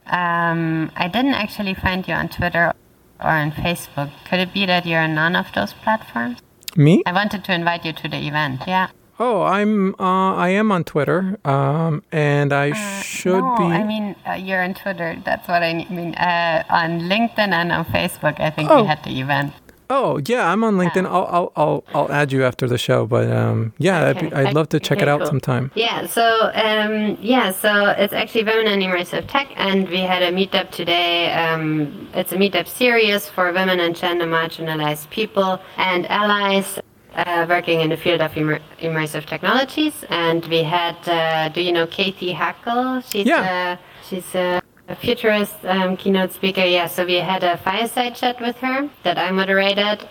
um, 0.09 0.91
I 0.95 1.07
didn't 1.07 1.33
actually 1.33 1.73
find 1.73 2.07
you 2.07 2.13
on 2.13 2.29
Twitter 2.29 2.73
or 3.19 3.29
on 3.29 3.51
Facebook. 3.51 4.11
Could 4.29 4.39
it 4.39 4.53
be 4.53 4.65
that 4.65 4.85
you're 4.85 5.01
on 5.01 5.15
none 5.15 5.35
of 5.35 5.47
those 5.53 5.73
platforms? 5.73 6.39
Me? 6.75 7.01
I 7.05 7.13
wanted 7.13 7.43
to 7.45 7.53
invite 7.53 7.85
you 7.85 7.93
to 7.93 8.07
the 8.07 8.27
event. 8.27 8.61
Yeah. 8.67 8.89
Oh, 9.19 9.41
I'm. 9.41 9.95
Uh, 9.99 10.35
I 10.35 10.49
am 10.49 10.71
on 10.71 10.83
Twitter, 10.83 11.39
um, 11.43 12.03
and 12.11 12.53
I 12.53 12.69
uh, 12.69 13.01
should 13.01 13.41
no, 13.41 13.55
be. 13.57 13.63
I 13.63 13.83
mean, 13.83 14.15
uh, 14.27 14.33
you're 14.33 14.61
on 14.61 14.75
Twitter. 14.75 15.19
That's 15.25 15.47
what 15.47 15.63
I 15.63 15.73
mean. 15.73 16.13
Uh, 16.13 16.63
on 16.69 17.01
LinkedIn 17.01 17.51
and 17.51 17.71
on 17.71 17.85
Facebook, 17.85 18.39
I 18.39 18.51
think 18.51 18.69
oh. 18.69 18.81
we 18.81 18.87
had 18.87 19.03
the 19.03 19.19
event. 19.19 19.53
Oh 19.89 20.19
yeah, 20.25 20.51
I'm 20.51 20.63
on 20.63 20.75
LinkedIn. 20.75 21.03
Yeah. 21.03 21.09
I'll, 21.09 21.27
I'll 21.27 21.51
I'll 21.55 21.83
I'll 21.93 22.11
add 22.11 22.31
you 22.31 22.43
after 22.43 22.67
the 22.67 22.77
show. 22.77 23.05
But 23.05 23.31
um, 23.31 23.73
yeah, 23.77 24.07
okay. 24.07 24.27
I'd, 24.27 24.47
I'd, 24.47 24.53
love 24.53 24.69
to 24.69 24.79
check 24.79 24.97
okay, 24.97 25.03
it 25.03 25.09
out 25.09 25.19
cool. 25.19 25.27
sometime. 25.27 25.71
Yeah. 25.75 26.07
So 26.07 26.51
um, 26.53 27.17
yeah, 27.21 27.51
so 27.51 27.89
it's 27.89 28.13
actually 28.13 28.43
women 28.43 28.67
in 28.67 28.79
immersive 28.81 29.27
tech, 29.27 29.47
and 29.55 29.87
we 29.87 29.99
had 29.99 30.21
a 30.23 30.31
meetup 30.31 30.71
today. 30.71 31.31
Um, 31.31 32.09
it's 32.13 32.31
a 32.33 32.37
meetup 32.37 32.67
series 32.67 33.29
for 33.29 33.51
women 33.53 33.79
and 33.79 33.95
gender 33.95 34.25
marginalized 34.25 35.09
people 35.09 35.61
and 35.77 36.05
allies. 36.07 36.79
Uh, 37.15 37.47
working 37.49 37.81
in 37.81 37.89
the 37.89 37.97
field 37.97 38.21
of 38.21 38.37
immer- 38.37 38.59
immersive 38.79 39.25
technologies, 39.25 40.05
and 40.09 40.45
we 40.47 40.61
had. 40.61 40.95
Uh, 41.07 41.49
do 41.49 41.61
you 41.61 41.71
know 41.71 41.87
Katie 41.87 42.33
Hackl? 42.33 43.01
She's 43.09 43.25
yeah. 43.25 43.77
Uh, 43.79 43.83
she's 44.07 44.35
a 44.35 44.61
a 44.87 44.95
futurist 44.95 45.55
um, 45.63 45.97
keynote 45.97 46.31
speaker. 46.31 46.63
Yeah, 46.63 46.87
so 46.87 47.05
we 47.05 47.15
had 47.15 47.43
a 47.43 47.57
fireside 47.57 48.15
chat 48.15 48.39
with 48.39 48.57
her 48.57 48.89
that 49.03 49.17
I 49.17 49.31
moderated. 49.31 50.07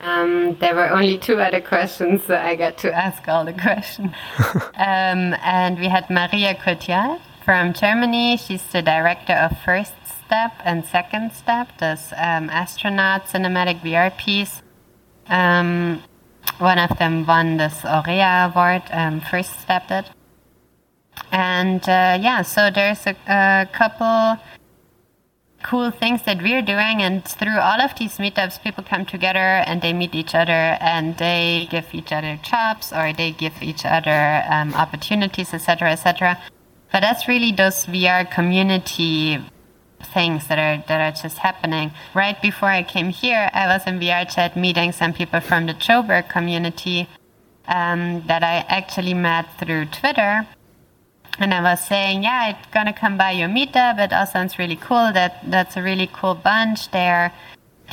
Um, 0.00 0.56
there 0.60 0.74
were 0.74 0.90
only 0.90 1.18
two 1.18 1.38
other 1.40 1.60
questions, 1.60 2.22
so 2.24 2.34
I 2.34 2.56
got 2.56 2.78
to 2.78 2.92
ask 2.92 3.28
all 3.28 3.44
the 3.44 3.52
questions. 3.52 4.12
um, 4.74 5.34
and 5.44 5.78
we 5.78 5.88
had 5.88 6.08
Maria 6.08 6.54
Kotial 6.54 7.20
from 7.44 7.74
Germany. 7.74 8.38
She's 8.38 8.66
the 8.68 8.80
director 8.80 9.34
of 9.34 9.58
First 9.62 9.92
Step 10.24 10.52
and 10.64 10.86
Second 10.86 11.32
Step, 11.32 11.76
this 11.78 12.12
um, 12.12 12.48
astronaut 12.48 13.26
cinematic 13.26 13.80
VR 13.80 14.16
piece. 14.16 14.62
Um, 15.26 16.02
one 16.58 16.78
of 16.78 16.98
them 16.98 17.26
won 17.26 17.58
this 17.58 17.84
Aurea 17.84 18.50
Award, 18.50 18.82
um, 18.90 19.20
First 19.20 19.60
Step 19.60 19.88
did. 19.88 20.06
And 21.32 21.82
uh, 21.82 22.18
yeah, 22.20 22.42
so 22.42 22.70
there's 22.70 23.06
a, 23.06 23.16
a, 23.26 23.68
couple 23.72 24.42
cool 25.62 25.90
things 25.90 26.22
that 26.22 26.42
we're 26.42 26.62
doing, 26.62 27.02
and 27.02 27.24
through 27.24 27.58
all 27.58 27.80
of 27.80 27.94
these 27.98 28.18
meetups, 28.18 28.62
people 28.62 28.82
come 28.82 29.04
together 29.04 29.38
and 29.38 29.82
they 29.82 29.92
meet 29.92 30.14
each 30.14 30.34
other 30.34 30.78
and 30.80 31.18
they 31.18 31.68
give 31.70 31.86
each 31.92 32.12
other 32.12 32.38
jobs 32.42 32.92
or 32.92 33.12
they 33.12 33.30
give 33.30 33.62
each 33.62 33.84
other 33.84 34.42
um, 34.50 34.74
opportunities, 34.74 35.52
etc., 35.52 35.92
etc. 35.92 36.38
But 36.92 37.00
that's 37.00 37.28
really 37.28 37.52
those 37.52 37.86
VR 37.86 38.28
community 38.30 39.38
things 40.02 40.48
that 40.48 40.58
are 40.58 40.82
that 40.88 41.00
are 41.00 41.22
just 41.22 41.38
happening. 41.38 41.92
Right 42.14 42.40
before 42.40 42.70
I 42.70 42.82
came 42.82 43.10
here, 43.10 43.50
I 43.52 43.66
was 43.66 43.86
in 43.86 44.00
VR 44.00 44.28
chat 44.28 44.56
meeting 44.56 44.92
some 44.92 45.12
people 45.12 45.40
from 45.40 45.66
the 45.66 45.74
Joburg 45.74 46.28
community 46.28 47.08
um, 47.68 48.24
that 48.26 48.42
I 48.42 48.64
actually 48.68 49.14
met 49.14 49.46
through 49.58 49.86
Twitter 49.86 50.46
and 51.38 51.54
I 51.54 51.62
was 51.62 51.86
saying, 51.86 52.22
yeah, 52.22 52.54
I'm 52.54 52.70
gonna 52.72 52.92
come 52.92 53.16
by 53.16 53.30
your 53.32 53.48
meetup. 53.48 53.98
It 53.98 54.12
all 54.12 54.26
sounds 54.26 54.58
really 54.58 54.76
cool. 54.76 55.12
That 55.12 55.50
that's 55.50 55.76
a 55.76 55.82
really 55.82 56.08
cool 56.12 56.34
bunch. 56.34 56.90
They're 56.90 57.32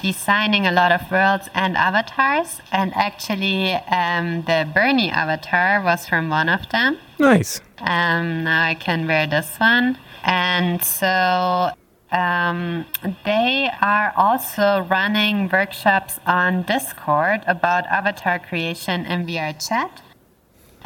designing 0.01 0.67
a 0.67 0.71
lot 0.71 0.91
of 0.91 1.09
worlds 1.11 1.49
and 1.53 1.75
avatars, 1.75 2.61
and 2.71 2.93
actually, 2.95 3.73
um, 3.73 4.43
the 4.43 4.69
Bernie 4.73 5.09
avatar 5.09 5.81
was 5.81 6.07
from 6.07 6.29
one 6.29 6.49
of 6.49 6.69
them. 6.69 6.97
Nice. 7.19 7.61
Um, 7.79 8.43
now 8.43 8.63
I 8.63 8.75
can 8.75 9.07
wear 9.07 9.27
this 9.27 9.57
one, 9.57 9.97
and 10.23 10.83
so 10.83 11.71
um, 12.11 12.85
they 13.25 13.69
are 13.81 14.13
also 14.15 14.85
running 14.89 15.49
workshops 15.49 16.19
on 16.25 16.63
Discord 16.63 17.41
about 17.47 17.85
avatar 17.87 18.39
creation 18.39 19.05
in 19.05 19.25
VR 19.25 19.53
chat. 19.65 20.01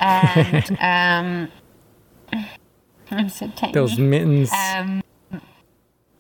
And 0.04 0.78
um, 0.82 1.52
I'm 3.12 3.30
so 3.30 3.48
tiny. 3.56 3.74
Those 3.74 3.98
mittens. 3.98 4.52
Um, 4.52 5.04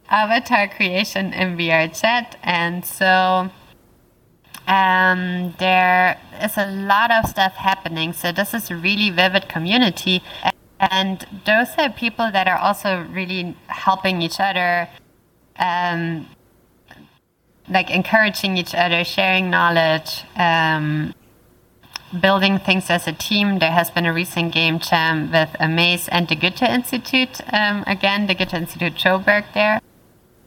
avatar 0.10 0.68
creation 0.68 1.34
in 1.34 1.58
VR 1.58 1.88
chat, 2.00 2.38
and 2.44 2.86
so 2.86 3.50
um, 4.68 5.56
there 5.58 6.20
is 6.42 6.58
a 6.58 6.70
lot 6.70 7.12
of 7.12 7.30
stuff 7.30 7.56
happening. 7.56 8.14
So 8.14 8.32
this 8.32 8.54
is 8.54 8.70
a 8.70 8.76
really 8.76 9.10
vivid 9.10 9.48
community, 9.48 10.22
and 10.80 11.26
those 11.46 11.70
are 11.78 11.90
people 11.90 12.30
that 12.32 12.48
are 12.48 12.58
also 12.58 13.08
really 13.12 13.56
helping 13.68 14.22
each 14.22 14.40
other, 14.40 14.90
um, 15.58 16.28
like 17.70 17.90
encouraging 17.90 18.58
each 18.58 18.76
other, 18.76 19.04
sharing 19.04 19.50
knowledge. 19.50 20.24
Um, 20.36 21.14
building 22.20 22.60
things 22.60 22.90
as 22.90 23.08
a 23.08 23.14
team. 23.14 23.60
There 23.60 23.72
has 23.72 23.90
been 23.90 24.06
a 24.06 24.14
recent 24.14 24.54
game 24.54 24.80
jam 24.80 25.32
with 25.32 25.56
Amaze 25.60 26.08
and 26.10 26.28
the 26.28 26.36
Goethe 26.36 26.64
Institute. 26.64 27.42
Um, 27.54 27.84
again, 27.88 28.28
the 28.28 28.36
Goethe 28.36 28.54
Institute 28.54 28.96
Joburg 28.96 29.46
there. 29.54 29.82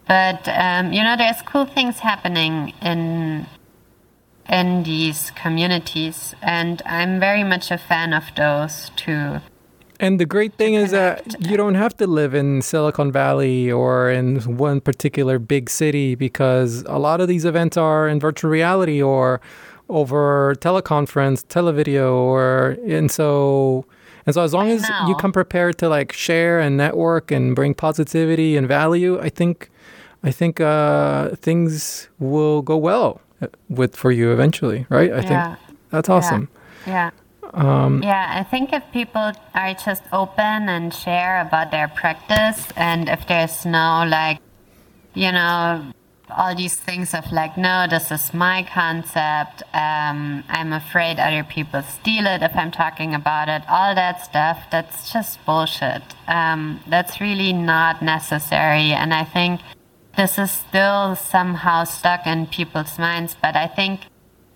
But 0.07 0.47
um, 0.49 0.93
you 0.93 1.03
know, 1.03 1.17
there's 1.17 1.41
cool 1.43 1.67
things 1.67 2.01
happening 2.01 2.75
in 2.83 3.47
in 4.49 4.83
these 4.83 5.31
communities, 5.31 6.35
and 6.43 6.83
I'm 6.85 7.19
very 7.19 7.45
much 7.45 7.71
a 7.71 7.79
fan 7.79 8.13
of 8.13 8.25
those 8.37 8.91
too. 8.97 9.41
And 10.01 10.21
the 10.21 10.27
great 10.27 10.55
thing 10.55 10.75
is 10.75 10.91
that 10.91 11.37
you 11.41 11.57
don't 11.57 11.77
have 11.77 11.97
to 11.99 12.07
live 12.07 12.35
in 12.35 12.63
Silicon 12.63 13.13
Valley 13.13 13.71
or 13.71 14.11
in 14.11 14.41
one 14.57 14.81
particular 14.81 15.39
big 15.39 15.71
city 15.71 16.15
because 16.15 16.83
a 16.87 16.99
lot 16.99 17.21
of 17.21 17.29
these 17.29 17.45
events 17.45 17.77
are 17.77 18.09
in 18.09 18.19
virtual 18.19 18.51
reality 18.51 19.01
or 19.01 19.41
over 19.89 20.55
teleconference, 20.61 21.45
televideo, 21.45 22.13
or 22.13 22.77
and 22.87 23.11
so 23.11 23.85
and 24.27 24.35
so 24.35 24.43
as 24.43 24.55
long 24.55 24.71
as 24.71 24.89
you 25.07 25.15
come 25.17 25.33
prepared 25.33 25.77
to 25.79 25.89
like 25.89 26.13
share 26.13 26.59
and 26.59 26.77
network 26.77 27.31
and 27.31 27.55
bring 27.55 27.75
positivity 27.75 28.57
and 28.57 28.67
value, 28.67 29.21
I 29.21 29.29
think 29.29 29.71
I 30.23 30.31
think 30.31 30.61
uh, 30.61 31.37
things 31.37 32.09
will 32.19 32.63
go 32.63 32.77
well 32.79 33.21
uh, 33.43 33.49
with 33.69 33.95
for 33.95 34.11
you 34.11 34.33
eventually, 34.33 34.87
right? 34.89 35.13
I 35.13 35.21
Yeah. 35.21 35.29
think 35.29 35.59
that's 35.91 36.09
awesome. 36.09 36.49
Yeah. 36.87 37.11
Um, 37.53 38.03
Yeah, 38.03 38.41
I 38.41 38.43
think 38.43 38.73
if 38.73 38.83
people 38.93 39.31
are 39.55 39.75
just 39.75 40.03
open 40.13 40.69
and 40.69 40.93
share 40.93 41.41
about 41.41 41.71
their 41.71 41.89
practice, 41.89 42.67
and 42.77 43.09
if 43.09 43.27
there's 43.29 43.65
no 43.67 44.05
like, 44.09 44.39
you 45.15 45.31
know, 45.31 45.85
all 46.31 46.55
these 46.55 46.77
things 46.77 47.15
of 47.15 47.31
like, 47.33 47.57
no, 47.57 47.87
this 47.89 48.11
is 48.11 48.33
my 48.33 48.67
concept. 48.73 49.63
Um, 49.73 50.45
I'm 50.49 50.73
afraid 50.73 51.19
other 51.19 51.45
people 51.45 51.83
steal 51.83 52.27
it 52.27 52.43
if 52.43 52.57
I'm 52.57 52.71
talking 52.71 53.15
about 53.15 53.49
it. 53.49 53.63
All 53.69 53.95
that 53.95 54.25
stuff, 54.25 54.65
that's 54.71 55.13
just 55.13 55.45
bullshit. 55.45 56.03
Um, 56.27 56.81
that's 56.87 57.21
really 57.21 57.53
not 57.53 58.03
necessary. 58.03 58.93
And 58.93 59.13
I 59.13 59.25
think 59.25 59.61
this 60.17 60.39
is 60.39 60.51
still 60.51 61.17
somehow 61.17 61.85
stuck 61.85 62.27
in 62.27 62.47
people's 62.47 62.99
minds. 62.99 63.37
But 63.41 63.57
I 63.57 63.67
think 63.67 64.01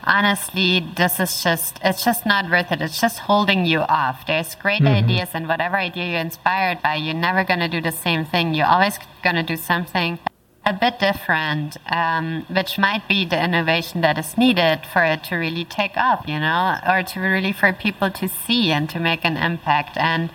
honestly, 0.05 0.87
this 0.97 1.21
is 1.21 1.43
just, 1.43 1.79
it's 1.85 2.05
just 2.05 2.25
not 2.25 2.51
worth 2.51 2.73
it. 2.73 2.81
It's 2.81 3.01
just 3.01 3.19
holding 3.19 3.67
you 3.67 3.81
off. 3.81 4.27
There's 4.27 4.55
great 4.55 4.83
ideas, 4.83 5.31
and 5.35 5.49
whatever 5.49 5.77
idea 5.77 6.13
you're 6.13 6.21
inspired 6.21 6.81
by, 6.83 6.95
you're 6.95 7.15
never 7.15 7.45
going 7.45 7.61
to 7.61 7.69
do 7.69 7.81
the 7.81 7.93
same 7.93 8.25
thing. 8.25 8.55
You're 8.55 8.67
always 8.67 8.99
going 9.23 9.37
to 9.37 9.43
do 9.43 9.57
something 9.57 10.19
a 10.65 10.73
bit 10.73 10.99
different, 10.99 11.77
um, 11.91 12.45
which 12.51 12.79
might 12.79 13.09
be 13.09 13.25
the 13.25 13.43
innovation 13.43 14.03
that 14.03 14.19
is 14.19 14.37
needed 14.37 14.81
for 14.93 15.03
it 15.05 15.25
to 15.25 15.37
really 15.37 15.65
take 15.65 15.97
off, 15.97 16.25
you 16.29 16.39
know, 16.39 16.77
or 16.87 17.03
to 17.03 17.21
really 17.21 17.53
for 17.53 17.73
people 17.73 18.11
to 18.11 18.29
see 18.29 18.71
and 18.71 18.91
to 18.91 19.01
make 19.01 19.25
an 19.25 19.37
impact. 19.37 19.97
And 19.97 20.31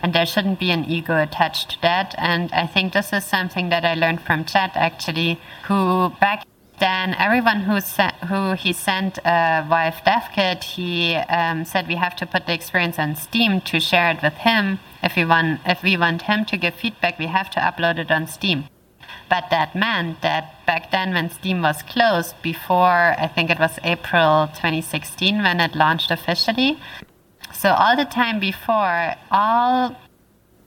and 0.00 0.12
there 0.12 0.26
shouldn't 0.26 0.60
be 0.60 0.70
an 0.70 0.84
ego 0.84 1.20
attached 1.20 1.70
to 1.70 1.82
that. 1.82 2.14
And 2.18 2.52
I 2.52 2.66
think 2.66 2.92
this 2.92 3.12
is 3.12 3.24
something 3.24 3.68
that 3.70 3.84
I 3.84 3.94
learned 3.94 4.20
from 4.22 4.44
Chet 4.44 4.72
actually, 4.74 5.40
who 5.64 6.10
back 6.20 6.44
then 6.78 7.14
everyone 7.14 7.62
who 7.62 7.80
sent, 7.80 8.14
who 8.24 8.52
he 8.52 8.72
sent 8.72 9.18
a 9.24 9.66
Vive 9.68 10.04
dev 10.04 10.22
kit, 10.32 10.62
he 10.62 11.16
um, 11.16 11.64
said 11.64 11.88
we 11.88 11.96
have 11.96 12.14
to 12.16 12.26
put 12.26 12.46
the 12.46 12.54
experience 12.54 12.98
on 12.98 13.16
Steam 13.16 13.60
to 13.62 13.80
share 13.80 14.10
it 14.12 14.22
with 14.22 14.34
him. 14.34 14.78
If 15.02 15.16
we 15.16 15.24
want, 15.24 15.60
if 15.66 15.82
we 15.82 15.96
want 15.96 16.22
him 16.22 16.44
to 16.44 16.56
give 16.56 16.74
feedback, 16.74 17.18
we 17.18 17.26
have 17.26 17.50
to 17.50 17.60
upload 17.60 17.98
it 17.98 18.10
on 18.10 18.26
Steam. 18.26 18.66
But 19.28 19.50
that 19.50 19.74
meant 19.74 20.22
that 20.22 20.64
back 20.66 20.90
then, 20.90 21.12
when 21.12 21.30
Steam 21.30 21.62
was 21.62 21.82
closed, 21.82 22.40
before 22.42 23.14
I 23.18 23.26
think 23.26 23.50
it 23.50 23.58
was 23.58 23.78
April 23.84 24.48
2016 24.54 25.42
when 25.42 25.60
it 25.60 25.74
launched 25.74 26.10
officially, 26.10 26.78
so 27.52 27.70
all 27.70 27.96
the 27.96 28.04
time 28.04 28.38
before, 28.40 29.14
all 29.30 29.96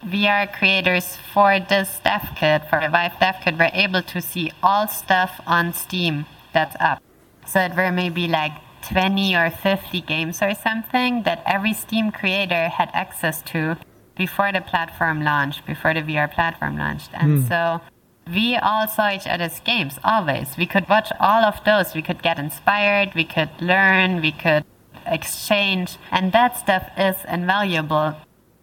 VR 0.04 0.52
creators 0.52 1.18
for 1.34 1.60
this 1.60 2.00
dev 2.04 2.30
kit, 2.36 2.64
for 2.70 2.82
the 2.82 2.90
Vive 2.90 3.20
dev 3.20 3.36
kit, 3.44 3.58
were 3.58 3.70
able 3.74 4.02
to 4.02 4.22
see 4.22 4.52
all 4.64 4.88
stuff 4.88 5.40
on 5.46 5.74
Steam 5.74 6.26
that's 6.54 6.76
up. 6.80 7.02
So 7.46 7.60
it 7.62 7.76
were 7.76 7.92
maybe 7.92 8.28
like 8.28 8.52
20 8.90 9.36
or 9.36 9.50
50 9.50 10.02
games 10.02 10.42
or 10.42 10.54
something 10.54 11.24
that 11.24 11.44
every 11.46 11.74
Steam 11.74 12.12
creator 12.12 12.70
had 12.70 12.90
access 12.94 13.42
to 13.44 13.78
before 14.16 14.52
the 14.52 14.62
platform 14.62 15.24
launched, 15.24 15.66
before 15.66 15.94
the 15.94 16.02
VR 16.02 16.32
platform 16.32 16.78
launched. 16.78 17.12
And 17.14 17.44
hmm. 17.44 17.48
so 17.48 17.82
we 18.28 18.56
all 18.56 18.88
saw 18.88 19.12
each 19.12 19.28
other's 19.28 19.60
games 19.60 20.00
always. 20.04 20.56
We 20.58 20.66
could 20.66 20.88
watch 20.88 21.12
all 21.20 21.44
of 21.44 21.64
those. 21.66 21.96
We 21.96 22.02
could 22.02 22.22
get 22.22 22.38
inspired. 22.38 23.16
We 23.16 23.26
could 23.26 23.50
learn. 23.60 24.22
We 24.22 24.32
could 24.32 24.64
exchange. 25.06 25.98
And 26.12 26.32
that 26.32 26.58
stuff 26.58 26.90
is 26.98 27.18
invaluable. 27.28 28.16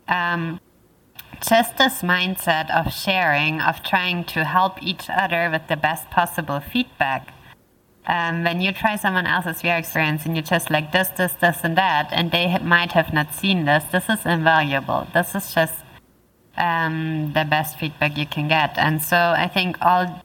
Um, 0.07 0.61
just 1.41 1.77
this 1.77 2.03
mindset 2.03 2.71
of 2.71 2.93
sharing, 2.93 3.61
of 3.61 3.83
trying 3.83 4.25
to 4.25 4.45
help 4.45 4.83
each 4.83 5.09
other 5.09 5.49
with 5.51 5.69
the 5.69 5.77
best 5.77 6.11
possible 6.11 6.61
feedback. 6.61 7.35
Um, 8.07 8.43
when 8.43 8.61
you 8.61 8.73
try 8.73 8.97
someone 8.97 9.27
else's 9.27 9.63
VR 9.63 9.79
experience 9.79 10.25
and 10.25 10.35
you 10.35 10.43
just 10.43 10.71
like 10.71 10.93
this, 10.93 11.09
this, 11.11 11.35
this, 11.35 11.59
and 11.63 11.77
that, 11.77 12.09
and 12.11 12.31
they 12.31 12.59
might 12.59 12.93
have 12.93 13.13
not 13.13 13.35
seen 13.35 13.67
this, 13.67 13.85
this 13.85 14.09
is 14.09 14.25
invaluable. 14.25 15.07
This 15.13 15.35
is 15.35 15.55
just 15.55 15.85
um, 16.59 17.33
the 17.35 17.45
best 17.45 17.79
feedback 17.79 18.19
you 18.19 18.27
can 18.27 18.49
get. 18.49 18.77
And 18.77 19.01
so 19.01 19.17
I 19.17 19.49
think 19.49 19.77
all 19.81 20.23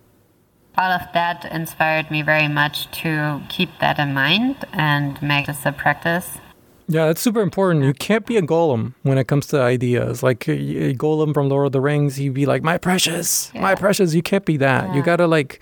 all 0.76 0.92
of 0.92 1.02
that 1.14 1.46
inspired 1.52 2.10
me 2.10 2.24
very 2.24 2.48
much 2.48 2.90
to 3.04 3.42
keep 3.48 3.70
that 3.80 4.00
in 4.00 4.12
mind 4.14 4.66
and 4.74 5.22
make 5.22 5.46
this 5.46 5.66
a 5.66 5.72
practice. 5.72 6.40
Yeah, 6.88 7.06
that's 7.06 7.22
super 7.22 7.42
important. 7.42 7.86
You 7.86 7.94
can't 7.94 8.26
be 8.26 8.38
a 8.38 8.42
Gollum 8.42 8.94
when 9.04 9.18
it 9.18 9.28
comes 9.28 9.48
to 9.48 9.62
ideas. 9.62 10.24
Like 10.24 10.48
a 10.48 10.94
Gollum 10.96 11.34
from 11.34 11.48
Lord 11.48 11.68
of 11.68 11.72
the 11.72 11.80
Rings, 11.80 12.18
he'd 12.18 12.34
be 12.34 12.46
like, 12.46 12.64
"My 12.64 12.78
precious, 12.78 13.54
my 13.54 13.76
precious." 13.76 14.14
You 14.14 14.22
can't 14.22 14.46
be 14.46 14.58
that. 14.58 14.94
You 14.94 15.02
gotta 15.02 15.28
like, 15.28 15.62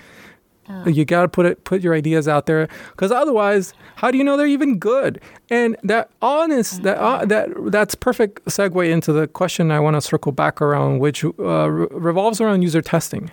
you 0.85 1.05
gotta 1.05 1.27
put 1.27 1.45
it, 1.45 1.63
put 1.63 1.81
your 1.81 1.93
ideas 1.93 2.27
out 2.27 2.45
there, 2.45 2.67
because 2.91 3.11
otherwise, 3.11 3.73
how 3.95 4.11
do 4.11 4.17
you 4.17 4.23
know 4.23 4.37
they're 4.37 4.47
even 4.47 4.77
good? 4.79 5.21
And 5.49 5.77
that 5.83 6.09
honest, 6.21 6.83
that 6.83 6.97
uh, 6.97 7.25
that 7.25 7.49
that's 7.71 7.95
perfect 7.95 8.45
segue 8.45 8.89
into 8.89 9.13
the 9.13 9.27
question 9.27 9.71
I 9.71 9.79
want 9.79 9.95
to 9.95 10.01
circle 10.01 10.31
back 10.31 10.61
around, 10.61 10.99
which 10.99 11.23
uh, 11.23 11.29
re- 11.29 11.87
revolves 11.91 12.41
around 12.41 12.61
user 12.61 12.81
testing 12.81 13.31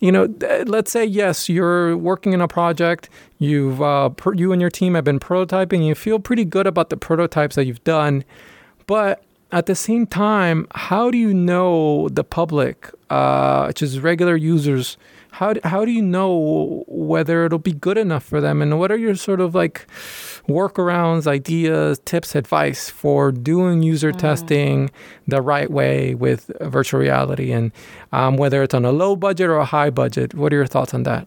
you 0.00 0.12
know, 0.12 0.26
th- 0.26 0.68
let's 0.68 0.90
say 0.90 1.02
yes, 1.02 1.48
you're 1.48 1.96
working 1.96 2.34
in 2.34 2.40
a 2.42 2.48
project. 2.48 3.08
You've 3.38 3.80
uh, 3.80 4.10
per- 4.10 4.34
you 4.34 4.52
and 4.52 4.60
your 4.60 4.70
team 4.70 4.94
have 4.94 5.04
been 5.04 5.18
prototyping. 5.18 5.86
You 5.86 5.94
feel 5.94 6.18
pretty 6.18 6.44
good 6.44 6.66
about 6.66 6.90
the 6.90 6.98
prototypes 6.98 7.56
that 7.56 7.64
you've 7.64 7.82
done, 7.84 8.22
but 8.86 9.22
at 9.50 9.64
the 9.66 9.74
same 9.74 10.06
time, 10.06 10.66
how 10.74 11.10
do 11.10 11.16
you 11.16 11.32
know 11.32 12.08
the 12.10 12.24
public, 12.24 12.90
uh, 13.08 13.66
which 13.66 13.82
is 13.82 14.00
regular 14.00 14.36
users? 14.36 14.98
How 15.34 15.52
d- 15.52 15.60
how 15.64 15.84
do 15.84 15.90
you 15.90 16.00
know 16.00 16.84
whether 16.86 17.44
it'll 17.44 17.58
be 17.58 17.72
good 17.72 17.98
enough 17.98 18.22
for 18.22 18.40
them? 18.40 18.62
And 18.62 18.78
what 18.78 18.92
are 18.92 18.96
your 18.96 19.16
sort 19.16 19.40
of 19.40 19.52
like 19.52 19.86
workarounds, 20.48 21.26
ideas, 21.26 22.00
tips, 22.04 22.36
advice 22.36 22.88
for 22.88 23.32
doing 23.32 23.82
user 23.82 24.12
testing 24.12 24.90
the 25.26 25.42
right 25.42 25.68
way 25.68 26.14
with 26.14 26.52
virtual 26.60 27.00
reality, 27.00 27.50
and 27.50 27.72
um, 28.12 28.36
whether 28.36 28.62
it's 28.62 28.74
on 28.74 28.84
a 28.84 28.92
low 28.92 29.16
budget 29.16 29.48
or 29.48 29.56
a 29.56 29.64
high 29.64 29.90
budget? 29.90 30.34
What 30.34 30.52
are 30.52 30.56
your 30.56 30.66
thoughts 30.66 30.94
on 30.94 31.02
that? 31.02 31.26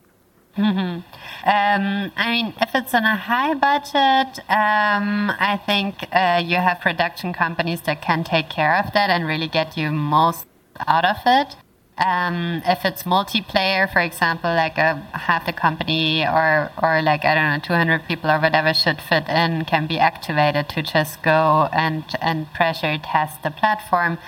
Mm-hmm. 0.55 1.01
Um, 1.49 2.11
I 2.15 2.31
mean, 2.31 2.53
if 2.61 2.73
it's 2.73 2.93
on 2.93 3.03
a 3.03 3.17
high 3.17 3.55
budget, 3.55 4.39
um, 4.49 5.31
I 5.37 5.59
think 5.65 6.07
uh, 6.13 6.41
you 6.43 6.55
have 6.55 6.79
production 6.79 7.33
companies 7.33 7.81
that 7.81 8.01
can 8.01 8.23
take 8.23 8.49
care 8.49 8.77
of 8.77 8.93
that 8.93 9.09
and 9.09 9.27
really 9.27 9.49
get 9.49 9.75
you 9.75 9.91
most 9.91 10.45
out 10.87 11.03
of 11.03 11.17
it. 11.25 11.57
Um, 11.97 12.61
if 12.65 12.85
it's 12.85 13.03
multiplayer, 13.03 13.91
for 13.91 13.99
example, 13.99 14.53
like 14.53 14.77
a 14.77 14.95
half 15.13 15.45
the 15.45 15.53
company 15.53 16.25
or 16.25 16.71
or 16.81 17.01
like 17.01 17.25
I 17.25 17.33
don't 17.33 17.51
know, 17.53 17.59
200 17.59 18.07
people 18.07 18.29
or 18.29 18.39
whatever 18.39 18.73
should 18.73 19.01
fit 19.01 19.27
in 19.27 19.65
can 19.65 19.87
be 19.87 19.97
activated 19.97 20.69
to 20.69 20.83
just 20.83 21.23
go 21.23 21.69
and 21.73 22.03
and 22.21 22.53
pressure 22.53 22.97
test 22.99 23.41
the 23.41 23.49
platform 23.49 24.19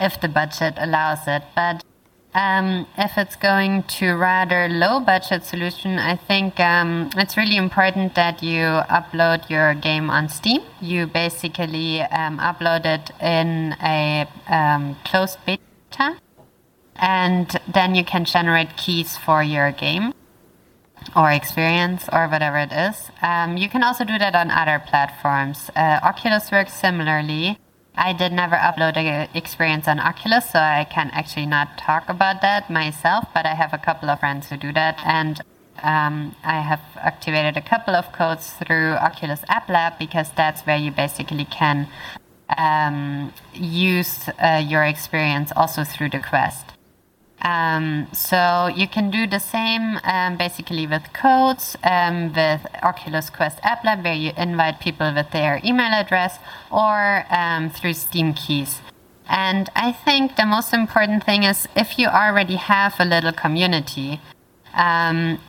if 0.00 0.20
the 0.20 0.28
budget 0.28 0.74
allows 0.78 1.28
it. 1.28 1.44
But 1.54 1.84
um, 2.34 2.86
if 2.96 3.18
it's 3.18 3.36
going 3.36 3.82
to 3.98 4.14
rather 4.14 4.66
low 4.68 5.00
budget 5.00 5.44
solution, 5.44 5.98
I 5.98 6.16
think 6.16 6.58
um, 6.58 7.10
it's 7.16 7.36
really 7.36 7.56
important 7.56 8.14
that 8.14 8.42
you 8.42 8.62
upload 8.90 9.50
your 9.50 9.74
game 9.74 10.08
on 10.08 10.28
Steam. 10.28 10.62
You 10.80 11.06
basically 11.06 12.00
um, 12.00 12.38
upload 12.38 12.86
it 12.86 13.10
in 13.20 13.76
a 13.82 14.26
um, 14.48 14.96
closed 15.04 15.38
beta, 15.44 16.16
and 16.96 17.60
then 17.72 17.94
you 17.94 18.04
can 18.04 18.24
generate 18.24 18.76
keys 18.76 19.16
for 19.16 19.42
your 19.42 19.72
game 19.72 20.12
or 21.16 21.30
experience 21.30 22.08
or 22.12 22.28
whatever 22.28 22.58
it 22.58 22.72
is. 22.72 23.10
Um, 23.22 23.56
you 23.56 23.68
can 23.68 23.82
also 23.82 24.04
do 24.04 24.18
that 24.18 24.34
on 24.34 24.50
other 24.50 24.82
platforms. 24.86 25.70
Uh, 25.74 26.00
Oculus 26.02 26.50
works 26.50 26.74
similarly. 26.74 27.58
I 27.94 28.12
did 28.12 28.32
never 28.32 28.56
upload 28.56 28.96
an 28.96 29.28
experience 29.34 29.86
on 29.86 30.00
Oculus, 30.00 30.50
so 30.50 30.58
I 30.58 30.86
can 30.88 31.10
actually 31.12 31.46
not 31.46 31.76
talk 31.76 32.08
about 32.08 32.40
that 32.40 32.70
myself, 32.70 33.26
but 33.34 33.44
I 33.44 33.54
have 33.54 33.74
a 33.74 33.78
couple 33.78 34.08
of 34.08 34.20
friends 34.20 34.48
who 34.48 34.56
do 34.56 34.72
that. 34.72 34.98
And 35.04 35.42
um, 35.82 36.34
I 36.42 36.60
have 36.60 36.80
activated 36.96 37.56
a 37.56 37.60
couple 37.60 37.94
of 37.94 38.10
codes 38.12 38.52
through 38.52 38.92
Oculus 38.92 39.42
App 39.48 39.68
Lab 39.68 39.98
because 39.98 40.30
that's 40.30 40.62
where 40.62 40.76
you 40.76 40.90
basically 40.90 41.44
can 41.44 41.88
um, 42.56 43.32
use 43.52 44.28
uh, 44.42 44.62
your 44.66 44.84
experience 44.84 45.52
also 45.54 45.84
through 45.84 46.10
the 46.10 46.20
Quest. 46.20 46.66
Um, 47.42 48.06
so 48.12 48.68
you 48.68 48.86
can 48.86 49.10
do 49.10 49.26
the 49.26 49.40
same 49.40 49.98
um, 50.04 50.36
basically 50.36 50.86
with 50.86 51.12
codes, 51.12 51.76
um, 51.82 52.32
with 52.32 52.64
Oculus 52.82 53.30
Quest 53.30 53.58
App 53.62 53.84
Lab, 53.84 54.04
where 54.04 54.14
you 54.14 54.32
invite 54.36 54.78
people 54.80 55.12
with 55.12 55.30
their 55.32 55.60
email 55.64 55.92
address, 55.92 56.38
or 56.70 57.26
um, 57.30 57.68
through 57.68 57.94
Steam 57.94 58.32
keys. 58.32 58.80
And 59.28 59.70
I 59.74 59.92
think 59.92 60.36
the 60.36 60.46
most 60.46 60.72
important 60.72 61.24
thing 61.24 61.42
is 61.42 61.66
if 61.74 61.98
you 61.98 62.06
already 62.06 62.56
have 62.56 62.94
a 63.00 63.04
little 63.04 63.32
community, 63.32 64.20
um, 64.74 65.40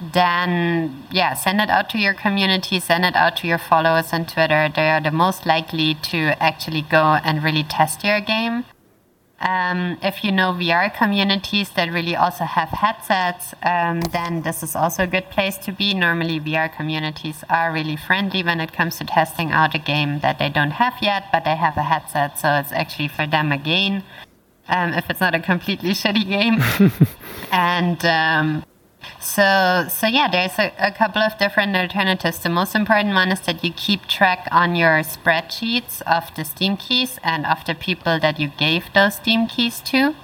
then 0.00 1.06
yeah, 1.10 1.34
send 1.34 1.60
it 1.60 1.68
out 1.68 1.90
to 1.90 1.98
your 1.98 2.14
community, 2.14 2.78
send 2.80 3.04
it 3.04 3.16
out 3.16 3.36
to 3.38 3.48
your 3.48 3.58
followers 3.58 4.12
on 4.12 4.26
Twitter. 4.26 4.70
They 4.74 4.90
are 4.90 5.00
the 5.00 5.10
most 5.10 5.46
likely 5.46 5.94
to 5.94 6.42
actually 6.42 6.82
go 6.82 7.18
and 7.24 7.42
really 7.42 7.64
test 7.64 8.04
your 8.04 8.20
game. 8.20 8.64
Um, 9.40 9.98
if 10.02 10.22
you 10.22 10.32
know 10.32 10.52
VR 10.52 10.94
communities 10.94 11.70
that 11.70 11.90
really 11.90 12.14
also 12.14 12.44
have 12.44 12.68
headsets, 12.68 13.54
um, 13.62 14.00
then 14.12 14.42
this 14.42 14.62
is 14.62 14.76
also 14.76 15.04
a 15.04 15.06
good 15.06 15.30
place 15.30 15.56
to 15.58 15.72
be. 15.72 15.94
Normally, 15.94 16.38
VR 16.38 16.74
communities 16.74 17.42
are 17.48 17.72
really 17.72 17.96
friendly 17.96 18.42
when 18.42 18.60
it 18.60 18.72
comes 18.72 18.98
to 18.98 19.04
testing 19.04 19.50
out 19.50 19.74
a 19.74 19.78
game 19.78 20.20
that 20.20 20.38
they 20.38 20.50
don't 20.50 20.72
have 20.72 20.94
yet, 21.00 21.24
but 21.32 21.44
they 21.44 21.56
have 21.56 21.76
a 21.78 21.82
headset, 21.82 22.38
so 22.38 22.48
it's 22.58 22.72
actually 22.72 23.08
for 23.08 23.26
them 23.26 23.50
again. 23.50 24.04
um, 24.70 24.94
if 24.94 25.10
it's 25.10 25.20
not 25.20 25.34
a 25.34 25.40
completely 25.40 25.90
shitty 26.00 26.26
game. 26.26 26.62
and 27.52 28.04
um, 28.04 28.64
so, 29.18 29.86
so 29.88 30.06
yeah, 30.06 30.28
there's 30.30 30.58
a, 30.58 30.72
a, 30.78 30.92
couple 30.92 31.22
of 31.22 31.36
different 31.38 31.76
alternatives. 31.76 32.38
The 32.38 32.48
most 32.48 32.74
important 32.74 33.14
one 33.14 33.30
is 33.32 33.40
that 33.42 33.62
you 33.64 33.72
keep 33.72 34.06
track 34.06 34.48
on 34.50 34.76
your 34.76 35.02
spreadsheets 35.02 36.02
of 36.02 36.34
the 36.34 36.44
Steam 36.44 36.76
keys 36.76 37.18
and 37.22 37.46
of 37.46 37.64
the 37.64 37.74
people 37.74 38.18
that 38.20 38.38
you 38.38 38.48
gave 38.58 38.92
those 38.94 39.16
Steam 39.16 39.46
keys 39.46 39.80
to. 39.82 40.14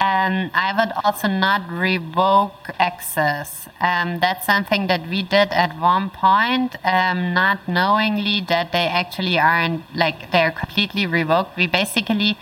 And 0.00 0.50
I 0.54 0.72
would 0.72 0.92
also 1.04 1.28
not 1.28 1.70
revoke 1.70 2.70
access. 2.78 3.68
Um, 3.78 4.20
that's 4.20 4.46
something 4.46 4.86
that 4.86 5.06
we 5.06 5.22
did 5.22 5.52
at 5.52 5.78
one 5.78 6.08
point, 6.08 6.76
um, 6.82 7.34
not 7.34 7.68
knowingly 7.68 8.40
that 8.48 8.72
they 8.72 8.86
actually 8.86 9.38
aren't 9.38 9.84
like 9.94 10.32
they're 10.32 10.50
completely 10.50 11.06
revoked. 11.06 11.58
We 11.58 11.66
basically 11.66 12.38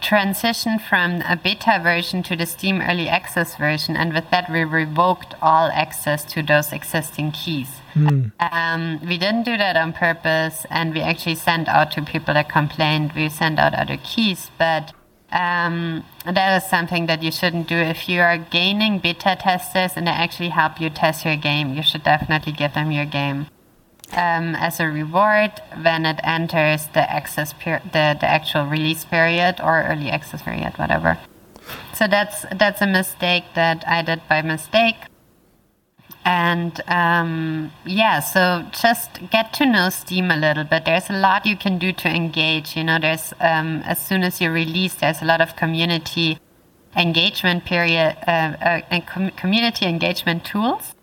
transition 0.00 0.78
from 0.78 1.22
a 1.22 1.36
beta 1.36 1.80
version 1.82 2.22
to 2.24 2.36
the 2.36 2.46
Steam 2.46 2.80
Early 2.80 3.08
Access 3.08 3.56
version, 3.56 3.96
and 3.96 4.12
with 4.12 4.30
that, 4.30 4.50
we 4.50 4.64
revoked 4.64 5.34
all 5.40 5.70
access 5.72 6.24
to 6.32 6.42
those 6.42 6.72
existing 6.72 7.32
keys. 7.32 7.80
Mm. 7.94 8.32
Um, 8.40 9.00
we 9.06 9.18
didn't 9.18 9.44
do 9.44 9.56
that 9.56 9.76
on 9.76 9.92
purpose, 9.92 10.66
and 10.70 10.94
we 10.94 11.00
actually 11.00 11.34
sent 11.34 11.68
out 11.68 11.92
to 11.92 12.02
people 12.02 12.34
that 12.34 12.48
complained. 12.48 13.12
We 13.14 13.28
sent 13.28 13.58
out 13.58 13.74
other 13.74 13.98
keys, 14.02 14.50
but 14.58 14.92
um, 15.32 16.04
that 16.24 16.62
is 16.62 16.68
something 16.68 17.06
that 17.06 17.22
you 17.22 17.32
shouldn't 17.32 17.68
do. 17.68 17.76
If 17.76 18.08
you 18.08 18.20
are 18.20 18.38
gaining 18.38 18.98
beta 18.98 19.36
testers 19.40 19.92
and 19.96 20.06
they 20.06 20.12
actually 20.12 20.50
help 20.50 20.80
you 20.80 20.90
test 20.90 21.24
your 21.24 21.36
game, 21.36 21.74
you 21.74 21.82
should 21.82 22.02
definitely 22.02 22.52
give 22.52 22.74
them 22.74 22.90
your 22.90 23.06
game 23.06 23.46
um, 24.12 24.54
as 24.56 24.80
a 24.80 24.86
reward 24.88 25.52
when 25.82 26.06
it 26.06 26.20
enters 26.24 26.86
the 26.88 27.10
access 27.10 27.52
per- 27.52 27.82
the, 27.84 28.16
the 28.18 28.26
actual 28.26 28.66
release 28.66 29.04
period 29.04 29.60
or 29.62 29.82
early 29.84 30.10
access 30.10 30.42
period, 30.42 30.72
whatever. 30.76 31.18
So 31.94 32.06
that's 32.08 32.44
that's 32.56 32.80
a 32.80 32.86
mistake 32.86 33.44
that 33.54 33.84
I 33.86 34.02
did 34.02 34.22
by 34.28 34.42
mistake. 34.42 34.96
And 36.24 36.80
um, 36.86 37.72
yeah, 37.86 38.20
so 38.20 38.66
just 38.72 39.30
get 39.30 39.52
to 39.54 39.66
know 39.66 39.88
Steam 39.88 40.30
a 40.30 40.36
little 40.36 40.64
bit. 40.64 40.84
There's 40.84 41.08
a 41.08 41.14
lot 41.14 41.46
you 41.46 41.56
can 41.56 41.78
do 41.78 41.92
to 41.92 42.08
engage. 42.08 42.76
You 42.76 42.84
know, 42.84 42.98
there's 42.98 43.32
um, 43.40 43.82
as 43.86 44.04
soon 44.04 44.22
as 44.22 44.40
you 44.40 44.50
release, 44.50 44.94
there's 44.94 45.22
a 45.22 45.24
lot 45.24 45.40
of 45.40 45.56
community 45.56 46.38
engagement 46.96 47.64
period, 47.64 48.16
uh, 48.26 48.80
uh, 48.90 49.00
com- 49.06 49.30
community 49.30 49.86
engagement 49.86 50.44
tools 50.44 50.94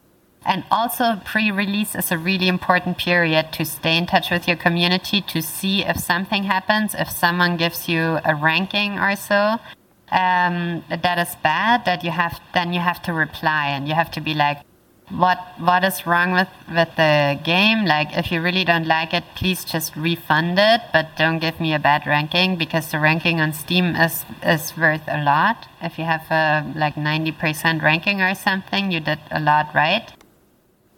and 0.48 0.64
also, 0.72 1.20
pre 1.26 1.52
release 1.52 1.94
is 1.94 2.10
a 2.10 2.18
really 2.18 2.48
important 2.48 2.98
period 2.98 3.52
to 3.52 3.66
stay 3.66 3.98
in 3.98 4.06
touch 4.06 4.32
with 4.32 4.48
your 4.48 4.56
community 4.56 5.22
to 5.22 5.42
see 5.42 5.84
if 5.84 6.00
something 6.00 6.44
happens, 6.44 6.96
if 6.96 7.10
someone 7.10 7.58
gives 7.58 7.90
you 7.90 8.20
a 8.24 8.34
ranking 8.34 8.98
or 8.98 9.18
so. 9.18 9.58
Um, 10.10 10.86
that 10.90 11.18
is 11.20 11.36
bad 11.44 11.84
that 11.84 12.02
you 12.06 12.12
have 12.12 12.40
then 12.54 12.72
you 12.72 12.80
have 12.80 13.02
to 13.04 13.12
reply 13.12 13.68
and 13.68 13.90
you 13.90 13.94
have 13.94 14.10
to 14.12 14.22
be 14.22 14.34
like 14.34 14.60
what 15.10 15.38
what 15.60 15.84
is 15.84 16.08
wrong 16.08 16.32
with 16.32 16.48
with 16.70 16.96
the 16.96 17.38
game 17.44 17.84
like 17.84 18.16
if 18.16 18.32
you 18.32 18.42
really 18.42 18.64
don't 18.64 18.88
like 18.88 19.14
it 19.14 19.26
please 19.36 19.66
just 19.66 19.98
refund 19.98 20.58
it 20.58 20.82
but 20.94 21.08
don't 21.18 21.40
give 21.40 21.60
me 21.60 21.74
a 21.74 21.80
bad 21.80 22.08
ranking 22.08 22.56
because 22.56 22.92
the 22.92 23.00
ranking 23.00 23.42
on 23.42 23.52
steam 23.52 23.98
is 23.98 24.24
is 24.46 24.78
worth 24.78 25.04
a 25.08 25.22
lot 25.24 25.68
if 25.82 26.00
you 26.00 26.06
have 26.06 26.24
a 26.32 26.74
like 26.78 26.96
90% 26.96 27.82
ranking 27.82 28.22
or 28.22 28.34
something 28.34 28.92
you 28.92 29.02
did 29.02 29.20
a 29.32 29.42
lot 29.42 29.68
right 29.74 30.17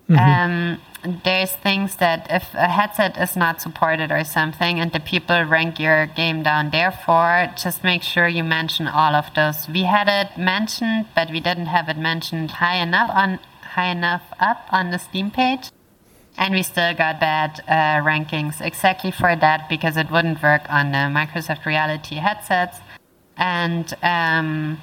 Mm-hmm. 0.10 0.18
Um, 0.18 1.22
there's 1.24 1.52
things 1.52 1.96
that 1.98 2.28
if 2.30 2.54
a 2.56 2.68
headset 2.68 3.18
is 3.18 3.36
not 3.38 3.62
supported 3.62 4.12
or 4.12 4.24
something 4.24 4.80
and 4.80 4.92
the 4.92 5.00
people 5.00 5.44
rank 5.44 5.80
your 5.80 6.08
game 6.08 6.44
down 6.44 6.72
therefore 6.72 7.48
just 7.56 7.86
make 7.86 8.04
sure 8.04 8.28
you 8.28 8.44
mention 8.44 8.88
all 8.88 9.16
of 9.16 9.34
those. 9.34 9.70
We 9.70 9.84
had 9.84 10.10
it 10.10 10.38
mentioned 10.38 11.06
but 11.16 11.30
we 11.30 11.40
didn't 11.40 11.68
have 11.68 11.88
it 11.88 11.98
mentioned 11.98 12.52
high 12.52 12.78
enough 12.78 13.10
on 13.14 13.40
high 13.62 13.92
enough 13.92 14.24
up 14.40 14.68
on 14.72 14.92
the 14.92 14.98
steam 14.98 15.32
page. 15.32 15.70
And 16.38 16.54
we 16.54 16.64
still 16.64 16.94
got 16.94 17.20
bad 17.20 17.62
uh, 17.68 18.04
rankings 18.04 18.62
exactly 18.62 19.12
for 19.12 19.36
that 19.36 19.68
because 19.70 19.98
it 19.98 20.10
wouldn't 20.10 20.42
work 20.42 20.64
on 20.70 20.92
the 20.92 21.04
microsoft 21.20 21.66
reality 21.66 22.16
headsets. 22.16 22.78
And 23.36 23.94
um, 24.02 24.80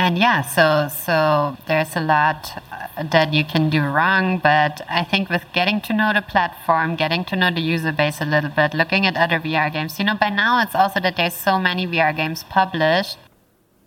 and 0.00 0.16
yeah, 0.16 0.40
so 0.40 0.88
so 0.88 1.58
there's 1.66 1.94
a 1.94 2.00
lot 2.00 2.40
uh, 2.72 3.02
that 3.02 3.34
you 3.34 3.44
can 3.44 3.68
do 3.68 3.82
wrong, 3.82 4.38
but 4.38 4.80
I 4.88 5.04
think 5.04 5.28
with 5.28 5.44
getting 5.52 5.82
to 5.82 5.92
know 5.92 6.12
the 6.14 6.22
platform, 6.22 6.96
getting 6.96 7.22
to 7.26 7.36
know 7.36 7.50
the 7.50 7.60
user 7.60 7.92
base 7.92 8.18
a 8.18 8.24
little 8.24 8.48
bit, 8.48 8.72
looking 8.72 9.04
at 9.04 9.14
other 9.18 9.38
VR 9.38 9.70
games, 9.70 9.98
you 9.98 10.06
know, 10.06 10.14
by 10.14 10.30
now 10.30 10.62
it's 10.62 10.74
also 10.74 11.00
that 11.00 11.16
there's 11.16 11.34
so 11.34 11.58
many 11.58 11.86
VR 11.86 12.16
games 12.16 12.44
published. 12.44 13.18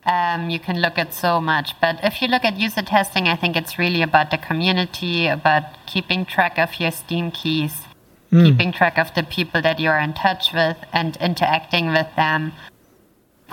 Um, 0.06 0.52
you 0.52 0.60
can 0.60 0.82
look 0.82 1.00
at 1.00 1.16
so 1.16 1.42
much, 1.42 1.74
but 1.82 1.98
if 2.04 2.22
you 2.22 2.28
look 2.28 2.46
at 2.46 2.58
user 2.58 2.84
testing, 2.84 3.28
I 3.28 3.36
think 3.36 3.56
it's 3.56 3.80
really 3.80 4.04
about 4.04 4.30
the 4.30 4.38
community, 4.38 5.26
about 5.26 5.64
keeping 5.88 6.26
track 6.26 6.60
of 6.60 6.80
your 6.80 6.92
Steam 6.92 7.32
keys, 7.32 7.82
mm. 8.32 8.46
keeping 8.46 8.72
track 8.72 9.00
of 9.00 9.12
the 9.16 9.24
people 9.24 9.64
that 9.64 9.80
you're 9.80 9.98
in 9.98 10.14
touch 10.14 10.54
with, 10.54 10.78
and 10.94 11.18
interacting 11.18 11.88
with 11.88 12.16
them 12.16 12.54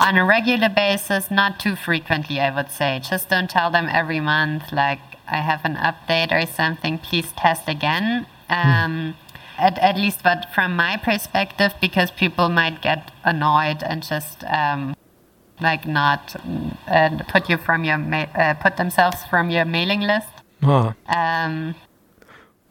on 0.00 0.16
a 0.16 0.24
regular 0.24 0.68
basis, 0.68 1.30
not 1.30 1.60
too 1.60 1.76
frequently, 1.76 2.40
I 2.40 2.50
would 2.54 2.70
say. 2.70 3.00
Just 3.12 3.28
don't 3.28 3.50
tell 3.50 3.70
them 3.70 3.86
every 3.88 4.20
month, 4.20 4.72
like, 4.72 5.00
I 5.28 5.36
have 5.36 5.64
an 5.64 5.76
update 5.76 6.32
or 6.32 6.46
something, 6.46 6.98
please 6.98 7.30
test 7.32 7.68
again. 7.68 8.26
Um, 8.48 9.14
at, 9.58 9.78
at 9.78 9.96
least, 9.96 10.22
but 10.24 10.46
from 10.54 10.74
my 10.74 10.96
perspective, 10.96 11.74
because 11.80 12.10
people 12.10 12.48
might 12.48 12.80
get 12.82 13.12
annoyed 13.24 13.82
and 13.82 14.02
just 14.02 14.42
um, 14.44 14.96
like 15.60 15.86
not 15.86 16.34
uh, 16.88 17.10
put 17.28 17.48
you 17.50 17.58
from 17.58 17.84
your 17.84 17.98
ma- 17.98 18.26
uh, 18.34 18.54
put 18.54 18.76
themselves 18.78 19.18
from 19.28 19.50
your 19.50 19.64
mailing 19.66 20.00
list. 20.00 20.28
Huh. 20.64 20.94
Um, 21.06 21.74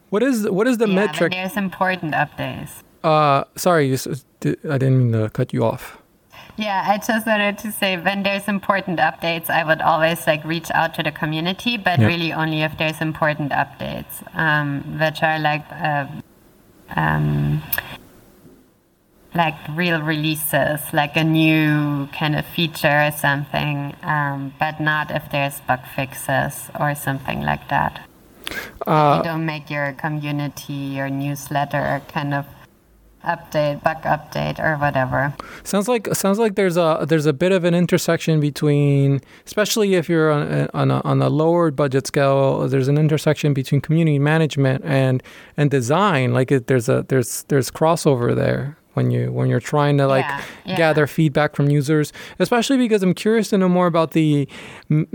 What 0.10 0.24
is 0.24 0.50
what 0.50 0.68
is 0.68 0.80
the 0.80 0.88
yeah, 0.88 0.96
metric? 0.96 1.32
there's 1.32 1.56
important 1.56 2.14
updates. 2.14 2.82
Uh, 3.04 3.44
sorry, 3.56 3.94
I 3.94 4.78
didn't 4.82 4.98
mean 4.98 5.12
to 5.14 5.30
cut 5.30 5.54
you 5.54 5.64
off. 5.64 5.99
Yeah, 6.60 6.84
I 6.86 6.98
just 6.98 7.26
wanted 7.26 7.58
to 7.60 7.72
say 7.72 7.96
when 7.96 8.24
there's 8.24 8.50
important 8.50 9.00
updates, 9.00 9.50
I 9.50 9.64
would 9.64 9.80
always 9.80 10.28
like 10.28 10.44
reach 10.44 10.70
out 10.72 10.94
to 10.96 11.04
the 11.04 11.12
community, 11.12 11.78
but 11.78 12.00
Yeah. 12.00 12.08
really 12.08 12.34
only 12.34 12.64
if 12.64 12.78
there's 12.78 13.00
important 13.00 13.54
updates, 13.54 14.20
um, 14.36 15.00
which 15.00 15.24
are 15.24 15.40
like 15.40 15.64
uh, 15.72 16.06
um, 16.98 17.64
like 19.34 19.56
real 19.74 20.02
releases, 20.02 20.82
like 20.92 21.16
a 21.16 21.24
new 21.24 22.10
kind 22.12 22.36
of 22.36 22.46
feature 22.46 23.08
or 23.08 23.12
something, 23.12 23.96
um, 24.04 24.52
but 24.60 24.82
not 24.82 25.12
if 25.12 25.32
there's 25.32 25.62
bug 25.62 25.80
fixes 25.96 26.70
or 26.78 26.94
something 26.94 27.40
like 27.42 27.70
that. 27.70 28.02
Uh, 28.86 29.16
you 29.16 29.24
don't 29.24 29.46
make 29.46 29.70
your 29.70 29.94
community, 29.94 30.74
your 31.00 31.10
newsletter 31.10 32.02
kind 32.12 32.34
of 32.34 32.46
update, 33.36 33.84
bug 33.84 34.02
update, 34.04 34.60
or 34.60 34.76
whatever. 34.78 35.34
Sounds 35.64 35.88
like 35.88 36.14
sounds 36.16 36.40
like 36.40 36.56
there's 36.56 36.78
a 36.78 37.06
there's 37.08 37.26
a 37.28 37.34
bit 37.34 37.52
of 37.52 37.64
an 37.64 37.76
intersection 37.76 38.40
between, 38.40 39.22
especially 39.46 39.96
if 39.96 40.10
you're 40.10 40.32
on 40.32 40.42
a, 40.42 40.70
on 40.74 40.92
a, 40.92 41.02
on 41.02 41.22
a 41.22 41.30
lower 41.30 41.70
budget 41.72 42.08
scale. 42.08 42.68
There's 42.68 42.88
an 42.88 42.98
intersection 42.98 43.54
between 43.54 43.82
community 43.82 44.20
management 44.20 44.84
and 44.84 45.22
and 45.58 45.70
design. 45.70 46.34
Like 46.34 46.52
it, 46.52 46.68
there's 46.68 46.90
a 46.90 47.06
there's 47.08 47.44
there's 47.50 47.70
crossover 47.70 48.36
there 48.36 48.79
when 49.00 49.12
you 49.12 49.32
when 49.32 49.48
you're 49.50 49.68
trying 49.74 49.98
to 49.98 50.06
like 50.16 50.26
Yeah, 50.26 50.44
yeah. 50.66 50.78
gather 50.84 51.08
feedback 51.08 51.56
from 51.56 51.70
users. 51.80 52.12
Especially 52.38 52.78
because 52.78 53.02
I'm 53.06 53.14
curious 53.14 53.48
to 53.52 53.58
know 53.58 53.70
more 53.70 53.88
about 53.88 54.12
the 54.12 54.48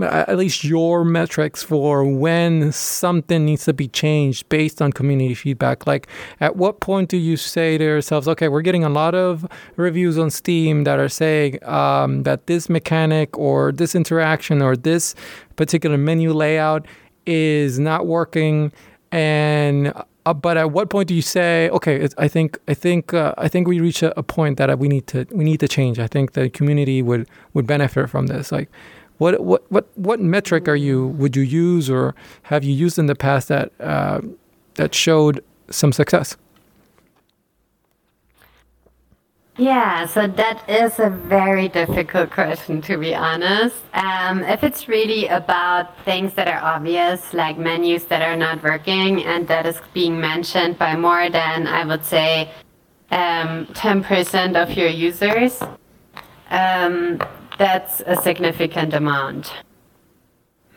at 0.01 0.37
least 0.39 0.65
your 0.65 1.05
metrics 1.05 1.63
for 1.63 1.95
when 2.05 2.73
something 2.73 3.45
needs 3.45 3.65
to 3.67 3.75
be 3.75 3.89
changed 3.89 4.49
based 4.49 4.81
on 4.81 4.89
community 5.01 5.35
feedback. 5.35 5.87
Like 5.87 6.05
at 6.41 6.57
what 6.57 6.81
point 6.81 7.11
do 7.11 7.19
you 7.19 7.37
say 7.37 7.77
to 7.79 7.85
yourselves, 7.85 8.27
okay, 8.29 8.49
we're 8.49 8.63
getting 8.69 8.85
a 8.85 8.89
lot 9.03 9.15
of 9.15 9.47
reviews 9.77 10.17
on 10.19 10.31
Steam 10.31 10.85
that 10.85 10.99
are 10.99 11.11
saying 11.11 11.63
um, 11.65 12.23
that 12.23 12.47
this 12.47 12.69
mechanic 12.71 13.37
or 13.37 13.71
this 13.73 13.95
interaction 13.95 14.63
or 14.63 14.77
this 14.77 15.15
particular 15.57 15.99
menu 15.99 16.33
layout 16.33 16.87
is 17.27 17.79
not 17.79 18.07
working 18.07 18.73
and 19.13 19.93
uh, 20.27 20.35
but 20.35 20.57
at 20.57 20.71
what 20.71 20.91
point 20.91 21.09
do 21.09 21.15
you 21.15 21.23
say 21.23 21.69
okay 21.71 22.09
i 22.19 22.29
think 22.29 22.59
i 22.69 22.75
think 22.75 23.13
uh, 23.13 23.35
i 23.39 23.49
think 23.49 23.69
we 23.69 23.81
reach 23.81 24.03
a, 24.03 24.19
a 24.19 24.23
point 24.23 24.59
that 24.59 24.79
we 24.79 24.89
need 24.89 25.07
to 25.07 25.27
we 25.33 25.45
need 25.45 25.61
to 25.61 25.69
change. 25.69 25.99
I 25.99 26.07
think 26.07 26.33
the 26.33 26.49
community 26.49 27.03
would 27.03 27.29
would 27.53 27.67
benefit 27.67 28.09
from 28.09 28.27
this. 28.27 28.53
Like 28.53 28.69
what 29.19 29.43
what 29.43 29.71
what 29.71 29.89
what 29.97 30.21
metric 30.21 30.69
are 30.69 30.77
you 30.77 31.09
would 31.09 31.37
you 31.37 31.43
use 31.43 31.91
or 31.91 32.15
have 32.45 32.65
you 32.65 32.75
used 32.75 32.99
in 32.99 33.07
the 33.07 33.15
past 33.15 33.49
that 33.49 33.73
uh, 33.81 34.21
that 34.75 34.95
showed 34.95 35.43
some 35.71 35.93
success 35.93 36.37
Yeah, 39.57 40.07
so 40.07 40.27
that 40.27 40.69
is 40.69 40.99
a 40.99 41.11
very 41.11 41.69
difficult 41.69 42.31
question 42.31 42.83
to 42.83 42.99
be 42.99 43.15
honest. 43.15 43.77
Um, 43.93 44.43
if 44.43 44.65
it's 44.65 44.89
really 44.89 45.29
about 45.29 45.97
things 46.05 46.35
that 46.35 46.49
are 46.49 46.61
obvious, 46.61 47.33
like 47.33 47.57
menus 47.57 48.05
that 48.07 48.21
are 48.21 48.37
not 48.37 48.65
working 48.65 49.23
and 49.23 49.47
that 49.47 49.65
is 49.65 49.81
being 49.93 50.21
mentioned 50.21 50.77
by 50.77 50.97
more 50.97 51.31
than, 51.31 51.69
I 51.69 51.85
would 51.85 52.05
say, 52.05 52.51
um, 53.13 53.67
10% 53.67 54.57
of 54.61 54.77
your 54.77 54.89
users, 54.89 55.63
um, 56.51 57.21
that's 57.57 58.01
a 58.07 58.17
significant 58.17 58.93
amount. 58.93 59.53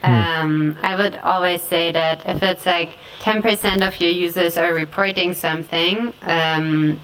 Um, 0.03 0.77
I 0.83 0.95
would 0.95 1.15
always 1.23 1.63
say 1.63 1.91
that 1.93 2.21
if 2.29 2.43
it's 2.43 2.67
like 2.67 2.91
10% 3.21 3.87
of 3.87 3.99
your 3.99 4.11
users 4.11 4.55
are 4.55 4.75
reporting 4.75 5.33
something, 5.33 6.13
um, 6.21 6.99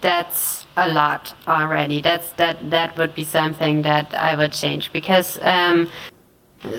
that's 0.00 0.66
a 0.76 0.88
lot 0.88 1.34
already. 1.46 2.00
That's 2.00 2.30
that 2.32 2.70
that 2.70 2.96
would 2.96 3.14
be 3.14 3.24
something 3.24 3.82
that 3.82 4.14
I 4.14 4.36
would 4.36 4.52
change 4.52 4.92
because 4.92 5.38
um, 5.42 5.90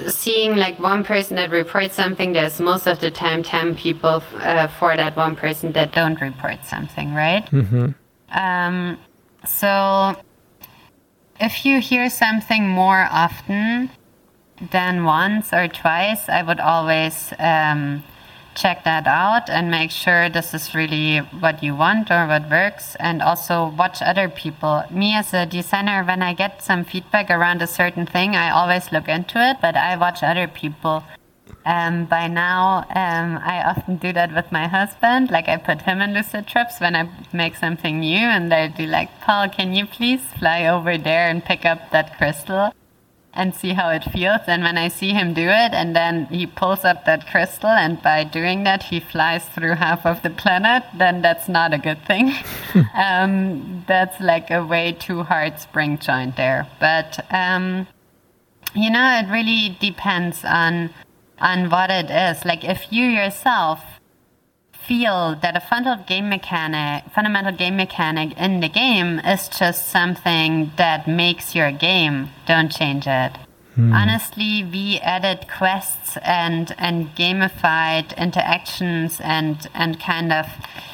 seeing 0.07 0.55
like 0.55 0.79
one 0.79 1.03
person 1.03 1.35
that 1.37 1.49
reports 1.49 1.95
something, 1.95 2.33
there's 2.33 2.59
most 2.59 2.87
of 2.87 2.99
the 2.99 3.11
time 3.11 3.43
ten 3.43 3.75
people 3.75 4.23
uh, 4.35 4.67
for 4.67 4.95
that 4.95 5.15
one 5.15 5.35
person 5.35 5.71
that 5.73 5.91
don't 5.91 6.19
report 6.21 6.63
something, 6.65 7.13
right? 7.13 7.45
mm-hmm. 7.51 7.91
Um, 8.31 8.97
so 9.45 10.15
if 11.39 11.65
you 11.65 11.79
hear 11.79 12.09
something 12.09 12.67
more 12.67 13.07
often 13.11 13.91
than 14.71 15.03
once 15.03 15.53
or 15.53 15.67
twice, 15.67 16.29
I 16.29 16.41
would 16.41 16.59
always 16.59 17.33
um, 17.39 18.03
check 18.55 18.83
that 18.83 19.07
out 19.07 19.49
and 19.49 19.69
make 19.69 19.91
sure 19.91 20.29
this 20.29 20.53
is 20.53 20.75
really 20.75 21.19
what 21.39 21.63
you 21.63 21.75
want 21.75 22.11
or 22.11 22.27
what 22.27 22.49
works. 22.49 22.95
And 22.99 23.21
also 23.21 23.69
watch 23.69 24.01
other 24.01 24.29
people. 24.29 24.83
Me 24.89 25.15
as 25.15 25.33
a 25.33 25.45
designer 25.45 26.03
when 26.03 26.21
i 26.21 26.33
get 26.33 26.63
some 26.63 26.83
feedback 26.83 27.29
around 27.29 27.61
a 27.61 27.67
certain 27.67 28.05
thing 28.05 28.35
i 28.35 28.49
always 28.49 28.91
look 28.91 29.07
into 29.07 29.37
it 29.39 29.57
but 29.61 29.75
i 29.75 29.95
watch 29.95 30.23
other 30.23 30.47
people. 30.47 31.03
Um, 31.65 32.05
by 32.05 32.27
now 32.27 32.85
um, 32.93 33.39
i 33.41 33.63
often 33.63 33.95
do 33.97 34.11
that 34.13 34.33
with 34.33 34.51
my 34.51 34.67
husband. 34.67 35.31
Like 35.31 35.47
i 35.47 35.57
put 35.57 35.83
him 35.83 36.01
in 36.01 36.13
lucid 36.13 36.47
trips 36.47 36.79
when 36.79 36.95
i 36.95 37.09
make 37.31 37.55
something 37.55 37.99
new 37.99 38.25
and 38.35 38.53
i 38.53 38.67
do 38.67 38.85
like 38.85 39.09
paul 39.21 39.49
can 39.49 39.73
you 39.73 39.85
please 39.85 40.21
fly 40.39 40.65
over 40.65 40.97
there 40.97 41.29
and 41.29 41.43
pick 41.43 41.65
up 41.65 41.91
that 41.91 42.17
crystal 42.17 42.73
and 43.35 43.53
see 43.55 43.73
how 43.73 43.89
it 43.89 44.03
feels. 44.03 44.41
And 44.47 44.63
when 44.63 44.77
I 44.77 44.87
see 44.87 45.09
him 45.09 45.33
do 45.33 45.47
it, 45.47 45.73
and 45.73 45.95
then 45.95 46.25
he 46.25 46.45
pulls 46.45 46.85
up 46.85 47.05
that 47.05 47.27
crystal, 47.27 47.69
and 47.69 48.01
by 48.01 48.23
doing 48.23 48.63
that, 48.63 48.83
he 48.83 48.99
flies 48.99 49.45
through 49.49 49.75
half 49.75 50.05
of 50.05 50.21
the 50.21 50.29
planet, 50.29 50.83
then 50.95 51.21
that's 51.21 51.49
not 51.49 51.73
a 51.73 51.77
good 51.77 52.05
thing. 52.05 52.33
um, 52.93 53.83
that's 53.87 54.19
like 54.19 54.51
a 54.51 54.65
way 54.65 54.91
too 54.91 55.23
hard 55.23 55.59
spring 55.59 55.97
joint 55.97 56.37
there. 56.37 56.67
But 56.79 57.25
um, 57.31 57.87
you 58.75 58.89
know, 58.89 59.19
it 59.19 59.31
really 59.31 59.77
depends 59.79 60.43
on 60.45 60.91
on 61.39 61.69
what 61.69 61.89
it 61.89 62.09
is. 62.09 62.45
Like 62.45 62.63
if 62.63 62.91
you 62.91 63.05
yourself 63.05 63.83
feel 64.87 65.35
that 65.41 65.55
a 65.55 65.59
fundamental 65.59 66.05
game 66.05 66.29
mechanic, 66.29 67.03
fundamental 67.13 67.51
game 67.51 67.75
mechanic 67.75 68.37
in 68.37 68.59
the 68.59 68.69
game 68.69 69.19
is 69.19 69.47
just 69.49 69.89
something 69.89 70.71
that 70.77 71.07
makes 71.07 71.55
your 71.55 71.71
game, 71.71 72.29
don't 72.45 72.71
change 72.71 73.07
it. 73.07 73.33
Honestly, 73.75 74.63
we 74.63 74.99
added 74.99 75.47
quests 75.47 76.15
and 76.17 76.75
and 76.77 77.07
gamified 77.15 78.15
interactions 78.17 79.19
and 79.19 79.67
and 79.73 79.99
kind 79.99 80.31
of 80.31 80.45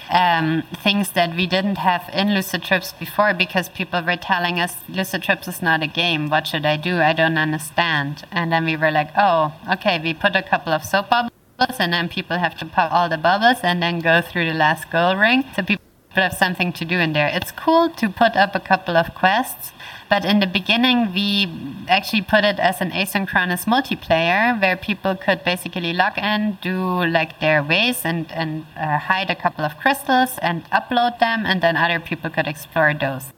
um, 0.09 0.63
things 0.81 1.11
that 1.11 1.35
we 1.35 1.45
didn't 1.45 1.77
have 1.77 2.09
in 2.13 2.33
Lucid 2.33 2.63
Trips 2.63 2.93
before 2.93 3.33
because 3.33 3.67
people 3.67 4.01
were 4.01 4.15
telling 4.15 4.61
us 4.61 4.77
Lucid 4.87 5.23
Trips 5.23 5.49
is 5.49 5.61
not 5.61 5.83
a 5.83 5.87
game. 5.87 6.29
What 6.29 6.47
should 6.47 6.65
I 6.65 6.77
do? 6.77 6.99
I 6.99 7.11
don't 7.11 7.37
understand. 7.37 8.23
And 8.31 8.49
then 8.49 8.63
we 8.63 8.77
were 8.77 8.91
like, 8.91 9.09
oh, 9.17 9.53
okay. 9.73 9.99
We 9.99 10.13
put 10.13 10.37
a 10.37 10.41
couple 10.41 10.71
of 10.71 10.85
soap 10.85 11.09
bubbles 11.09 11.33
and 11.79 11.91
then 11.93 12.07
people 12.09 12.37
have 12.37 12.57
to 12.59 12.65
pop 12.65 12.91
all 12.91 13.09
the 13.09 13.17
bubbles 13.17 13.59
and 13.63 13.81
then 13.81 13.99
go 13.99 14.21
through 14.21 14.45
the 14.45 14.53
last 14.53 14.89
goal 14.91 15.15
ring. 15.15 15.43
So 15.55 15.63
people 15.63 15.83
have 16.11 16.33
something 16.33 16.73
to 16.73 16.85
do 16.85 16.97
in 16.99 17.13
there. 17.13 17.27
It's 17.27 17.51
cool 17.51 17.89
to 17.89 18.09
put 18.09 18.35
up 18.35 18.55
a 18.55 18.59
couple 18.59 18.97
of 18.97 19.13
quests, 19.13 19.71
but 20.09 20.25
in 20.25 20.39
the 20.39 20.47
beginning 20.47 21.13
we 21.13 21.47
actually 21.87 22.21
put 22.23 22.43
it 22.43 22.59
as 22.59 22.81
an 22.81 22.91
asynchronous 22.91 23.65
multiplayer 23.65 24.59
where 24.61 24.75
people 24.75 25.15
could 25.15 25.43
basically 25.43 25.93
log 25.93 26.17
in, 26.17 26.57
do 26.61 27.05
like 27.05 27.39
their 27.39 27.61
ways 27.63 28.01
and 28.03 28.31
and 28.31 28.65
uh, 28.75 28.97
hide 28.97 29.29
a 29.29 29.35
couple 29.35 29.63
of 29.63 29.77
crystals 29.77 30.39
and 30.41 30.65
upload 30.71 31.19
them, 31.19 31.45
and 31.45 31.61
then 31.61 31.75
other 31.77 31.99
people 31.99 32.29
could 32.29 32.47
explore 32.47 32.93
those 32.93 33.31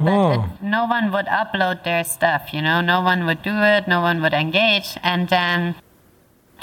oh 0.00 0.32
it- 0.32 0.62
no 0.62 0.84
one 0.84 1.10
would 1.12 1.26
upload 1.26 1.84
their 1.84 2.04
stuff, 2.04 2.52
you 2.52 2.60
know, 2.62 2.80
no 2.80 3.00
one 3.00 3.24
would 3.26 3.42
do 3.42 3.56
it, 3.62 3.88
no 3.88 4.00
one 4.00 4.20
would 4.22 4.32
engage. 4.34 4.96
And 5.02 5.28
then 5.28 5.74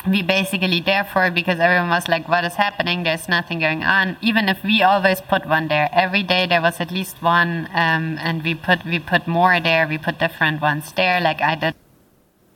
we 0.07 0.21
basically, 0.21 0.79
there 0.81 1.03
therefore, 1.03 1.31
because 1.31 1.59
everyone 1.59 1.89
was 1.89 2.07
like, 2.07 2.27
what 2.27 2.43
is 2.43 2.55
happening? 2.55 3.03
There's 3.03 3.29
nothing 3.29 3.59
going 3.59 3.83
on. 3.83 4.17
Even 4.21 4.49
if 4.49 4.63
we 4.63 4.81
always 4.83 5.21
put 5.21 5.45
one 5.45 5.67
there, 5.67 5.89
every 5.91 6.23
day 6.23 6.45
there 6.45 6.61
was 6.61 6.79
at 6.79 6.91
least 6.91 7.21
one, 7.21 7.67
um, 7.73 8.17
and 8.19 8.43
we 8.43 8.55
put, 8.55 8.85
we 8.85 8.99
put 8.99 9.27
more 9.27 9.59
there, 9.59 9.87
we 9.87 9.97
put 9.97 10.19
different 10.19 10.61
ones 10.61 10.91
there. 10.93 11.19
Like 11.21 11.41
I 11.41 11.55
did 11.55 11.75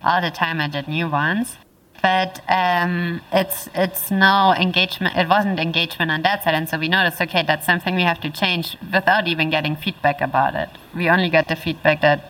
all 0.03 0.21
the 0.21 0.31
time, 0.31 0.59
I 0.59 0.67
did 0.67 0.87
new 0.87 1.09
ones. 1.09 1.57
But 2.01 2.41
um, 2.49 3.21
it's 3.31 3.69
it's 3.73 4.11
no 4.11 4.53
engagement. 4.59 5.15
It 5.15 5.29
wasn't 5.29 5.57
engagement 5.57 6.11
on 6.11 6.21
that 6.23 6.43
side, 6.43 6.53
and 6.53 6.67
so 6.67 6.77
we 6.77 6.89
noticed, 6.89 7.21
okay, 7.21 7.43
that's 7.43 7.65
something 7.65 7.95
we 7.95 8.01
have 8.01 8.19
to 8.19 8.29
change 8.29 8.75
without 8.93 9.25
even 9.25 9.49
getting 9.49 9.77
feedback 9.77 10.19
about 10.19 10.53
it. 10.53 10.67
We 10.93 11.09
only 11.09 11.29
got 11.29 11.47
the 11.47 11.55
feedback 11.55 12.01
that 12.01 12.29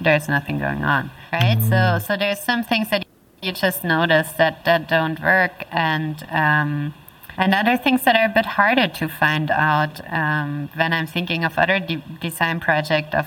there's 0.00 0.28
nothing 0.28 0.60
going 0.60 0.84
on, 0.84 1.10
right? 1.32 1.60
So 1.64 1.98
so 1.98 2.16
there's 2.16 2.38
some 2.38 2.62
things 2.62 2.90
that 2.90 3.04
you 3.42 3.52
just 3.52 3.82
notice 3.82 4.32
that 4.32 4.64
that 4.64 4.88
don't 4.88 5.20
work, 5.20 5.64
and 5.72 6.22
um, 6.30 6.94
and 7.36 7.54
other 7.54 7.76
things 7.76 8.02
that 8.04 8.14
are 8.14 8.26
a 8.26 8.34
bit 8.34 8.46
harder 8.46 8.86
to 8.86 9.08
find 9.08 9.50
out 9.50 10.00
um, 10.12 10.70
when 10.74 10.92
I'm 10.92 11.06
thinking 11.08 11.44
of 11.44 11.58
other 11.58 11.80
de- 11.80 12.02
design 12.20 12.60
project 12.60 13.14
of 13.14 13.26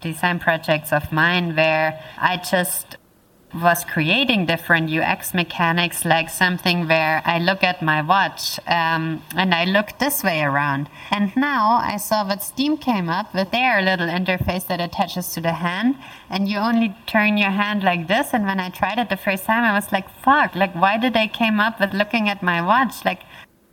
design 0.00 0.38
projects 0.38 0.92
of 0.92 1.10
mine 1.12 1.56
where 1.56 2.00
I 2.18 2.36
just 2.36 2.96
was 3.54 3.84
creating 3.84 4.46
different 4.46 4.90
UX 4.90 5.34
mechanics, 5.34 6.04
like 6.04 6.30
something 6.30 6.88
where 6.88 7.22
I 7.24 7.38
look 7.38 7.62
at 7.62 7.82
my 7.82 8.00
watch 8.00 8.58
um, 8.66 9.22
and 9.36 9.54
I 9.54 9.64
look 9.64 9.98
this 9.98 10.22
way 10.22 10.42
around. 10.42 10.88
And 11.10 11.34
now 11.36 11.80
I 11.82 11.96
saw 11.96 12.26
what 12.26 12.42
Steam 12.42 12.76
came 12.76 13.08
up 13.08 13.34
with 13.34 13.50
their 13.50 13.82
little 13.82 14.08
interface 14.08 14.66
that 14.68 14.80
attaches 14.80 15.32
to 15.34 15.40
the 15.40 15.54
hand, 15.54 15.96
and 16.30 16.48
you 16.48 16.58
only 16.58 16.94
turn 17.06 17.36
your 17.36 17.50
hand 17.50 17.82
like 17.82 18.08
this. 18.08 18.28
And 18.32 18.44
when 18.44 18.60
I 18.60 18.70
tried 18.70 18.98
it 18.98 19.10
the 19.10 19.16
first 19.16 19.44
time, 19.44 19.64
I 19.64 19.72
was 19.72 19.92
like, 19.92 20.08
"Fuck! 20.22 20.54
Like, 20.54 20.74
why 20.74 20.96
did 20.98 21.12
they 21.12 21.28
came 21.28 21.60
up 21.60 21.80
with 21.80 21.92
looking 21.92 22.28
at 22.28 22.42
my 22.42 22.60
watch? 22.62 23.04
Like." 23.04 23.22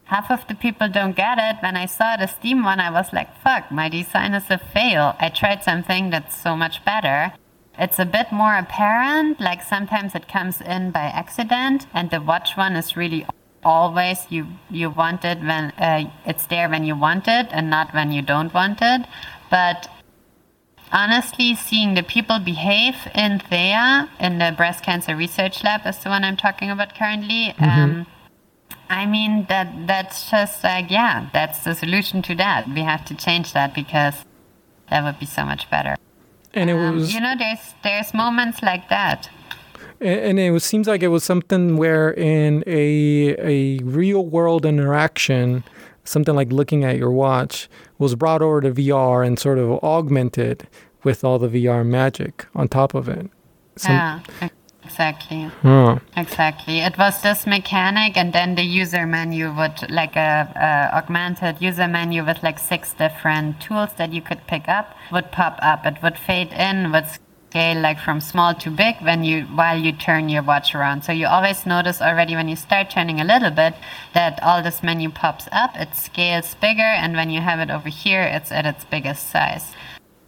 half 0.10 0.32
of 0.32 0.48
the 0.48 0.56
people 0.56 0.90
don't 0.90 1.16
get 1.16 1.38
it. 1.38 1.58
When 1.62 1.78
I 1.78 1.86
saw 1.86 2.18
the 2.18 2.26
Steam 2.26 2.64
one, 2.64 2.80
I 2.80 2.90
was 2.90 3.14
like, 3.14 3.30
fuck, 3.44 3.72
my 3.72 3.90
design 3.90 4.34
is 4.34 4.50
a 4.50 4.58
fail. 4.58 5.16
I 5.20 5.30
tried 5.30 5.64
something 5.64 6.10
that's 6.10 6.36
so 6.36 6.56
much 6.56 6.84
better. 6.84 7.34
It's 7.80 7.98
a 7.98 8.06
bit 8.06 8.32
more 8.32 8.58
apparent, 8.58 9.40
like 9.40 9.64
sometimes 9.64 10.14
it 10.14 10.28
comes 10.28 10.60
in 10.60 10.92
by 10.92 11.06
accident, 11.06 11.88
and 11.94 12.12
the 12.12 12.20
watch 12.20 12.58
one 12.58 12.76
is 12.76 12.98
really 12.98 13.26
always 13.64 14.26
you 14.30 14.48
you 14.70 14.90
want 14.90 15.24
it 15.26 15.40
when 15.40 15.72
uh, 15.78 16.10
it's 16.26 16.46
there 16.48 16.70
when 16.70 16.84
you 16.86 16.96
want 16.96 17.28
it 17.28 17.48
and 17.52 17.70
not 17.70 17.94
when 17.94 18.12
you 18.12 18.22
don't 18.22 18.54
want 18.54 18.80
it. 18.82 19.08
But 19.50 19.88
honestly, 20.92 21.56
seeing 21.56 21.94
the 21.94 22.04
people 22.04 22.40
behave 22.40 22.96
in 23.16 23.40
Theia, 23.40 24.10
in 24.20 24.40
the 24.40 24.54
breast 24.56 24.84
cancer 24.84 25.16
research 25.16 25.64
lab, 25.64 25.86
is 25.86 26.00
the 26.00 26.10
one 26.10 26.26
I'm 26.26 26.38
talking 26.38 26.70
about 26.70 26.96
currently. 26.96 27.54
Mm-hmm. 27.58 27.64
Um, 27.64 28.08
I 28.90 29.06
mean 29.06 29.46
that 29.48 29.88
that's 29.88 30.30
just 30.30 30.66
like 30.66 30.92
yeah, 30.92 31.30
that's 31.32 31.64
the 31.64 31.76
solution 31.76 32.22
to 32.24 32.36
that. 32.36 32.68
We 32.68 32.82
have 32.82 33.06
to 33.06 33.16
change 33.16 33.54
that 33.54 33.74
because 33.74 34.26
that 34.90 35.02
would 35.06 35.18
be 35.18 35.26
so 35.26 35.46
much 35.46 35.70
better. 35.70 35.96
And 36.54 36.70
it 36.70 36.74
um, 36.74 36.96
was 36.96 37.14
you 37.14 37.22
know 37.22 37.34
there's 37.38 37.74
there's 37.84 38.14
moments 38.14 38.62
like 38.62 38.90
that. 38.90 39.30
And 40.02 40.40
it 40.40 40.52
was, 40.52 40.64
seems 40.64 40.88
like 40.88 41.04
it 41.04 41.10
was 41.10 41.26
something 41.26 41.76
where 41.76 42.12
in 42.12 42.64
a 42.66 43.36
a 43.38 43.84
real 43.84 44.26
world 44.26 44.66
interaction, 44.66 45.64
something 46.04 46.36
like 46.36 46.52
looking 46.52 46.84
at 46.84 46.98
your 46.98 47.12
watch 47.12 47.70
was 47.98 48.16
brought 48.16 48.42
over 48.42 48.62
to 48.62 48.72
VR 48.72 49.26
and 49.26 49.38
sort 49.38 49.58
of 49.58 49.72
augmented 49.84 50.68
with 51.04 51.24
all 51.24 51.38
the 51.38 51.50
VR 51.50 51.86
magic 51.86 52.46
on 52.56 52.68
top 52.68 52.94
of 52.94 53.10
it. 53.10 53.30
Some, 53.76 53.96
yeah. 53.96 54.50
Exactly. 54.90 55.44
Hmm. 55.62 55.98
Exactly. 56.18 56.80
It 56.80 56.98
was 56.98 57.22
this 57.22 57.46
mechanic, 57.46 58.18
and 58.18 58.34
then 58.34 58.56
the 58.56 58.64
user 58.64 59.06
menu 59.06 59.54
would 59.54 59.90
like 59.92 60.16
a, 60.16 60.52
a, 60.56 60.98
augmented 60.98 61.62
user 61.62 61.88
menu 61.88 62.26
with 62.26 62.42
like 62.42 62.58
six 62.58 62.94
different 62.94 63.62
tools 63.62 63.92
that 63.98 64.12
you 64.12 64.22
could 64.24 64.48
pick 64.48 64.68
up 64.68 64.96
would 65.12 65.32
pop 65.32 65.60
up. 65.62 65.86
It 65.86 66.02
would 66.02 66.18
fade 66.18 66.52
in, 66.54 66.92
would 66.92 67.06
scale 67.52 67.80
like 67.80 68.00
from 68.00 68.20
small 68.20 68.56
to 68.56 68.72
big 68.72 68.96
when 69.02 69.24
you 69.24 69.44
while 69.60 69.78
you 69.78 69.92
turn 69.92 70.28
your 70.28 70.42
watch 70.42 70.74
around. 70.74 71.04
So 71.04 71.12
you 71.12 71.28
always 71.28 71.68
notice 71.68 72.02
already 72.02 72.36
when 72.36 72.50
you 72.50 72.56
start 72.56 72.90
turning 72.90 73.22
a 73.22 73.24
little 73.24 73.52
bit 73.52 73.76
that 74.16 74.42
all 74.42 74.64
this 74.64 74.82
menu 74.82 75.12
pops 75.12 75.48
up. 75.52 75.72
It 75.76 75.94
scales 75.94 76.56
bigger, 76.56 76.92
and 77.02 77.14
when 77.16 77.30
you 77.30 77.42
have 77.42 77.60
it 77.60 77.70
over 77.70 77.90
here, 77.90 78.24
it's 78.24 78.52
at 78.52 78.66
its 78.66 78.86
biggest 78.86 79.30
size. 79.30 79.68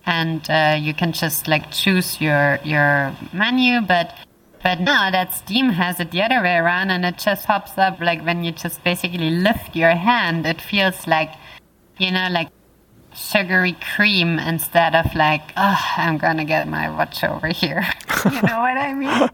And 0.05 0.47
uh, 0.49 0.77
you 0.79 0.93
can 0.93 1.13
just 1.13 1.47
like 1.47 1.71
choose 1.71 2.21
your 2.21 2.59
your 2.63 3.15
menu, 3.33 3.81
but 3.81 4.13
but 4.63 4.79
now 4.79 5.09
that 5.11 5.33
Steam 5.33 5.69
has 5.69 5.99
it 5.99 6.11
the 6.11 6.21
other 6.21 6.41
way 6.41 6.55
around 6.55 6.91
and 6.91 7.05
it 7.05 7.17
just 7.17 7.47
pops 7.47 7.77
up 7.77 7.99
like 7.99 8.23
when 8.23 8.43
you 8.43 8.51
just 8.51 8.83
basically 8.83 9.29
lift 9.29 9.75
your 9.75 9.91
hand, 9.91 10.45
it 10.45 10.61
feels 10.61 11.07
like, 11.07 11.31
you 11.97 12.11
know, 12.11 12.27
like 12.31 12.49
sugary 13.13 13.75
cream 13.95 14.39
instead 14.39 14.95
of 14.95 15.13
like, 15.15 15.41
oh, 15.57 15.79
I'm 15.97 16.17
gonna 16.17 16.45
get 16.45 16.67
my 16.67 16.89
watch 16.89 17.23
over 17.23 17.47
here. 17.47 17.85
you 18.25 18.31
know 18.31 18.59
what 18.59 18.77
I 18.77 18.93
mean? 18.93 19.29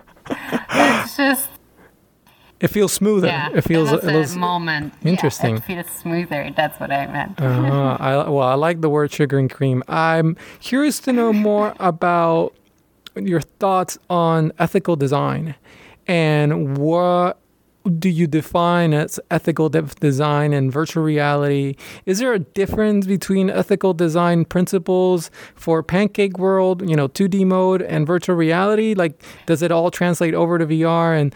it's 0.72 1.18
just. 1.18 1.50
It 2.60 2.70
feels 2.70 2.92
smoother. 2.92 3.28
Yeah, 3.28 3.50
it 3.54 3.62
feels 3.62 3.92
it 3.92 4.04
was 4.04 4.36
a 4.36 4.40
moment. 4.40 4.94
Interesting. 5.04 5.52
Yeah, 5.52 5.58
it 5.58 5.64
feels 5.64 5.90
smoother. 5.92 6.52
That's 6.56 6.80
what 6.80 6.92
I 6.92 7.06
meant. 7.06 7.40
uh, 7.40 7.98
I, 8.00 8.28
well, 8.28 8.48
I 8.48 8.56
like 8.56 8.82
the 8.82 8.90
word 8.90 9.12
sugar 9.12 9.38
and 9.38 9.48
cream. 9.50 9.84
I'm 9.88 10.36
curious 10.60 11.00
to 11.02 11.14
know 11.14 11.32
more 11.50 11.76
about 11.80 12.56
your 13.26 13.42
thoughts 13.42 13.98
on 14.10 14.52
ethical 14.60 14.96
design 14.96 15.56
and 16.08 16.78
what 16.78 17.40
do 18.00 18.10
you 18.10 18.28
define 18.28 18.94
as 18.94 19.20
ethical 19.32 19.70
design 19.70 20.54
and 20.54 20.72
virtual 20.72 21.04
reality? 21.04 21.76
Is 22.06 22.20
there 22.20 22.34
a 22.34 22.40
difference 22.40 23.06
between 23.06 23.50
ethical 23.50 23.94
design 23.94 24.46
principles 24.46 25.32
for 25.56 25.82
Pancake 25.84 26.38
World, 26.38 26.88
you 26.90 26.96
know, 26.96 27.08
2D 27.08 27.46
mode 27.46 27.82
and 27.82 28.06
virtual 28.06 28.36
reality? 28.36 28.94
Like, 28.94 29.22
does 29.46 29.62
it 29.62 29.72
all 29.72 29.90
translate 29.90 30.34
over 30.34 30.58
to 30.58 30.66
VR? 30.66 31.20
And 31.20 31.36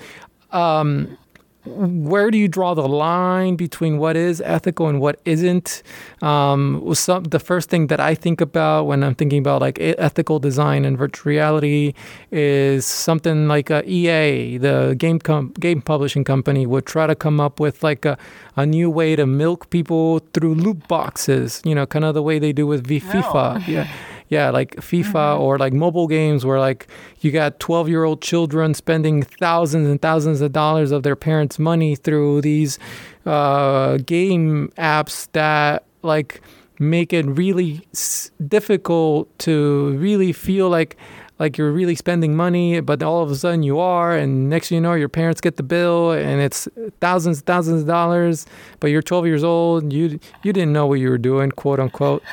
um, 0.51 1.17
where 1.65 2.31
do 2.31 2.37
you 2.37 2.47
draw 2.47 2.73
the 2.73 2.87
line 2.87 3.55
between 3.55 3.97
what 3.97 4.15
is 4.15 4.41
ethical 4.41 4.87
and 4.87 4.99
what 4.99 5.19
isn't? 5.25 5.83
Um, 6.21 6.93
some, 6.93 7.25
the 7.25 7.39
first 7.39 7.69
thing 7.69 7.87
that 7.87 7.99
I 7.99 8.15
think 8.15 8.41
about 8.41 8.85
when 8.85 9.03
I'm 9.03 9.15
thinking 9.15 9.39
about 9.39 9.61
like 9.61 9.77
ethical 9.79 10.39
design 10.39 10.85
and 10.85 10.97
virtual 10.97 11.29
reality 11.29 11.93
is 12.31 12.85
something 12.85 13.47
like 13.47 13.69
EA, 13.69 14.57
the 14.57 14.95
game 14.97 15.19
com- 15.19 15.53
game 15.59 15.81
publishing 15.81 16.23
company, 16.23 16.65
would 16.65 16.85
try 16.85 17.05
to 17.05 17.15
come 17.15 17.39
up 17.39 17.59
with 17.59 17.83
like 17.83 18.05
a, 18.05 18.17
a 18.55 18.65
new 18.65 18.89
way 18.89 19.15
to 19.15 19.25
milk 19.27 19.69
people 19.69 20.19
through 20.33 20.55
loot 20.55 20.87
boxes. 20.87 21.61
You 21.63 21.75
know, 21.75 21.85
kind 21.85 22.05
of 22.05 22.15
the 22.15 22.23
way 22.23 22.39
they 22.39 22.53
do 22.53 22.65
with 22.65 22.85
v- 22.87 22.99
FIFA. 22.99 23.67
Yeah 23.67 23.87
yeah, 24.31 24.49
like 24.49 24.77
FIFA 24.77 25.03
mm-hmm. 25.11 25.41
or 25.41 25.59
like 25.59 25.73
mobile 25.73 26.07
games 26.07 26.45
where 26.45 26.57
like 26.57 26.87
you 27.19 27.31
got 27.31 27.59
12 27.59 27.89
year 27.89 28.05
old 28.05 28.21
children 28.21 28.73
spending 28.73 29.23
thousands 29.23 29.87
and 29.89 30.01
thousands 30.01 30.39
of 30.39 30.53
dollars 30.53 30.91
of 30.91 31.03
their 31.03 31.17
parents' 31.17 31.59
money 31.59 31.97
through 31.97 32.39
these 32.39 32.79
uh, 33.25 33.97
game 33.97 34.71
apps 34.77 35.27
that 35.33 35.83
like 36.01 36.41
make 36.79 37.11
it 37.11 37.25
really 37.25 37.85
s- 37.93 38.31
difficult 38.47 39.27
to 39.39 39.97
really 39.97 40.31
feel 40.31 40.69
like 40.69 40.95
like 41.37 41.57
you're 41.57 41.71
really 41.71 41.95
spending 41.95 42.35
money, 42.35 42.79
but 42.81 43.03
all 43.03 43.23
of 43.23 43.31
a 43.31 43.35
sudden 43.35 43.63
you 43.63 43.79
are, 43.79 44.15
and 44.15 44.47
next 44.47 44.69
thing 44.69 44.75
you 44.75 44.81
know, 44.81 44.93
your 44.93 45.09
parents 45.09 45.41
get 45.41 45.57
the 45.57 45.63
bill, 45.63 46.11
and 46.11 46.39
it's 46.39 46.69
thousands, 47.01 47.39
and 47.39 47.45
thousands 47.47 47.81
of 47.81 47.87
dollars, 47.87 48.45
but 48.79 48.91
you're 48.91 49.01
12 49.01 49.25
years 49.25 49.43
old, 49.43 49.91
you 49.91 50.19
you 50.43 50.53
didn't 50.53 50.71
know 50.71 50.85
what 50.85 50.99
you 51.01 51.09
were 51.09 51.17
doing, 51.17 51.51
quote 51.51 51.81
unquote. 51.81 52.23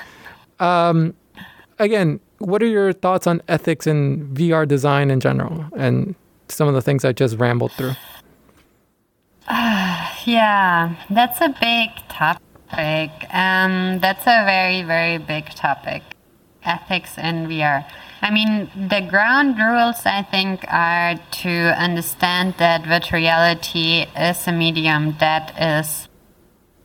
Um, 0.61 1.15
again, 1.79 2.21
what 2.39 2.63
are 2.63 2.67
your 2.67 2.93
thoughts 2.93 3.27
on 3.27 3.43
ethics 3.49 3.87
in 3.87 4.29
VR 4.35 4.67
design 4.67 5.11
in 5.11 5.21
general 5.21 5.67
and 5.77 6.15
some 6.49 6.69
of 6.69 6.75
the 6.75 6.83
things 6.83 7.05
I 7.05 7.13
just 7.13 7.37
rambled 7.39 7.73
through? 7.73 7.93
Uh, 9.47 10.11
yeah, 10.25 10.95
that's 11.11 11.41
a 11.41 11.49
big 11.49 11.91
topic. 12.09 13.11
Um, 13.33 13.99
that's 14.01 14.23
a 14.23 14.45
very, 14.45 14.83
very 14.83 15.19
big 15.19 15.47
topic. 15.51 16.03
Ethics 16.65 17.17
in 17.17 17.47
VR. 17.47 17.87
I 18.21 18.31
mean, 18.31 18.69
the 18.75 19.01
ground 19.01 19.59
rules, 19.59 20.05
I 20.05 20.23
think, 20.23 20.65
are 20.69 21.15
to 21.17 21.51
understand 21.81 22.55
that 22.59 22.85
virtual 22.85 23.21
reality 23.21 24.07
is 24.19 24.47
a 24.47 24.53
medium 24.53 25.17
that 25.21 25.55
is 25.59 26.09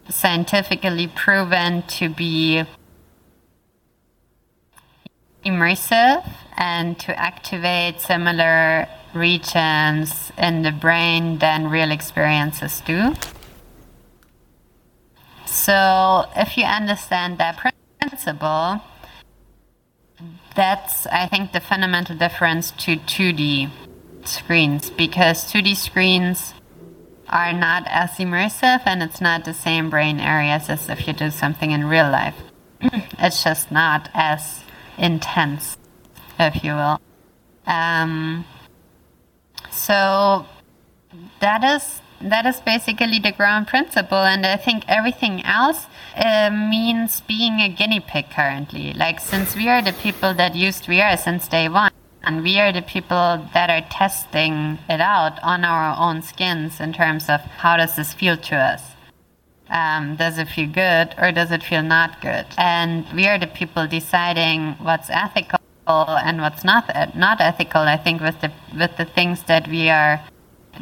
scientifically 0.09 1.07
proven 1.07 1.81
to 1.83 2.09
be 2.09 2.63
immersive 5.45 6.27
and 6.57 6.99
to 6.99 7.17
activate 7.19 8.01
similar 8.01 8.87
regions 9.13 10.31
in 10.37 10.63
the 10.63 10.71
brain 10.71 11.39
than 11.39 11.69
real 11.69 11.91
experiences 11.91 12.81
do. 12.81 13.13
So, 15.45 16.25
if 16.35 16.57
you 16.57 16.63
understand 16.63 17.37
that 17.37 17.73
principle, 17.99 18.81
that's, 20.55 21.05
I 21.07 21.27
think, 21.27 21.51
the 21.51 21.59
fundamental 21.59 22.17
difference 22.17 22.71
to 22.71 22.97
2D 22.97 23.69
screens 24.25 24.89
because 24.89 25.51
2D 25.51 25.75
screens 25.75 26.53
are 27.29 27.53
not 27.53 27.83
as 27.87 28.11
immersive 28.11 28.81
and 28.85 29.01
it's 29.03 29.19
not 29.19 29.45
the 29.45 29.53
same 29.53 29.89
brain 29.89 30.19
areas 30.19 30.69
as 30.69 30.89
if 30.89 31.07
you 31.07 31.13
do 31.13 31.29
something 31.31 31.71
in 31.71 31.85
real 31.87 32.09
life. 32.09 32.35
it's 32.81 33.43
just 33.43 33.71
not 33.71 34.09
as 34.13 34.62
intense, 34.97 35.77
if 36.39 36.63
you 36.63 36.73
will. 36.73 37.01
Um, 37.65 38.45
so 39.71 40.45
that 41.39 41.63
is 41.63 42.01
that 42.21 42.45
is 42.45 42.61
basically 42.61 43.19
the 43.19 43.33
ground 43.33 43.67
principle, 43.67 44.23
and 44.23 44.45
I 44.45 44.55
think 44.55 44.85
everything 44.87 45.43
else 45.43 45.87
uh, 46.15 46.49
means 46.49 47.21
being 47.21 47.59
a 47.59 47.67
guinea 47.67 47.99
pig 47.99 48.29
currently. 48.29 48.93
Like 48.93 49.19
since 49.19 49.55
we 49.55 49.67
are 49.67 49.81
the 49.81 49.93
people 49.93 50.33
that 50.35 50.55
used 50.55 50.85
VR 50.85 51.17
since 51.17 51.47
day 51.47 51.67
one. 51.67 51.91
And 52.25 52.41
we 52.41 52.57
are 52.57 52.71
the 52.71 52.81
people 52.81 53.45
that 53.53 53.69
are 53.69 53.85
testing 53.89 54.79
it 54.89 55.01
out 55.01 55.43
on 55.43 55.65
our 55.65 55.93
own 55.99 56.21
skins 56.21 56.79
in 56.79 56.93
terms 56.93 57.27
of 57.27 57.41
how 57.41 57.75
does 57.75 57.97
this 57.97 58.13
feel 58.13 58.37
to 58.37 58.55
us 58.55 58.92
um, 59.69 60.15
does 60.15 60.37
it 60.37 60.47
feel 60.47 60.69
good 60.69 61.15
or 61.17 61.31
does 61.31 61.51
it 61.51 61.63
feel 61.63 61.83
not 61.83 62.21
good? 62.21 62.45
And 62.57 63.05
we 63.13 63.27
are 63.27 63.39
the 63.39 63.47
people 63.47 63.87
deciding 63.87 64.73
what's 64.73 65.09
ethical 65.09 65.59
and 65.87 66.41
what's 66.41 66.63
not 66.63 67.15
not 67.15 67.41
ethical. 67.41 67.81
I 67.81 67.97
think 67.97 68.21
with 68.21 68.39
the 68.41 68.51
with 68.77 68.97
the 68.97 69.05
things 69.05 69.43
that 69.43 69.67
we 69.67 69.89
are 69.89 70.21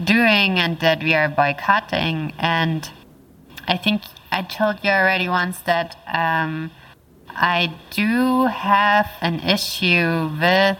doing 0.04 0.60
and 0.60 0.80
that 0.80 1.04
we 1.04 1.14
are 1.14 1.28
boycotting, 1.30 2.34
and 2.38 2.90
I 3.68 3.78
think 3.78 4.04
I 4.32 4.44
told 4.44 4.84
you 4.84 4.92
already 4.92 5.28
once 5.28 5.60
that 5.62 5.98
um, 6.08 6.72
I 7.30 7.74
do 7.90 8.46
have 8.46 9.10
an 9.22 9.40
issue 9.42 10.30
with 10.40 10.78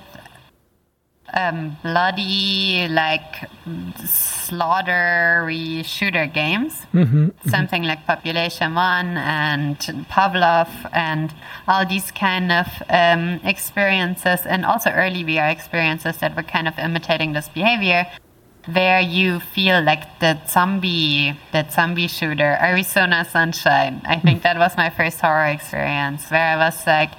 um, 1.34 1.78
bloody, 1.84 2.88
like 2.90 3.50
slaughtery 3.98 5.84
shooter 5.86 6.26
games. 6.26 6.86
Mm-hmm, 6.94 7.50
Something 7.50 7.84
like 7.84 8.06
Population 8.06 8.76
One 8.76 9.18
and 9.18 9.78
Pavlov 10.10 10.70
and 10.94 11.34
all 11.68 11.86
these 11.86 12.12
kind 12.12 12.52
of 12.52 12.68
um, 12.90 13.40
experiences, 13.44 14.46
and 14.46 14.66
also 14.66 14.90
early 14.92 15.24
VR 15.24 15.52
experiences 15.52 16.18
that 16.18 16.36
were 16.36 16.44
kind 16.44 16.68
of 16.68 16.78
imitating 16.78 17.34
this 17.34 17.48
behavior. 17.50 18.08
Where 18.72 19.00
you 19.02 19.40
feel 19.40 19.82
like 19.82 20.20
the 20.20 20.38
zombie, 20.48 21.36
that 21.52 21.74
zombie 21.74 22.08
shooter, 22.08 22.60
Arizona 22.62 23.26
Sunshine. 23.26 24.02
I 24.06 24.20
think 24.20 24.44
that 24.44 24.60
was 24.60 24.78
my 24.78 24.92
first 24.92 25.20
horror 25.20 25.48
experience, 25.48 26.30
where 26.30 26.46
I 26.46 26.58
was 26.58 26.86
like, 26.86 27.10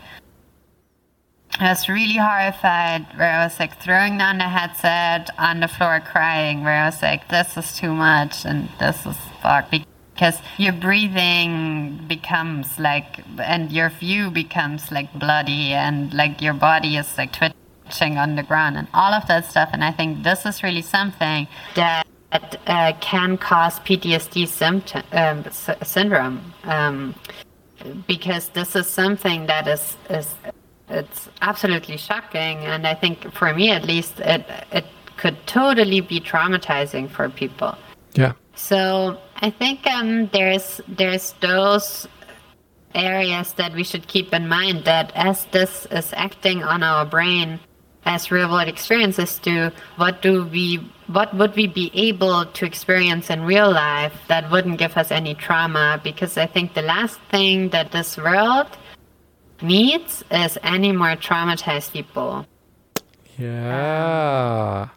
I 1.59 1.69
was 1.69 1.89
really 1.89 2.17
horrified, 2.17 3.07
where 3.17 3.31
I 3.31 3.45
was 3.45 3.59
like 3.61 3.79
throwing 3.81 4.19
down 4.19 4.39
the 4.39 4.49
headset 4.49 5.31
on 5.39 5.61
the 5.61 5.69
floor 5.69 6.01
crying, 6.01 6.65
where 6.65 6.83
I 6.83 6.87
was 6.87 7.03
like, 7.03 7.29
this 7.29 7.57
is 7.57 7.77
too 7.77 7.93
much 7.93 8.45
and 8.45 8.69
this 8.81 9.05
is 9.05 9.17
fuck. 9.43 9.71
Because 9.71 10.41
your 10.57 10.73
breathing 10.73 12.05
becomes 12.09 12.79
like, 12.79 13.21
and 13.39 13.71
your 13.71 13.91
view 13.91 14.31
becomes 14.31 14.91
like 14.91 15.13
bloody, 15.13 15.73
and 15.73 16.13
like 16.15 16.41
your 16.41 16.55
body 16.55 16.97
is 16.97 17.19
like 17.19 17.33
twitching 17.33 18.17
on 18.17 18.37
the 18.37 18.43
ground 18.43 18.77
and 18.79 18.89
all 18.95 19.13
of 19.13 19.27
that 19.29 19.45
stuff. 19.45 19.71
And 19.73 19.85
I 19.85 19.93
think 19.93 20.23
this 20.23 20.47
is 20.47 20.63
really 20.63 20.83
something 20.83 21.49
that 21.75 22.07
uh, 22.67 22.95
can 23.01 23.37
cause 23.37 23.79
PTSD 23.81 24.49
symptom, 24.49 25.03
um, 25.13 25.45
syndrome. 25.83 26.55
Um, 26.65 27.15
because 28.07 28.49
this 28.51 28.77
is 28.77 28.87
something 28.87 29.47
that 29.47 29.67
is, 29.67 29.97
is 30.09 30.35
it's 30.89 31.29
absolutely 31.41 31.97
shocking, 31.97 32.59
and 32.59 32.87
I 32.87 32.95
think 32.95 33.33
for 33.33 33.53
me 33.55 33.71
at 33.71 33.85
least, 33.85 34.21
it 34.21 34.45
it 34.73 34.85
could 35.17 35.37
totally 35.47 36.01
be 36.01 36.21
traumatizing 36.21 37.09
for 37.11 37.29
people. 37.29 37.77
Yeah. 38.15 38.33
So 38.55 39.19
I 39.37 39.51
think 39.51 39.87
um, 39.87 40.29
there's 40.33 40.81
there's 40.89 41.33
those 41.41 42.07
areas 42.95 43.55
that 43.55 43.73
we 43.73 43.85
should 43.85 44.07
keep 44.07 44.35
in 44.35 44.49
mind 44.49 44.85
that 44.85 45.13
as 45.15 45.47
this 45.47 45.87
is 45.91 46.13
acting 46.15 46.63
on 46.63 46.83
our 46.83 47.07
brain 47.07 47.59
as 48.05 48.31
real 48.31 48.51
world 48.51 48.69
experiences 48.69 49.39
do, 49.39 49.71
what 49.97 50.23
do 50.23 50.45
we 50.47 50.77
what 51.07 51.35
would 51.37 51.55
we 51.55 51.67
be 51.67 51.91
able 51.95 52.47
to 52.47 52.65
experience 52.65 53.31
in 53.31 53.43
real 53.43 53.71
life 53.71 54.15
that 54.29 54.51
wouldn't 54.51 54.79
give 54.79 54.97
us 54.97 55.11
any 55.11 55.35
trauma? 55.35 56.01
Because 56.03 56.37
I 56.37 56.47
think 56.47 56.75
the 56.75 56.83
last 56.83 57.21
thing 57.31 57.69
that 57.71 57.93
this 57.93 58.17
world 58.17 58.67
needs 59.63 60.25
is 60.31 60.59
any 60.63 60.93
more 60.93 61.17
traumatized 61.17 61.93
people. 61.93 62.47
Yeah. 63.39 64.89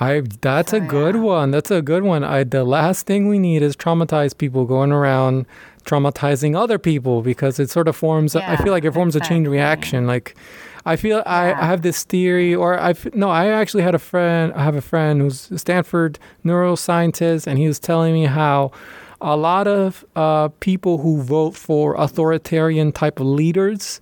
I 0.00 0.22
that's 0.40 0.72
so, 0.72 0.78
a 0.78 0.80
good 0.80 1.14
yeah. 1.14 1.20
one. 1.20 1.50
That's 1.50 1.70
a 1.70 1.80
good 1.80 2.02
one. 2.02 2.24
I 2.24 2.44
the 2.44 2.64
last 2.64 3.06
thing 3.06 3.28
we 3.28 3.38
need 3.38 3.62
is 3.62 3.76
traumatized 3.76 4.38
people 4.38 4.64
going 4.64 4.90
around 4.90 5.46
traumatizing 5.84 6.56
other 6.56 6.78
people 6.78 7.22
because 7.22 7.60
it 7.60 7.70
sort 7.70 7.88
of 7.88 7.94
forms 7.94 8.34
yeah, 8.34 8.50
I 8.50 8.56
feel 8.56 8.72
like 8.72 8.84
it 8.84 8.92
forms 8.92 9.14
exactly. 9.14 9.36
a 9.36 9.38
chain 9.38 9.48
reaction. 9.48 10.06
Like 10.06 10.34
I 10.84 10.96
feel 10.96 11.18
yeah. 11.18 11.22
I, 11.26 11.62
I 11.62 11.66
have 11.66 11.82
this 11.82 12.02
theory 12.02 12.54
or 12.54 12.78
I 12.78 12.94
no, 13.12 13.30
I 13.30 13.46
actually 13.48 13.84
had 13.84 13.94
a 13.94 14.00
friend 14.00 14.52
I 14.54 14.64
have 14.64 14.74
a 14.74 14.82
friend 14.82 15.20
who's 15.20 15.50
a 15.52 15.58
Stanford 15.58 16.18
neuroscientist 16.44 17.46
and 17.46 17.58
he 17.58 17.68
was 17.68 17.78
telling 17.78 18.14
me 18.14 18.24
how 18.24 18.72
a 19.20 19.36
lot 19.36 19.68
of 19.68 20.04
uh, 20.16 20.48
people 20.60 20.98
who 20.98 21.22
vote 21.22 21.54
for 21.54 21.94
authoritarian 21.94 22.92
type 22.92 23.20
of 23.20 23.26
leaders 23.26 24.00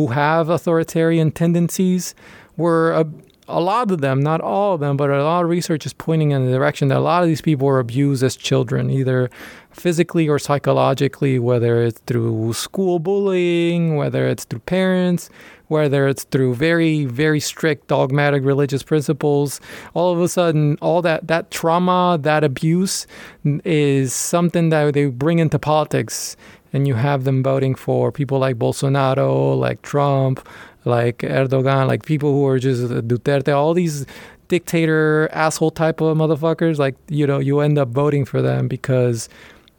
who 0.00 0.06
have 0.06 0.48
authoritarian 0.48 1.30
tendencies 1.30 2.14
were 2.56 2.90
a, 2.92 3.06
a 3.48 3.60
lot 3.60 3.90
of 3.90 4.00
them, 4.00 4.22
not 4.22 4.40
all 4.40 4.72
of 4.72 4.80
them, 4.80 4.96
but 4.96 5.10
a 5.10 5.22
lot 5.22 5.44
of 5.44 5.50
research 5.50 5.84
is 5.84 5.92
pointing 5.92 6.30
in 6.30 6.46
the 6.46 6.50
direction 6.50 6.88
that 6.88 6.96
a 6.96 7.00
lot 7.00 7.22
of 7.22 7.28
these 7.28 7.42
people 7.42 7.66
were 7.66 7.80
abused 7.80 8.22
as 8.22 8.34
children, 8.34 8.88
either 8.88 9.28
physically 9.72 10.26
or 10.26 10.38
psychologically, 10.38 11.38
whether 11.38 11.82
it's 11.82 12.00
through 12.06 12.54
school 12.54 12.98
bullying, 12.98 13.96
whether 13.96 14.26
it's 14.26 14.44
through 14.44 14.60
parents, 14.60 15.28
whether 15.68 16.08
it's 16.08 16.24
through 16.24 16.54
very, 16.54 17.04
very 17.04 17.40
strict 17.40 17.88
dogmatic 17.88 18.42
religious 18.42 18.82
principles, 18.82 19.60
all 19.92 20.14
of 20.14 20.20
a 20.22 20.28
sudden, 20.28 20.78
all 20.80 21.02
that, 21.02 21.26
that 21.26 21.50
trauma, 21.50 22.18
that 22.22 22.42
abuse 22.42 23.06
is 23.44 24.14
something 24.14 24.70
that 24.70 24.94
they 24.94 25.06
bring 25.06 25.40
into 25.40 25.58
politics. 25.58 26.38
And 26.72 26.86
you 26.86 26.94
have 26.94 27.24
them 27.24 27.42
voting 27.42 27.74
for 27.74 28.12
people 28.12 28.38
like 28.38 28.56
Bolsonaro, 28.56 29.58
like 29.58 29.82
Trump, 29.82 30.46
like 30.84 31.18
Erdogan, 31.18 31.88
like 31.88 32.04
people 32.04 32.32
who 32.32 32.46
are 32.46 32.58
just 32.58 32.82
Duterte, 32.82 33.54
all 33.54 33.74
these 33.74 34.06
dictator 34.48 35.28
asshole 35.32 35.70
type 35.70 36.00
of 36.00 36.16
motherfuckers. 36.16 36.78
Like 36.78 36.96
you 37.08 37.26
know, 37.26 37.38
you 37.38 37.60
end 37.60 37.78
up 37.78 37.88
voting 37.88 38.24
for 38.24 38.40
them 38.40 38.68
because, 38.68 39.28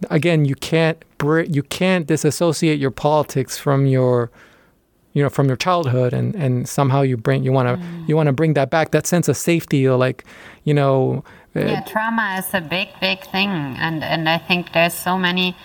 again, 0.10 0.46
you 0.46 0.56
can't 0.56 1.02
you 1.24 1.64
can't 1.64 2.08
disassociate 2.08 2.80
your 2.80 2.92
politics 2.92 3.58
from 3.58 3.86
your 3.86 4.32
you 5.14 5.22
know 5.22 5.30
from 5.30 5.48
your 5.48 5.58
childhood 5.58 6.14
and 6.14 6.36
and 6.36 6.68
somehow 6.68 7.02
you 7.02 7.18
bring 7.18 7.44
you 7.44 7.52
want 7.52 7.68
to 7.68 7.76
mm. 7.76 8.08
you 8.08 8.16
want 8.16 8.28
to 8.28 8.34
bring 8.34 8.54
that 8.54 8.70
back 8.70 8.92
that 8.92 9.06
sense 9.06 9.28
of 9.28 9.36
safety 9.36 9.88
or 9.88 9.98
like 9.98 10.24
you 10.64 10.74
know 10.74 11.24
yeah 11.54 11.82
trauma 11.82 12.38
is 12.40 12.54
a 12.54 12.62
big 12.62 12.88
big 13.02 13.20
thing 13.28 13.50
and 13.50 14.04
and 14.04 14.30
i 14.30 14.38
think 14.38 14.72
there's 14.74 14.94
so 14.94 15.18
many 15.18 15.56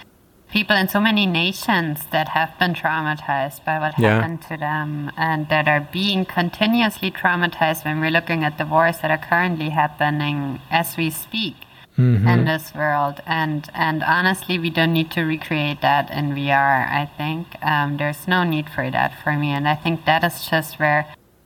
people 0.57 0.75
in 0.75 0.89
so 0.89 0.99
many 0.99 1.27
nations 1.27 2.07
that 2.13 2.29
have 2.29 2.59
been 2.59 2.73
traumatized 2.73 3.63
by 3.67 3.79
what 3.79 3.93
yeah. 3.99 4.15
happened 4.15 4.41
to 4.41 4.57
them 4.57 5.13
and 5.15 5.51
that 5.51 5.69
are 5.69 5.87
being 5.93 6.25
continuously 6.25 7.11
traumatized 7.11 7.85
when 7.85 8.01
we're 8.01 8.17
looking 8.19 8.43
at 8.43 8.57
the 8.57 8.65
wars 8.65 8.97
that 9.01 9.11
are 9.11 9.19
currently 9.19 9.69
happening 9.69 10.59
as 10.71 10.97
we 10.97 11.11
speak 11.11 11.57
mm-hmm. 11.99 12.27
in 12.27 12.47
this 12.47 12.75
world. 12.75 13.21
And 13.27 13.69
and 13.75 14.03
honestly, 14.03 14.59
we 14.59 14.71
don't 14.71 14.95
need 14.95 15.11
to 15.11 15.25
recreate 15.25 15.83
that 15.83 16.11
in 16.11 16.31
VR. 16.31 16.89
I 17.03 17.05
think 17.19 17.43
um, 17.63 17.99
there's 17.99 18.27
no 18.27 18.43
need 18.43 18.71
for 18.71 18.91
that 18.91 19.13
for 19.23 19.35
me, 19.35 19.51
and 19.51 19.69
I 19.69 19.75
think 19.75 20.07
that 20.07 20.25
is 20.25 20.49
just 20.49 20.79
where 20.79 21.05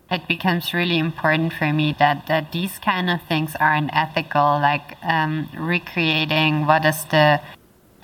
it 0.09 0.29
becomes 0.29 0.73
really 0.73 0.99
important 0.99 1.53
for 1.53 1.73
me 1.73 1.95
that, 1.99 2.27
that 2.27 2.51
these 2.51 2.79
kind 2.81 3.09
of 3.09 3.23
things 3.23 3.55
are 3.61 3.75
unethical, 3.75 4.59
like 4.71 4.97
um, 5.05 5.49
recreating 5.57 6.67
what 6.67 6.85
is 6.85 7.05
the 7.07 7.41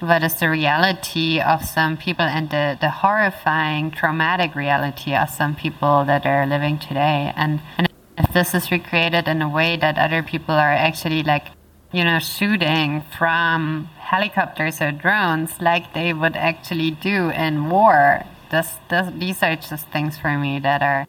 what 0.01 0.23
is 0.23 0.35
the 0.41 0.49
reality 0.49 1.41
of 1.41 1.65
some 1.65 1.97
people 1.97 2.25
and 2.25 2.51
the, 2.51 2.77
the 2.81 2.91
horrifying 2.91 3.91
traumatic 3.91 4.55
reality 4.55 5.15
of 5.15 5.31
some 5.31 5.55
people 5.55 6.05
that 6.05 6.27
are 6.27 6.47
living 6.47 6.79
today 6.79 7.33
and, 7.37 7.61
and 7.79 7.89
if 8.19 8.33
this 8.33 8.55
is 8.55 8.71
recreated 8.71 9.27
in 9.27 9.41
a 9.43 9.49
way 9.49 9.77
that 9.77 9.97
other 9.99 10.23
people 10.23 10.55
are 10.55 10.73
actually 10.73 11.23
like 11.23 11.47
you 11.93 12.05
know, 12.05 12.19
shooting 12.19 13.03
from 13.17 13.89
helicopters 13.99 14.83
or 14.83 14.93
drones 14.93 15.61
like 15.61 15.95
they 15.95 16.13
would 16.13 16.37
actually 16.37 16.91
do 16.91 17.31
in 17.31 17.71
war. 17.71 18.23
This, 18.51 18.75
this, 18.91 19.11
these 19.17 19.43
are 19.43 19.57
just 19.57 19.89
things 19.89 20.19
for 20.19 20.37
me 20.37 20.59
that 20.61 20.83
are 20.83 21.07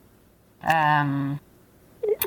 um, 0.63 1.39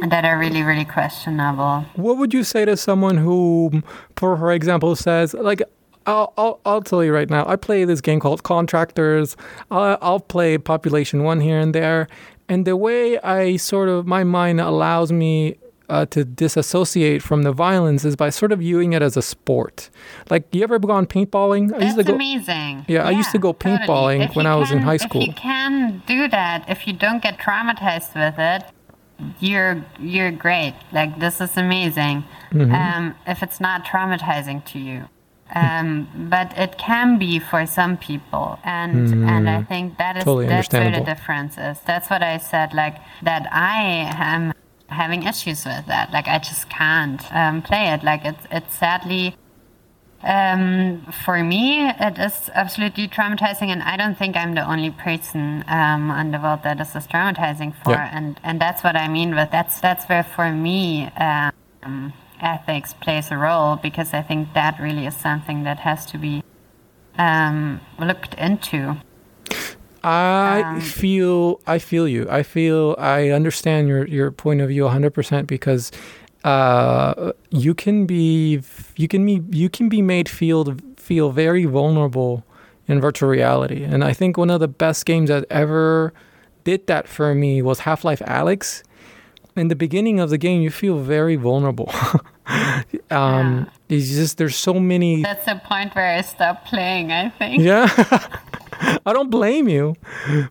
that 0.09 0.25
are 0.25 0.39
really, 0.39 0.63
really 0.63 0.85
questionable. 0.85 1.87
What 1.97 2.19
would 2.19 2.35
you 2.35 2.45
say 2.45 2.65
to 2.65 2.77
someone 2.77 3.17
who, 3.17 3.83
for, 4.17 4.37
for 4.37 4.53
example, 4.53 4.95
says 4.95 5.35
like, 5.35 5.63
I'll, 6.11 6.33
I'll, 6.37 6.61
I'll 6.67 6.83
tell 6.83 7.05
you 7.05 7.13
right 7.13 7.31
now. 7.31 7.47
I 7.47 7.57
play 7.57 7.85
this 7.85 8.01
game 8.01 8.21
called 8.21 8.43
Contractors. 8.43 9.37
I'll, 9.71 9.99
I'll 10.03 10.21
play 10.21 10.59
Population 10.59 11.23
One 11.23 11.41
here 11.41 11.59
and 11.59 11.75
there, 11.75 12.09
and 12.49 12.67
the 12.67 12.77
way 12.77 13.19
I 13.21 13.57
sort 13.57 13.89
of 13.89 14.07
my 14.07 14.25
mind 14.25 14.61
allows 14.61 15.13
me 15.13 15.57
uh, 15.89 16.07
to 16.07 16.25
disassociate 16.25 17.23
from 17.23 17.43
the 17.43 17.53
violence 17.53 18.05
is 18.05 18.15
by 18.17 18.31
sort 18.31 18.53
of 18.53 18.61
viewing 18.61 18.93
it 18.93 19.03
as 19.03 19.17
a 19.17 19.23
sport. 19.23 19.91
Like, 20.31 20.45
you 20.55 20.63
ever 20.63 20.79
gone 20.79 21.07
paintballing? 21.07 21.75
I 21.75 21.79
That's 21.79 21.85
used 21.85 21.99
to 21.99 22.05
go, 22.05 22.15
amazing. 22.15 22.85
Yeah, 22.87 23.03
yeah, 23.03 23.09
I 23.09 23.11
used 23.11 23.33
to 23.33 23.39
go 23.39 23.53
paintballing 23.53 24.21
totally. 24.21 24.37
when 24.37 24.47
I 24.47 24.55
was 24.55 24.69
can, 24.69 24.79
in 24.79 24.85
high 24.85 24.99
school. 24.99 25.23
If 25.23 25.29
you 25.29 25.35
can 25.35 26.03
do 26.07 26.29
that, 26.29 26.65
if 26.69 26.87
you 26.87 26.93
don't 26.93 27.23
get 27.23 27.39
traumatized 27.39 28.15
with 28.15 28.39
it, 28.39 28.65
you're 29.39 29.85
you're 29.99 30.31
great. 30.31 30.75
Like 30.93 31.21
this 31.21 31.41
is 31.41 31.57
amazing. 31.57 32.25
Mm-hmm. 32.53 32.73
Um, 32.73 33.15
if 33.27 33.43
it's 33.43 33.61
not 33.61 33.85
traumatizing 33.85 34.65
to 34.67 34.79
you. 34.79 35.09
Um, 35.55 36.09
but 36.31 36.57
it 36.57 36.79
can 36.79 37.19
be 37.19 37.39
for 37.39 37.67
some 37.67 37.97
people, 37.97 38.59
and 38.65 39.09
mm, 39.09 39.29
and 39.29 39.49
I 39.51 39.63
think 39.63 39.99
that 39.99 40.17
is 40.17 40.25
totally 40.25 40.47
that's 40.47 40.73
where 40.73 40.91
the 40.91 41.05
difference 41.05 41.59
is. 41.59 41.81
That's 41.87 42.09
what 42.09 42.23
I 42.23 42.39
said. 42.39 42.73
Like 42.73 42.97
that, 43.23 43.49
I 43.53 43.83
am 44.17 44.53
having 44.89 45.23
issues 45.25 45.65
with 45.65 45.87
that. 45.87 46.13
Like 46.13 46.29
I 46.29 46.39
just 46.39 46.71
can't 46.71 47.23
um, 47.35 47.63
play 47.63 47.93
it. 47.95 48.05
Like 48.05 48.25
it's 48.25 48.47
it's 48.51 48.75
sadly 48.77 49.37
Um, 50.23 51.07
for 51.25 51.43
me, 51.43 51.89
it 51.89 52.19
is 52.19 52.51
absolutely 52.53 53.09
traumatizing, 53.09 53.69
and 53.69 53.83
I 53.83 53.97
don't 53.97 54.19
think 54.19 54.37
I'm 54.37 54.55
the 54.55 54.67
only 54.71 54.91
person 54.91 55.65
um, 55.67 56.11
on 56.11 56.31
the 56.31 56.39
world 56.39 56.63
that 56.63 56.77
this 56.77 56.95
is 56.95 57.07
traumatizing 57.07 57.75
for. 57.83 57.93
Yeah. 57.93 58.11
And 58.13 58.39
and 58.43 58.61
that's 58.61 58.85
what 58.85 58.97
I 58.97 59.09
mean 59.09 59.35
with 59.35 59.51
that's 59.51 59.81
that's 59.81 60.05
where 60.11 60.23
for 60.23 60.53
me 60.53 61.11
um, 61.17 62.13
ethics 62.43 62.95
plays 62.95 63.31
a 63.31 63.37
role 63.37 63.77
because 63.77 64.13
I 64.15 64.23
think 64.23 64.55
that 64.55 64.79
really 64.81 65.07
is 65.07 65.17
something 65.17 65.65
that 65.65 65.81
has 65.81 66.07
to 66.07 66.19
be 66.19 66.43
um, 67.19 67.81
looked 67.99 68.35
into. 68.35 68.97
I 70.03 70.63
Um, 70.65 70.81
feel 70.81 71.61
I 71.67 71.79
feel 71.79 72.09
you. 72.09 72.27
I 72.31 72.43
feel 72.43 72.97
I 72.99 73.31
understand 73.31 73.89
your 73.89 74.07
your 74.07 74.31
point 74.31 74.61
of 74.63 74.69
view 74.69 74.85
100% 74.85 75.47
because 75.47 75.91
uh, 76.45 77.33
you 77.51 77.75
can 77.75 78.07
be 78.07 78.63
you 78.97 79.09
can 79.09 79.27
be 79.27 79.43
you 79.51 79.69
can 79.69 79.89
be 79.89 80.01
made 80.01 80.29
feel 80.29 80.77
feel 80.97 81.31
very 81.31 81.67
vulnerable 81.67 82.45
in 82.89 83.01
virtual 83.01 83.29
reality. 83.29 83.85
And 83.85 84.03
I 84.03 84.13
think 84.15 84.39
one 84.39 84.51
of 84.51 84.61
the 84.61 84.69
best 84.69 85.05
games 85.05 85.29
that 85.29 85.45
ever 85.51 86.13
did 86.65 86.87
that 86.87 87.07
for 87.09 87.35
me 87.35 87.63
was 87.63 87.81
Half-Life 87.81 88.21
Alyx. 88.21 88.83
In 89.57 89.69
the 89.69 89.77
beginning 89.77 90.21
of 90.21 90.31
the 90.31 90.39
game, 90.39 90.63
you 90.63 90.71
feel 90.71 90.99
very 90.99 91.37
vulnerable. 91.37 91.93
um, 93.11 93.69
It's 93.89 94.09
just 94.09 94.39
there's 94.39 94.57
so 94.57 94.75
many 94.75 95.23
That's 95.23 95.45
the 95.45 95.61
point 95.65 95.95
where 95.95 96.17
I 96.17 96.21
stopped 96.23 96.67
playing. 96.67 97.13
I 97.13 97.29
think. 97.31 97.63
yeah. 97.63 97.89
I 99.05 99.13
don't 99.13 99.31
blame 99.31 99.69
you, 99.69 99.95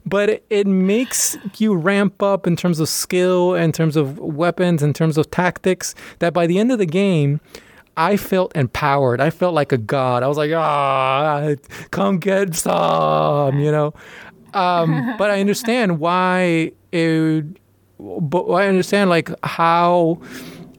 but 0.05 0.29
it, 0.29 0.45
it 0.51 0.67
makes 0.67 1.35
you 1.57 1.73
ramp 1.73 2.21
up 2.21 2.45
in 2.45 2.55
terms 2.55 2.79
of 2.79 2.87
skill, 2.87 3.55
in 3.55 3.71
terms 3.71 3.95
of 3.95 4.19
weapons, 4.19 4.83
in 4.83 4.93
terms 4.93 5.17
of 5.17 5.31
tactics. 5.31 5.95
That 6.19 6.31
by 6.33 6.45
the 6.45 6.59
end 6.59 6.71
of 6.71 6.77
the 6.77 6.85
game, 6.85 7.41
I 7.97 8.17
felt 8.17 8.55
empowered. 8.55 9.19
I 9.19 9.29
felt 9.31 9.53
like 9.55 9.71
a 9.71 9.77
god. 9.77 10.21
I 10.21 10.27
was 10.27 10.37
like, 10.37 10.51
ah, 10.53 11.55
come 11.91 12.19
get 12.19 12.55
some, 12.55 13.59
you 13.59 13.71
know. 13.71 13.93
Um, 14.53 15.15
but 15.17 15.31
I 15.31 15.39
understand 15.39 15.99
why 15.99 16.71
it. 16.91 17.45
But 17.99 18.45
I 18.45 18.67
understand 18.67 19.09
like 19.09 19.29
how 19.43 20.21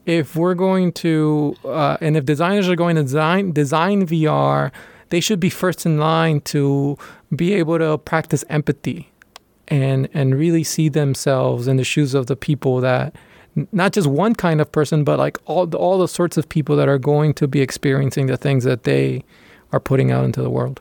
if 0.06 0.34
we're 0.36 0.54
going 0.54 0.92
to 0.92 1.54
uh, 1.64 1.98
and 2.00 2.16
if 2.16 2.24
designers 2.24 2.68
are 2.68 2.76
going 2.76 2.96
to 2.96 3.02
design 3.02 3.52
design 3.52 4.06
VR, 4.06 4.72
they 5.10 5.20
should 5.20 5.40
be 5.40 5.50
first 5.50 5.84
in 5.84 5.98
line 5.98 6.40
to 6.42 6.96
be 7.34 7.52
able 7.54 7.78
to 7.78 7.98
practice 7.98 8.44
empathy 8.48 9.10
and 9.68 10.08
and 10.14 10.34
really 10.38 10.64
see 10.64 10.88
themselves 10.88 11.68
in 11.68 11.76
the 11.76 11.84
shoes 11.84 12.14
of 12.14 12.26
the 12.26 12.36
people 12.36 12.80
that 12.80 13.14
not 13.72 13.92
just 13.92 14.06
one 14.06 14.34
kind 14.34 14.60
of 14.60 14.70
person, 14.70 15.04
but 15.04 15.18
like 15.18 15.36
all 15.44 15.66
the, 15.66 15.76
all 15.76 15.98
the 15.98 16.08
sorts 16.08 16.36
of 16.36 16.48
people 16.48 16.76
that 16.76 16.88
are 16.88 16.98
going 16.98 17.34
to 17.34 17.48
be 17.48 17.60
experiencing 17.60 18.26
the 18.26 18.36
things 18.36 18.64
that 18.64 18.84
they 18.84 19.24
are 19.72 19.80
putting 19.80 20.10
out 20.10 20.24
into 20.24 20.40
the 20.42 20.50
world. 20.50 20.80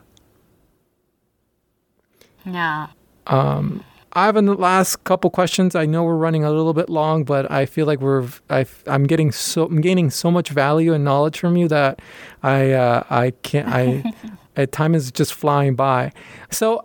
Yeah. 2.46 2.88
I 3.28 3.82
have 4.16 4.36
a 4.36 4.41
last 4.41 5.03
couple 5.03 5.30
questions. 5.30 5.76
I 5.76 5.86
know 5.86 6.03
we're 6.03 6.16
running 6.16 6.43
a 6.43 6.49
little 6.49 6.74
bit 6.74 6.89
long, 6.89 7.24
but 7.24 7.49
I 7.51 7.66
feel 7.66 7.86
like 7.86 7.99
we're 7.99 8.28
I, 8.49 8.66
am 8.88 9.05
getting 9.05 9.32
so 9.32 9.66
I'm 9.66 9.82
gaining 9.82 10.10
so 10.10 10.32
much 10.32 10.49
value 10.49 10.93
and 10.93 11.03
knowledge 11.03 11.39
from 11.39 11.57
you 11.57 11.68
that 11.68 12.01
I 12.43 12.72
uh, 12.72 13.03
I 13.10 13.32
can't 13.43 13.68
I 13.68 14.03
uh, 14.57 14.66
time 14.72 14.95
is 14.95 15.12
just 15.12 15.34
flying 15.34 15.76
by. 15.76 16.12
So 16.49 16.84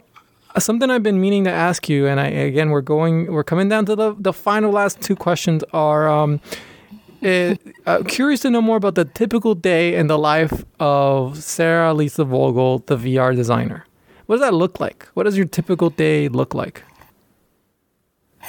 uh, 0.54 0.60
something 0.60 0.90
I've 0.90 1.02
been 1.02 1.20
meaning 1.20 1.44
to 1.44 1.50
ask 1.50 1.88
you, 1.88 2.06
and 2.06 2.20
I 2.20 2.26
again 2.26 2.70
we're 2.70 2.82
going 2.82 3.32
we're 3.32 3.44
coming 3.44 3.68
down 3.68 3.86
to 3.86 3.96
the 3.96 4.14
the 4.18 4.32
final 4.32 4.70
last 4.70 5.00
two 5.00 5.16
questions 5.16 5.64
are. 5.72 6.08
Um, 6.08 6.40
uh, 7.22 7.54
uh, 7.86 8.02
curious 8.06 8.40
to 8.40 8.50
know 8.50 8.60
more 8.60 8.76
about 8.76 8.96
the 8.96 9.06
typical 9.06 9.54
day 9.54 9.94
in 9.94 10.08
the 10.08 10.18
life 10.18 10.62
of 10.78 11.42
Sara 11.42 11.94
Lisa 11.94 12.22
Vogl, 12.22 12.84
the 12.84 12.98
VR 12.98 13.34
designer. 13.34 13.86
What 14.26 14.36
does 14.36 14.42
that 14.42 14.52
look 14.52 14.78
like? 14.78 15.08
What 15.14 15.22
does 15.22 15.34
your 15.34 15.46
typical 15.46 15.88
day 15.88 16.28
look 16.28 16.52
like? 16.52 16.82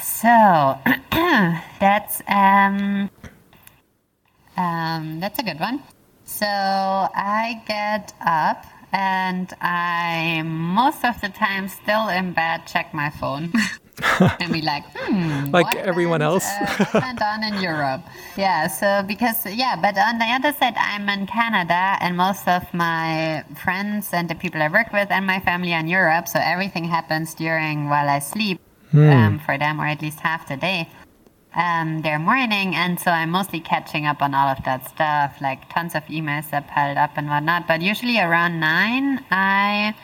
So 0.02 0.28
that's 1.80 2.22
um, 2.28 3.10
um, 4.56 5.20
that's 5.20 5.38
a 5.38 5.42
good 5.42 5.60
one. 5.60 5.82
So 6.24 6.46
I 6.46 7.62
get 7.66 8.12
up 8.24 8.64
and 8.92 9.52
I 9.60 10.42
most 10.44 11.04
of 11.04 11.20
the 11.20 11.28
time 11.28 11.68
still 11.68 12.08
in 12.08 12.32
bed 12.32 12.62
check 12.66 12.92
my 12.94 13.10
phone 13.10 13.52
and 14.40 14.52
be 14.52 14.62
like, 14.62 14.84
hmm, 14.94 15.50
Like 15.50 15.74
everyone 15.76 16.20
went, 16.20 16.22
else? 16.22 16.46
uh, 16.46 16.84
went 16.94 17.22
on 17.22 17.44
in 17.44 17.60
Europe? 17.60 18.02
Yeah. 18.36 18.66
So 18.68 19.02
because 19.06 19.46
yeah, 19.46 19.76
but 19.80 19.96
on 19.98 20.18
the 20.18 20.26
other 20.26 20.52
side, 20.52 20.74
I'm 20.76 21.08
in 21.08 21.26
Canada, 21.26 21.96
and 22.00 22.16
most 22.16 22.46
of 22.48 22.62
my 22.74 23.44
friends 23.62 24.10
and 24.12 24.28
the 24.28 24.34
people 24.34 24.62
I 24.62 24.68
work 24.68 24.92
with 24.92 25.10
and 25.10 25.26
my 25.26 25.40
family 25.40 25.72
are 25.74 25.80
in 25.80 25.88
Europe. 25.88 26.28
So 26.28 26.38
everything 26.42 26.84
happens 26.84 27.34
during 27.34 27.88
while 27.88 28.08
I 28.08 28.18
sleep 28.18 28.60
um, 28.92 29.38
for 29.38 29.58
them, 29.58 29.80
or 29.80 29.86
at 29.86 30.02
least 30.02 30.20
half 30.20 30.48
the 30.48 30.56
day. 30.56 30.88
Um, 31.54 32.02
their 32.02 32.18
morning, 32.18 32.74
and 32.74 33.00
so 33.00 33.10
I'm 33.10 33.30
mostly 33.30 33.60
catching 33.60 34.04
up 34.04 34.20
on 34.20 34.34
all 34.34 34.48
of 34.48 34.62
that 34.64 34.86
stuff, 34.88 35.40
like 35.40 35.72
tons 35.72 35.94
of 35.94 36.04
emails 36.04 36.50
that 36.50 36.68
piled 36.68 36.98
up 36.98 37.12
and 37.16 37.28
whatnot. 37.28 37.66
But 37.66 37.80
usually 37.80 38.20
around 38.20 38.60
nine, 38.60 39.24
I 39.30 39.94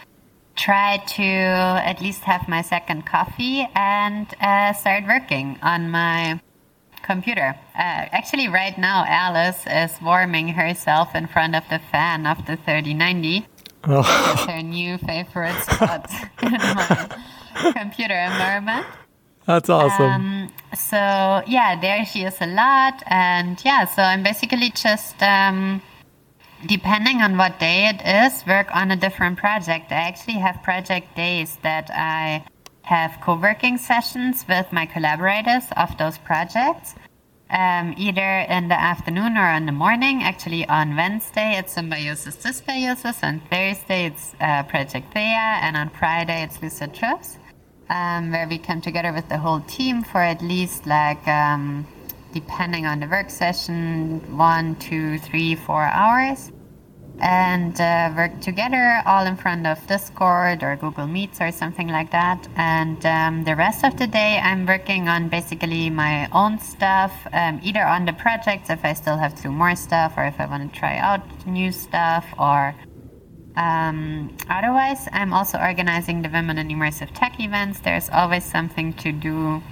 try 0.56 0.96
to 0.96 1.22
at 1.22 2.00
least 2.00 2.22
have 2.22 2.48
my 2.48 2.62
second 2.62 3.04
coffee 3.04 3.68
and 3.74 4.26
uh, 4.40 4.72
start 4.72 5.04
working 5.06 5.58
on 5.62 5.90
my 5.90 6.40
computer. 7.02 7.54
Uh, 7.74 8.08
actually, 8.12 8.48
right 8.48 8.78
now, 8.78 9.04
Alice 9.06 9.64
is 9.66 10.00
warming 10.00 10.48
herself 10.48 11.14
in 11.14 11.26
front 11.26 11.54
of 11.54 11.64
the 11.68 11.78
fan 11.90 12.26
of 12.26 12.38
the 12.46 12.56
3090. 12.56 13.46
Oh. 13.84 14.00
It's 14.32 14.44
her 14.44 14.62
new 14.62 14.98
favorite 14.98 15.60
spot 15.62 16.10
in 16.42 16.52
my 16.52 17.72
computer 17.72 18.14
environment. 18.14 18.86
That's 19.46 19.68
awesome. 19.68 20.06
Um, 20.06 20.52
so 20.74 21.42
yeah, 21.46 21.78
there 21.80 22.04
she 22.06 22.22
is 22.22 22.40
a 22.40 22.46
lot, 22.46 23.02
and 23.06 23.60
yeah, 23.64 23.84
so 23.86 24.02
I'm 24.02 24.22
basically 24.22 24.70
just 24.70 25.20
um, 25.20 25.82
depending 26.66 27.22
on 27.22 27.36
what 27.36 27.58
day 27.58 27.88
it 27.88 28.00
is, 28.06 28.46
work 28.46 28.74
on 28.74 28.90
a 28.90 28.96
different 28.96 29.38
project. 29.38 29.90
I 29.90 29.96
actually 29.96 30.38
have 30.38 30.62
project 30.62 31.16
days 31.16 31.58
that 31.62 31.90
I 31.92 32.44
have 32.82 33.18
co-working 33.20 33.78
sessions 33.78 34.44
with 34.48 34.72
my 34.72 34.86
collaborators 34.86 35.64
of 35.76 35.96
those 35.98 36.18
projects. 36.18 36.94
Um, 37.52 37.94
either 37.98 38.46
in 38.48 38.68
the 38.68 38.80
afternoon 38.80 39.36
or 39.36 39.50
in 39.50 39.66
the 39.66 39.72
morning. 39.72 40.22
Actually, 40.22 40.66
on 40.68 40.96
Wednesday 40.96 41.56
it's 41.58 41.74
Symbiosis 41.74 42.36
Dysbiosis, 42.36 43.22
on 43.22 43.40
Thursday 43.50 44.06
it's 44.06 44.34
uh, 44.40 44.62
Project 44.62 45.12
Thea, 45.12 45.60
and 45.60 45.76
on 45.76 45.90
Friday 45.90 46.44
it's 46.44 46.62
Lucid 46.62 46.94
Trips 46.94 47.36
um, 47.92 48.30
where 48.30 48.48
we 48.48 48.58
come 48.58 48.80
together 48.80 49.12
with 49.12 49.28
the 49.28 49.38
whole 49.38 49.60
team 49.60 50.02
for 50.02 50.18
at 50.18 50.42
least 50.42 50.86
like 50.86 51.26
um, 51.28 51.86
depending 52.32 52.86
on 52.86 53.00
the 53.00 53.06
work 53.06 53.30
session 53.30 54.20
one 54.36 54.74
two 54.76 55.18
three 55.18 55.54
four 55.54 55.82
hours 55.82 56.51
and 57.22 57.80
uh, 57.80 58.12
work 58.16 58.40
together 58.40 59.00
all 59.06 59.24
in 59.24 59.36
front 59.36 59.66
of 59.66 59.84
discord 59.86 60.62
or 60.62 60.76
google 60.76 61.06
meets 61.06 61.40
or 61.40 61.50
something 61.52 61.88
like 61.88 62.10
that 62.10 62.48
and 62.56 63.06
um, 63.06 63.44
the 63.44 63.54
rest 63.54 63.84
of 63.84 63.96
the 63.96 64.06
day 64.06 64.40
i'm 64.42 64.66
working 64.66 65.08
on 65.08 65.28
basically 65.28 65.88
my 65.88 66.28
own 66.32 66.58
stuff 66.58 67.12
um, 67.32 67.60
either 67.62 67.84
on 67.84 68.04
the 68.04 68.12
projects 68.12 68.68
if 68.70 68.84
i 68.84 68.92
still 68.92 69.16
have 69.16 69.34
to 69.34 69.44
do 69.44 69.50
more 69.50 69.76
stuff 69.76 70.14
or 70.16 70.24
if 70.24 70.38
i 70.40 70.46
want 70.46 70.72
to 70.72 70.78
try 70.78 70.98
out 70.98 71.22
new 71.46 71.70
stuff 71.70 72.26
or 72.38 72.74
um, 73.54 74.34
otherwise, 74.48 75.08
I'm 75.12 75.34
also 75.34 75.58
organizing 75.58 76.22
the 76.22 76.30
Women 76.30 76.56
in 76.56 76.68
Immersive 76.68 77.10
Tech 77.14 77.38
events. 77.38 77.80
There's 77.80 78.08
always 78.08 78.44
something 78.44 78.94
to 78.94 79.12
do 79.12 79.62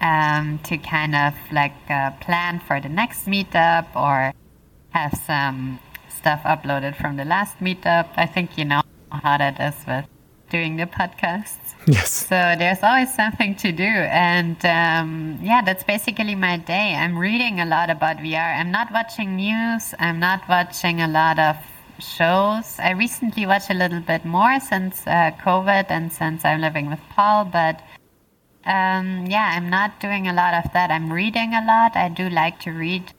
um, 0.00 0.60
to 0.64 0.78
kind 0.78 1.14
of 1.14 1.34
like 1.52 1.74
uh, 1.90 2.12
plan 2.20 2.60
for 2.60 2.80
the 2.80 2.88
next 2.88 3.26
meetup 3.26 3.94
or 3.94 4.32
have 4.90 5.14
some 5.26 5.78
stuff 6.24 6.42
uploaded 6.44 6.96
from 6.96 7.16
the 7.16 7.24
last 7.26 7.58
meetup. 7.60 8.08
I 8.16 8.24
think 8.24 8.56
you 8.56 8.64
know 8.64 8.80
how 9.10 9.36
that 9.36 9.60
is 9.60 9.76
with 9.86 10.06
doing 10.48 10.76
the 10.76 10.86
podcasts. 10.86 11.74
yes. 11.86 12.10
So 12.30 12.38
there's 12.60 12.82
always 12.82 13.14
something 13.14 13.54
to 13.56 13.70
do. 13.72 13.92
And 14.30 14.56
um, 14.64 15.38
yeah, 15.42 15.60
that's 15.62 15.84
basically 15.84 16.34
my 16.34 16.56
day. 16.56 16.94
I'm 16.94 17.18
reading 17.18 17.60
a 17.60 17.66
lot 17.66 17.90
about 17.90 18.16
VR. 18.16 18.58
I'm 18.58 18.70
not 18.70 18.90
watching 18.90 19.36
news, 19.36 19.92
I'm 19.98 20.18
not 20.18 20.48
watching 20.48 21.02
a 21.02 21.08
lot 21.08 21.38
of 21.38 21.56
shows. 21.98 22.78
I 22.78 22.92
recently 22.92 23.44
watched 23.44 23.68
a 23.68 23.74
little 23.74 24.00
bit 24.00 24.24
more 24.24 24.58
since 24.60 25.06
uh, 25.06 25.30
COVID 25.46 25.86
and 25.90 26.10
since 26.10 26.42
I'm 26.42 26.62
living 26.62 26.88
with 26.88 27.00
Paul, 27.10 27.44
but 27.44 27.82
um, 28.64 29.26
yeah, 29.28 29.52
I'm 29.56 29.68
not 29.68 30.00
doing 30.00 30.26
a 30.26 30.32
lot 30.32 30.54
of 30.54 30.72
that. 30.72 30.90
I'm 30.90 31.12
reading 31.12 31.52
a 31.52 31.62
lot. 31.66 31.96
I 31.96 32.08
do 32.08 32.30
like 32.30 32.60
to 32.60 32.70
read 32.70 33.12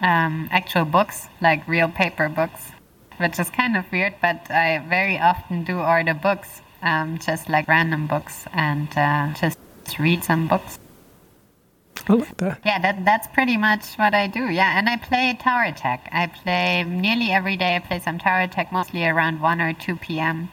um, 0.00 0.48
actual 0.50 0.84
books, 0.84 1.28
like 1.40 1.66
real 1.68 1.88
paper 1.88 2.28
books, 2.28 2.72
which 3.18 3.38
is 3.38 3.50
kind 3.50 3.76
of 3.76 3.90
weird, 3.90 4.14
but 4.20 4.50
I 4.50 4.78
very 4.88 5.18
often 5.18 5.64
do 5.64 5.78
order 5.78 6.14
books, 6.14 6.62
um, 6.82 7.18
just 7.18 7.48
like 7.48 7.66
random 7.68 8.06
books, 8.06 8.46
and 8.52 8.88
uh, 8.96 9.34
just 9.34 9.58
read 9.98 10.22
some 10.24 10.48
books. 10.48 10.78
I 12.08 12.12
like 12.14 12.36
that. 12.38 12.60
Yeah, 12.64 12.78
that 12.78 13.04
that's 13.04 13.26
pretty 13.28 13.56
much 13.56 13.96
what 13.96 14.14
I 14.14 14.28
do. 14.28 14.48
Yeah, 14.48 14.78
and 14.78 14.88
I 14.88 14.96
play 14.96 15.36
tower 15.38 15.72
tag. 15.72 16.00
I 16.12 16.28
play 16.28 16.84
nearly 16.84 17.32
every 17.32 17.56
day. 17.56 17.76
I 17.76 17.80
play 17.80 17.98
some 17.98 18.18
tower 18.18 18.46
tag, 18.46 18.72
mostly 18.72 19.04
around 19.04 19.40
one 19.40 19.60
or 19.60 19.72
two 19.72 19.96
p.m. 19.96 20.50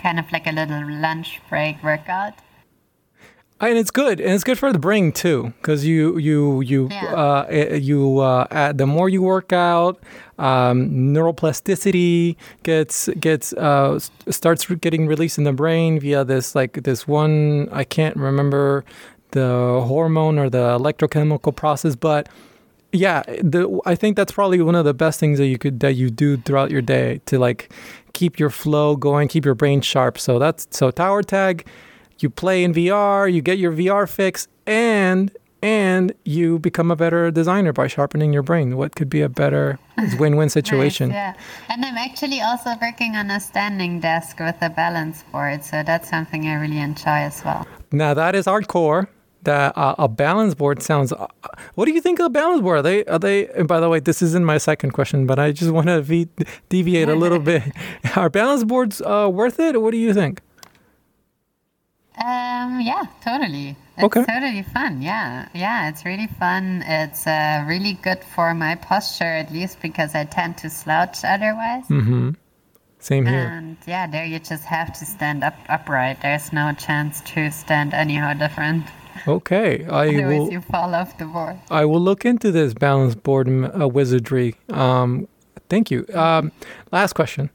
Kind 0.00 0.18
of 0.18 0.32
like 0.32 0.46
a 0.46 0.52
little 0.52 0.84
lunch 0.90 1.40
break 1.48 1.82
workout. 1.82 2.34
And 3.68 3.78
it's 3.78 3.90
good 3.90 4.20
and 4.20 4.30
it's 4.32 4.44
good 4.44 4.58
for 4.58 4.72
the 4.72 4.78
brain 4.78 5.12
too 5.12 5.52
because 5.60 5.84
you 5.84 6.18
you 6.18 6.60
you 6.62 6.88
Yeah. 6.90 7.04
uh, 7.14 7.76
you 7.76 8.18
uh, 8.18 8.46
add, 8.50 8.78
the 8.78 8.86
more 8.86 9.08
you 9.08 9.22
work 9.22 9.52
out 9.52 10.00
um, 10.38 10.90
neuroplasticity 11.14 12.36
gets 12.62 13.08
gets 13.20 13.52
uh, 13.54 13.98
starts 14.28 14.66
getting 14.66 15.06
released 15.06 15.38
in 15.38 15.44
the 15.44 15.52
brain 15.52 16.00
via 16.00 16.24
this 16.24 16.54
like 16.54 16.82
this 16.84 17.06
one 17.06 17.68
I 17.72 17.84
can't 17.84 18.16
remember 18.16 18.84
the 19.32 19.82
hormone 19.86 20.38
or 20.38 20.48
the 20.48 20.78
electrochemical 20.78 21.54
process 21.54 21.96
but 21.96 22.28
yeah 22.92 23.22
the, 23.42 23.80
I 23.84 23.94
think 23.96 24.16
that's 24.16 24.32
probably 24.32 24.60
one 24.62 24.76
of 24.76 24.84
the 24.84 24.94
best 24.94 25.18
things 25.18 25.38
that 25.38 25.46
you 25.46 25.58
could 25.58 25.80
that 25.80 25.94
you 25.94 26.10
do 26.10 26.36
throughout 26.36 26.70
your 26.70 26.82
day 26.82 27.20
to 27.26 27.38
like 27.38 27.72
keep 28.12 28.38
your 28.38 28.50
flow 28.50 28.94
going 28.96 29.26
keep 29.28 29.44
your 29.44 29.56
brain 29.56 29.80
sharp 29.80 30.18
so 30.18 30.38
that's 30.38 30.68
so 30.70 30.90
tower 30.92 31.22
tag 31.22 31.66
you 32.22 32.30
play 32.30 32.64
in 32.64 32.72
VR, 32.72 33.32
you 33.32 33.42
get 33.42 33.58
your 33.58 33.72
VR 33.72 34.08
fix, 34.08 34.48
and 34.66 35.30
and 35.62 36.12
you 36.26 36.58
become 36.58 36.90
a 36.90 36.96
better 36.96 37.30
designer 37.30 37.72
by 37.72 37.86
sharpening 37.86 38.34
your 38.34 38.42
brain. 38.42 38.76
What 38.76 38.94
could 38.96 39.08
be 39.08 39.22
a 39.22 39.30
better 39.30 39.78
win-win 40.18 40.50
situation? 40.50 41.08
Nice, 41.08 41.16
yeah, 41.16 41.34
and 41.72 41.84
I'm 41.84 41.96
actually 41.96 42.42
also 42.42 42.74
working 42.82 43.16
on 43.16 43.30
a 43.30 43.40
standing 43.40 43.98
desk 43.98 44.38
with 44.40 44.56
a 44.60 44.68
balance 44.68 45.22
board, 45.32 45.64
so 45.64 45.82
that's 45.82 46.10
something 46.10 46.46
I 46.46 46.54
really 46.54 46.78
enjoy 46.80 47.24
as 47.30 47.42
well. 47.44 47.66
Now 47.92 48.12
that 48.14 48.34
is 48.34 48.44
hardcore. 48.46 49.08
That 49.44 49.76
uh, 49.76 49.94
a 49.98 50.08
balance 50.08 50.54
board 50.54 50.82
sounds. 50.82 51.12
Uh, 51.12 51.26
what 51.74 51.84
do 51.84 51.92
you 51.92 52.00
think 52.00 52.18
of 52.18 52.24
a 52.26 52.30
balance 52.30 52.62
board? 52.62 52.78
Are 52.78 52.82
they? 52.82 53.04
Are 53.04 53.18
they? 53.18 53.46
And 53.48 53.68
by 53.68 53.78
the 53.78 53.90
way, 53.90 54.00
this 54.00 54.22
isn't 54.22 54.42
my 54.42 54.56
second 54.56 54.92
question, 54.92 55.26
but 55.26 55.38
I 55.38 55.52
just 55.52 55.70
want 55.70 55.88
to 55.88 56.00
v- 56.00 56.28
deviate 56.70 57.10
a 57.10 57.14
little 57.14 57.38
bit. 57.52 57.62
Are 58.16 58.30
balance 58.30 58.64
boards 58.64 59.02
uh, 59.02 59.28
worth 59.30 59.60
it? 59.60 59.76
Or 59.76 59.80
what 59.80 59.90
do 59.90 59.98
you 59.98 60.14
think? 60.14 60.40
Um, 62.16 62.80
yeah, 62.80 63.04
totally. 63.24 63.76
It's 63.96 64.04
Okay. 64.04 64.24
totally 64.24 64.62
fun. 64.62 65.02
Yeah, 65.02 65.48
yeah, 65.54 65.88
it's 65.88 66.04
really 66.04 66.28
fun. 66.28 66.82
It's 66.86 67.26
uh, 67.26 67.64
really 67.66 67.94
good 68.02 68.22
for 68.34 68.54
my 68.54 68.76
posture, 68.76 69.24
at 69.24 69.52
least 69.52 69.80
because 69.82 70.14
I 70.14 70.24
tend 70.24 70.56
to 70.58 70.70
slouch 70.70 71.24
otherwise. 71.24 71.84
Mm-hmm. 71.88 72.30
Same 73.00 73.26
here. 73.26 73.50
And 73.52 73.76
yeah, 73.86 74.06
there 74.06 74.24
you 74.24 74.38
just 74.38 74.64
have 74.64 74.92
to 74.98 75.04
stand 75.04 75.44
up 75.44 75.54
upright. 75.68 76.22
There's 76.22 76.52
no 76.52 76.72
chance 76.72 77.20
to 77.34 77.50
stand 77.50 77.92
anyhow 77.94 78.32
different. 78.34 78.84
Okay, 79.28 79.84
I 79.90 80.08
Otherwise, 80.08 80.38
will. 80.38 80.52
you 80.52 80.60
fall 80.60 80.94
off 80.94 81.18
the 81.18 81.26
board. 81.26 81.56
I 81.70 81.84
will 81.84 82.00
look 82.00 82.24
into 82.24 82.50
this 82.52 82.74
balance 82.74 83.14
board 83.14 83.48
uh, 83.48 83.88
wizardry. 83.88 84.54
Um, 84.70 85.28
thank 85.68 85.90
you. 85.90 86.06
Um, 86.14 86.50
last 86.92 87.12
question: 87.14 87.50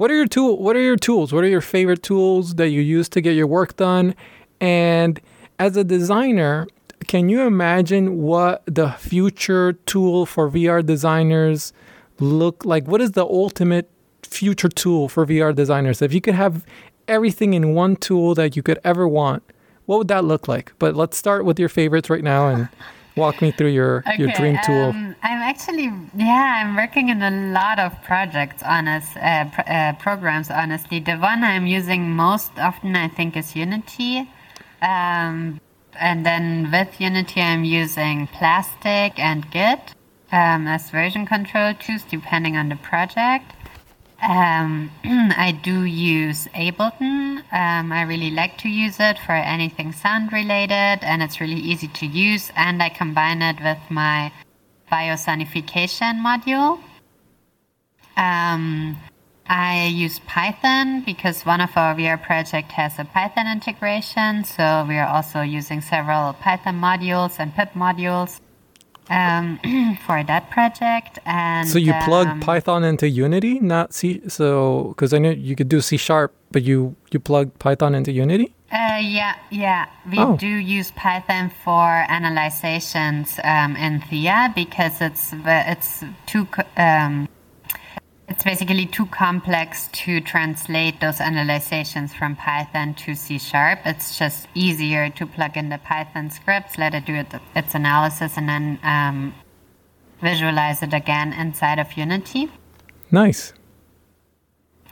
What 0.00 0.10
are 0.10 0.14
your 0.14 0.26
tool? 0.26 0.56
What 0.56 0.76
are 0.76 0.80
your 0.80 0.96
tools? 0.96 1.30
What 1.30 1.44
are 1.44 1.48
your 1.48 1.60
favorite 1.60 2.02
tools 2.02 2.54
that 2.54 2.70
you 2.70 2.80
use 2.80 3.06
to 3.10 3.20
get 3.20 3.32
your 3.32 3.46
work 3.46 3.76
done? 3.76 4.14
And 4.58 5.20
as 5.58 5.76
a 5.76 5.84
designer, 5.84 6.66
can 7.06 7.28
you 7.28 7.42
imagine 7.42 8.22
what 8.22 8.62
the 8.64 8.92
future 8.92 9.74
tool 9.74 10.24
for 10.24 10.50
VR 10.50 10.82
designers 10.82 11.74
look 12.18 12.64
like? 12.64 12.88
What 12.88 13.02
is 13.02 13.10
the 13.10 13.26
ultimate 13.26 13.90
future 14.22 14.70
tool 14.70 15.10
for 15.10 15.26
VR 15.26 15.54
designers? 15.54 16.00
If 16.00 16.14
you 16.14 16.22
could 16.22 16.34
have 16.34 16.64
everything 17.06 17.52
in 17.52 17.74
one 17.74 17.96
tool 17.96 18.34
that 18.36 18.56
you 18.56 18.62
could 18.62 18.78
ever 18.82 19.06
want, 19.06 19.42
what 19.84 19.98
would 19.98 20.08
that 20.08 20.24
look 20.24 20.48
like? 20.48 20.72
But 20.78 20.96
let's 20.96 21.18
start 21.18 21.44
with 21.44 21.60
your 21.60 21.68
favorites 21.68 22.08
right 22.08 22.24
now 22.24 22.48
and 22.48 22.70
walk 23.16 23.42
me 23.42 23.50
through 23.50 23.68
your 23.68 24.04
your 24.18 24.30
dream 24.32 24.58
tool. 24.64 24.90
Um, 24.90 25.14
I'm 25.22 25.42
actually, 25.42 25.92
yeah, 26.14 26.62
I'm 26.62 26.76
working 26.76 27.08
in 27.08 27.22
a 27.22 27.30
lot 27.52 27.78
of 27.78 28.02
projects, 28.02 28.62
honest, 28.62 29.16
uh, 29.16 29.44
pr- 29.46 29.60
uh, 29.66 29.92
programs, 29.94 30.50
honestly. 30.50 31.00
The 31.00 31.16
one 31.16 31.44
I'm 31.44 31.66
using 31.66 32.10
most 32.10 32.52
often, 32.58 32.96
I 32.96 33.08
think, 33.08 33.36
is 33.36 33.54
Unity. 33.56 34.28
Um, 34.82 35.60
and 35.98 36.24
then 36.24 36.70
with 36.70 37.00
Unity, 37.00 37.40
I'm 37.40 37.64
using 37.64 38.26
Plastic 38.28 39.18
and 39.18 39.50
Git 39.50 39.94
um, 40.32 40.66
as 40.66 40.90
version 40.90 41.26
control 41.26 41.74
tools, 41.74 42.04
depending 42.04 42.56
on 42.56 42.68
the 42.68 42.76
project. 42.76 43.52
Um, 44.22 44.90
I 45.04 45.58
do 45.62 45.84
use 45.84 46.46
Ableton. 46.54 47.42
Um, 47.52 47.92
I 47.92 48.02
really 48.02 48.30
like 48.30 48.58
to 48.58 48.68
use 48.68 48.96
it 49.00 49.18
for 49.18 49.32
anything 49.32 49.92
sound 49.92 50.32
related, 50.32 50.98
and 51.02 51.22
it's 51.22 51.40
really 51.40 51.60
easy 51.60 51.88
to 51.88 52.06
use. 52.06 52.50
And 52.56 52.82
I 52.82 52.88
combine 52.90 53.42
it 53.42 53.60
with 53.62 53.78
my 53.88 54.32
biosonification 54.90 56.20
module. 56.20 56.80
Um, 58.16 58.98
I 59.46 59.86
use 59.86 60.18
Python 60.20 61.00
because 61.00 61.44
one 61.46 61.60
of 61.60 61.76
our 61.76 61.94
VR 61.94 62.22
project 62.22 62.72
has 62.72 62.98
a 62.98 63.04
Python 63.04 63.46
integration, 63.50 64.44
so 64.44 64.84
we 64.86 64.96
are 64.98 65.08
also 65.08 65.40
using 65.40 65.80
several 65.80 66.34
Python 66.34 66.80
modules 66.80 67.38
and 67.38 67.54
pip 67.54 67.72
modules 67.72 68.40
um, 69.10 69.58
for 70.06 70.22
that 70.24 70.50
project. 70.50 71.18
And 71.26 71.68
So 71.68 71.78
you 71.78 71.92
plug 72.04 72.26
um, 72.28 72.40
Python 72.40 72.84
into 72.84 73.08
Unity, 73.08 73.58
not 73.60 73.92
C. 73.92 74.22
So 74.28 74.88
because 74.90 75.12
I 75.12 75.18
know 75.18 75.30
you 75.30 75.54
could 75.56 75.68
do 75.68 75.80
C 75.80 75.96
sharp, 75.96 76.32
but 76.52 76.62
you 76.62 76.96
you 77.10 77.20
plug 77.20 77.58
Python 77.58 77.94
into 77.94 78.12
Unity. 78.12 78.54
Uh, 78.72 79.00
yeah, 79.02 79.34
yeah. 79.50 79.86
We 80.08 80.18
Oh. 80.20 80.36
do 80.36 80.46
use 80.46 80.92
Python 80.92 81.50
for 81.64 82.04
analyzations 82.08 83.40
um, 83.42 83.74
in 83.76 84.00
Thea 84.00 84.52
because 84.54 85.00
it's 85.00 85.34
it's 85.44 86.04
too 86.26 86.46
um, 86.76 87.28
it's 88.30 88.44
basically 88.44 88.86
too 88.86 89.06
complex 89.06 89.88
to 89.88 90.20
translate 90.20 91.00
those 91.00 91.20
analyzations 91.20 92.14
from 92.14 92.36
Python 92.36 92.94
to 92.94 93.16
C 93.16 93.38
sharp. 93.38 93.80
It's 93.84 94.16
just 94.16 94.46
easier 94.54 95.10
to 95.10 95.26
plug 95.26 95.56
in 95.56 95.68
the 95.68 95.78
Python 95.78 96.30
scripts, 96.30 96.78
let 96.78 96.94
it 96.94 97.04
do 97.04 97.16
it, 97.16 97.26
its 97.56 97.74
analysis, 97.74 98.36
and 98.36 98.48
then 98.48 98.78
um, 98.84 99.34
visualize 100.22 100.80
it 100.80 100.94
again 100.94 101.32
inside 101.32 101.80
of 101.80 101.96
Unity. 101.96 102.48
Nice. 103.10 103.52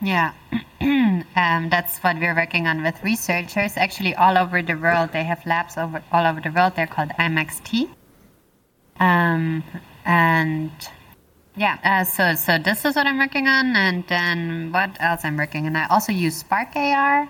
Yeah, 0.02 0.32
um, 0.80 1.68
that's 1.70 1.98
what 2.00 2.16
we're 2.18 2.34
working 2.34 2.66
on 2.66 2.82
with 2.82 3.02
researchers. 3.04 3.76
Actually, 3.76 4.16
all 4.16 4.36
over 4.36 4.62
the 4.62 4.74
world, 4.74 5.10
they 5.12 5.22
have 5.22 5.46
labs 5.46 5.76
over 5.76 6.02
all 6.10 6.26
over 6.26 6.40
the 6.40 6.50
world. 6.50 6.72
They're 6.74 6.88
called 6.88 7.10
IMXT. 7.10 7.88
Um, 8.98 9.62
and 10.04 10.72
yeah, 11.58 11.78
uh, 11.82 12.04
so 12.04 12.34
so 12.34 12.58
this 12.58 12.84
is 12.84 12.94
what 12.96 13.06
I'm 13.06 13.18
working 13.18 13.48
on, 13.48 13.76
and 13.76 14.06
then 14.06 14.72
what 14.72 14.96
else 15.00 15.24
I'm 15.24 15.36
working 15.36 15.66
on? 15.66 15.76
I 15.76 15.86
also 15.88 16.12
use 16.12 16.36
Spark 16.36 16.76
AR. 16.76 17.22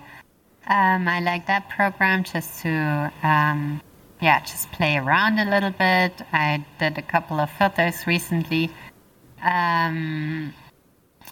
Um, 0.67 1.07
I 1.07 1.19
like 1.19 1.47
that 1.47 1.69
program 1.69 2.23
just 2.23 2.61
to 2.61 3.11
um, 3.23 3.81
yeah, 4.21 4.39
just 4.41 4.71
play 4.71 4.97
around 4.97 5.39
a 5.39 5.49
little 5.49 5.71
bit. 5.71 6.21
I 6.31 6.63
did 6.79 6.97
a 6.97 7.01
couple 7.01 7.39
of 7.39 7.49
filters 7.49 8.05
recently. 8.05 8.69
Um, 9.41 10.53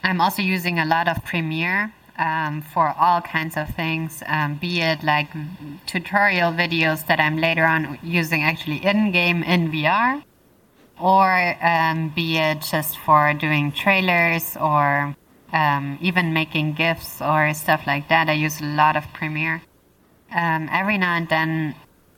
I'm 0.03 0.21
also 0.21 0.41
using 0.41 0.79
a 0.79 0.85
lot 0.85 1.07
of 1.07 1.23
Premiere 1.25 1.93
um, 2.17 2.61
for 2.61 2.95
all 2.97 3.21
kinds 3.21 3.57
of 3.57 3.69
things, 3.75 4.23
um, 4.27 4.55
be 4.55 4.81
it 4.81 5.03
like 5.03 5.27
tutorial 5.85 6.51
videos 6.51 7.05
that 7.07 7.19
I'm 7.19 7.37
later 7.37 7.65
on 7.65 7.99
using 8.01 8.43
actually 8.43 8.83
in 8.83 9.11
game 9.11 9.43
in 9.43 9.71
VR, 9.71 10.23
or 10.99 11.55
um, 11.61 12.09
be 12.09 12.37
it 12.37 12.61
just 12.61 12.97
for 12.97 13.33
doing 13.33 13.71
trailers 13.71 14.57
or 14.57 15.15
um, 15.53 15.97
even 16.01 16.33
making 16.33 16.73
GIFs 16.73 17.21
or 17.21 17.53
stuff 17.53 17.87
like 17.87 18.09
that. 18.09 18.29
I 18.29 18.33
use 18.33 18.61
a 18.61 18.65
lot 18.65 18.95
of 18.95 19.05
Premiere. 19.13 19.61
Um, 20.31 20.69
every 20.71 20.97
now 20.97 21.15
and 21.15 21.29
then, 21.29 21.75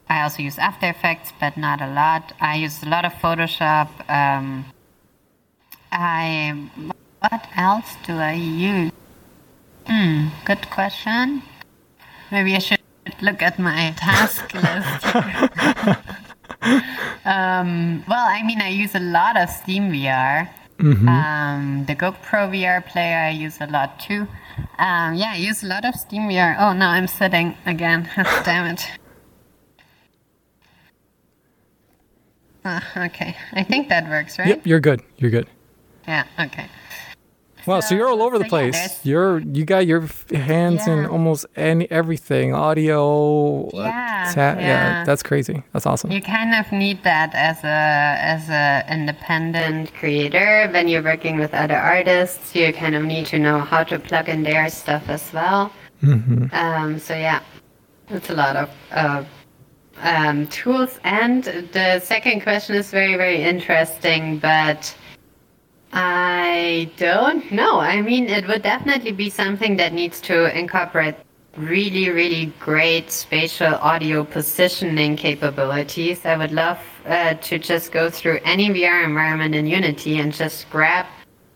I 0.10 0.24
also 0.24 0.42
use 0.42 0.58
After 0.58 0.88
Effects, 0.88 1.32
but 1.40 1.56
not 1.56 1.82
a 1.82 1.88
lot. 1.88 2.34
I 2.42 2.56
use 2.56 2.82
a 2.82 2.90
lot 2.90 3.06
of 3.06 3.14
Photoshop. 3.14 3.90
Um, 4.10 4.66
I 5.92 6.70
what 7.20 7.48
else 7.56 7.96
do 8.06 8.14
I 8.14 8.34
use? 8.34 8.92
Hmm, 9.86 10.28
good 10.46 10.70
question. 10.70 11.44
Maybe 12.32 12.56
I 12.56 12.60
should 12.60 12.80
look 13.22 13.42
at 13.42 13.60
my 13.60 13.94
task 13.98 14.54
list. 14.54 16.16
um, 17.26 18.04
well, 18.08 18.26
I 18.28 18.44
mean, 18.44 18.62
I 18.62 18.70
use 18.70 18.96
a 18.96 19.00
lot 19.00 19.38
of 19.38 19.50
Steam 19.50 19.92
VR. 19.92 20.50
Um, 20.80 21.86
the 21.88 21.96
GoPro 21.96 22.50
VR 22.50 22.86
player 22.86 23.18
I 23.18 23.32
use 23.32 23.58
a 23.60 23.68
lot 23.68 24.00
too. 24.00 24.28
Um, 24.78 25.14
yeah, 25.16 25.32
I 25.34 25.38
use 25.38 25.62
a 25.64 25.68
lot 25.68 25.84
of 25.84 25.94
Steam 25.96 26.24
VR. 26.30 26.56
Oh 26.58 26.72
no, 26.74 26.88
I'm 26.88 27.08
sitting 27.08 27.58
again. 27.66 28.10
Damn 28.46 28.74
it. 28.74 28.88
Ah, 32.64 33.06
okay, 33.06 33.36
I 33.54 33.64
think 33.64 33.90
that 33.90 34.08
works, 34.10 34.38
right? 34.40 34.48
Yep, 34.50 34.68
you're 34.68 34.80
good. 34.80 35.02
You're 35.18 35.32
good. 35.32 35.48
Yeah, 36.08 36.26
okay. 36.40 36.68
Wow, 37.66 37.82
so, 37.82 37.96
you're 37.96 38.08
all 38.08 38.22
over 38.24 38.38
the 38.38 38.46
so 38.50 38.58
yeah, 38.58 38.62
place. 38.72 38.74
there's- 38.76 39.06
you're 39.06 39.40
you 39.40 39.66
got 39.66 39.86
your 39.86 40.08
hands 40.32 40.88
in 40.88 41.06
almost 41.06 41.46
any 41.56 41.90
everything, 41.92 42.54
audio. 42.54 43.70
Yeah, 43.74 44.32
ta- 44.34 44.56
yeah. 44.60 45.04
that's 45.06 45.24
crazy. 45.24 45.64
That's 45.74 45.86
awesome. 45.86 46.12
You 46.12 46.22
kind 46.22 46.54
of 46.56 46.72
need 46.72 47.04
that 47.04 47.34
as 47.36 47.64
a 47.64 48.18
as 48.34 48.50
a 48.50 48.86
independent 48.92 49.94
creator. 49.94 50.70
When 50.72 50.88
you're 50.88 51.04
working 51.04 51.38
with 51.38 51.54
other 51.54 51.78
artists, 51.78 52.56
you 52.56 52.72
kind 52.74 52.96
of 52.96 53.04
need 53.04 53.26
to 53.28 53.40
know 53.40 53.60
how 53.60 53.84
to 53.86 54.00
plug 54.00 54.30
in 54.30 54.44
their 54.44 54.70
stuff 54.70 55.10
as 55.10 55.32
well. 55.34 55.72
Mm-hmm. 56.04 56.46
Um, 56.56 57.00
so 57.00 57.14
yeah, 57.14 57.42
it's 58.10 58.30
a 58.30 58.34
lot 58.34 58.56
of 58.56 58.70
uh, 58.92 59.24
um, 60.02 60.48
tools. 60.48 61.00
And 61.04 61.44
the 61.74 62.00
second 62.00 62.42
question 62.42 62.76
is 62.76 62.90
very 62.92 63.16
very 63.16 63.44
interesting, 63.44 64.40
but 64.40 64.96
I 65.92 66.92
don't 66.98 67.52
know. 67.52 67.80
I 67.80 68.02
mean, 68.02 68.30
it 68.30 68.48
would 68.48 68.62
definitely 68.62 69.12
be 69.12 69.30
something 69.30 69.78
that 69.78 69.94
needs 69.94 70.22
to 70.22 70.56
incorporate 70.58 71.16
really, 71.58 72.10
really 72.10 72.48
great 72.60 73.12
spatial 73.12 73.76
audio 73.76 74.24
positioning 74.24 75.16
capabilities. 75.16 76.26
I 76.26 76.38
would 76.38 76.52
love 76.52 76.80
uh, 77.06 77.34
to 77.34 77.58
just 77.58 77.92
go 77.92 78.10
through 78.10 78.40
any 78.46 78.70
VR 78.70 79.04
environment 79.04 79.56
in 79.56 79.66
Unity 79.66 80.20
and 80.20 80.32
just 80.32 80.70
grab 80.70 81.06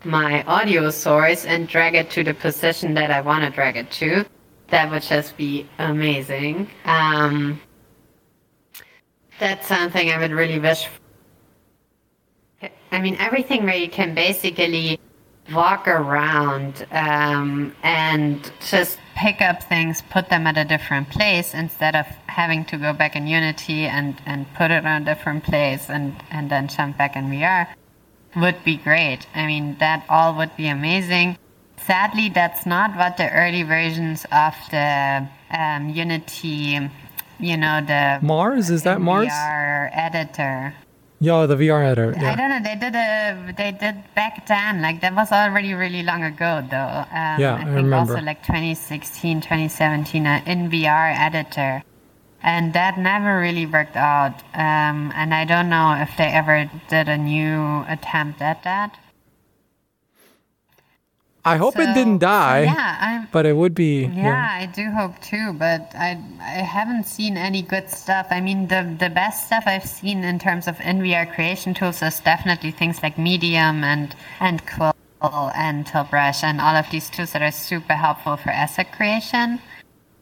my 0.04 0.42
audio 0.44 0.90
source 0.90 1.46
and 1.46 1.68
drag 1.68 1.94
it 1.94 2.10
to 2.10 2.24
the 2.24 2.34
position 2.34 2.92
that 2.94 3.10
I 3.10 3.20
want 3.20 3.44
to 3.44 3.50
drag 3.50 3.76
it 3.76 3.90
to. 3.92 4.26
That 4.68 4.90
would 4.90 5.02
just 5.02 5.36
be 5.36 5.68
amazing. 5.78 6.68
Um, 6.84 7.60
that's 9.38 9.66
something 9.66 10.10
I 10.10 10.18
would 10.18 10.32
really 10.32 10.58
wish 10.58 10.88
I 12.94 13.00
mean, 13.00 13.16
everything 13.18 13.64
where 13.64 13.74
you 13.74 13.88
can 13.88 14.14
basically 14.14 15.00
walk 15.52 15.88
around 15.88 16.86
um, 16.92 17.74
and 17.82 18.50
just 18.66 18.98
pick 19.16 19.40
up 19.40 19.62
things, 19.64 20.02
put 20.10 20.28
them 20.28 20.46
at 20.46 20.56
a 20.56 20.64
different 20.64 21.10
place 21.10 21.54
instead 21.54 21.96
of 21.96 22.06
having 22.26 22.64
to 22.66 22.76
go 22.76 22.92
back 22.92 23.16
in 23.16 23.26
Unity 23.26 23.84
and, 23.84 24.16
and 24.26 24.46
put 24.54 24.70
it 24.70 24.86
on 24.86 25.02
a 25.02 25.04
different 25.04 25.44
place 25.44 25.90
and, 25.90 26.14
and 26.30 26.50
then 26.50 26.68
jump 26.68 26.96
back 26.96 27.16
in 27.16 27.24
VR 27.24 27.66
would 28.36 28.62
be 28.64 28.76
great. 28.76 29.26
I 29.34 29.46
mean, 29.46 29.76
that 29.78 30.04
all 30.08 30.36
would 30.36 30.56
be 30.56 30.68
amazing. 30.68 31.36
Sadly, 31.76 32.28
that's 32.28 32.64
not 32.64 32.96
what 32.96 33.16
the 33.16 33.30
early 33.30 33.62
versions 33.62 34.24
of 34.32 34.54
the 34.70 35.28
um, 35.50 35.90
Unity, 35.90 36.90
you 37.38 37.56
know, 37.56 37.80
the 37.84 38.18
Mars 38.22 38.70
is 38.70 38.84
that 38.84 39.00
Mars? 39.00 39.28
VR 39.28 39.90
editor. 39.92 40.74
Yeah, 41.28 41.46
the 41.46 41.56
VR 41.56 41.82
editor. 41.90 42.14
I 42.32 42.34
don't 42.38 42.50
know. 42.52 42.62
They 42.68 42.76
did 42.84 42.94
a. 42.94 43.10
They 43.60 43.72
did 43.84 43.96
back 44.14 44.34
then. 44.46 44.82
Like 44.86 45.00
that 45.02 45.14
was 45.20 45.30
already 45.32 45.72
really 45.84 46.02
long 46.10 46.22
ago, 46.32 46.52
though. 46.74 46.94
Um, 47.20 47.34
Yeah, 47.44 47.54
I 47.54 47.62
I 47.62 47.64
think 47.64 47.76
remember. 47.76 48.12
also 48.14 48.24
like 48.30 48.40
2016, 48.42 49.40
2017, 49.40 50.26
uh, 50.26 50.42
in 50.46 50.70
VR 50.70 51.08
editor, 51.28 51.82
and 52.42 52.72
that 52.78 52.98
never 52.98 53.32
really 53.46 53.66
worked 53.76 53.96
out. 53.96 54.36
Um, 54.54 54.98
and 55.20 55.32
I 55.40 55.44
don't 55.52 55.68
know 55.68 55.88
if 56.04 56.10
they 56.18 56.30
ever 56.40 56.56
did 56.88 57.08
a 57.08 57.16
new 57.16 57.84
attempt 57.88 58.42
at 58.42 58.62
that. 58.64 58.90
I 61.46 61.58
hope 61.58 61.78
it 61.78 61.92
didn't 61.92 62.18
die, 62.18 62.62
yeah, 62.62 62.98
I'm. 63.00 63.28
but 63.30 63.44
it 63.44 63.54
would 63.54 63.74
be. 63.74 64.06
Yeah, 64.06 64.48
I 64.50 64.64
do 64.64 64.90
hope 64.90 65.20
too, 65.20 65.52
but 65.52 65.92
I 65.94 66.18
I 66.40 66.62
haven't 66.64 67.04
seen 67.04 67.36
any 67.36 67.60
good 67.60 67.90
stuff. 67.90 68.28
I 68.30 68.40
mean, 68.40 68.68
the 68.68 68.96
the 68.98 69.10
best 69.10 69.46
stuff 69.46 69.64
I've 69.66 69.84
seen 69.84 70.24
in 70.24 70.38
terms 70.38 70.66
of 70.66 70.76
NVR 70.78 71.34
creation 71.34 71.74
tools 71.74 72.02
is 72.02 72.20
definitely 72.20 72.70
things 72.70 73.02
like 73.02 73.18
Medium 73.18 73.84
and 73.84 74.16
and 74.40 74.66
Quill 74.66 74.94
and 75.54 75.86
Tilt 75.86 76.08
Brush 76.10 76.42
and 76.42 76.62
all 76.62 76.76
of 76.76 76.90
these 76.90 77.10
tools 77.10 77.32
that 77.32 77.42
are 77.42 77.52
super 77.52 77.94
helpful 77.94 78.36
for 78.36 78.48
asset 78.50 78.92
creation. 78.92 79.60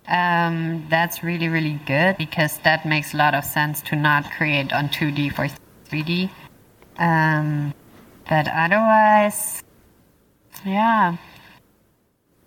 Um, 0.09 0.87
that's 0.91 1.23
really 1.23 1.49
really 1.49 1.79
good 1.87 2.17
because 2.19 2.59
that 2.65 2.85
makes 2.85 3.15
a 3.15 3.17
lot 3.17 3.35
of 3.35 3.45
sense 3.45 3.81
to 3.83 3.95
not 3.95 4.29
create 4.33 4.73
on 4.73 4.89
2D 4.89 5.33
for 5.37 5.47
3D. 5.89 6.31
Um, 6.99 7.73
but 8.29 8.49
otherwise, 8.49 9.63
yeah. 10.65 11.17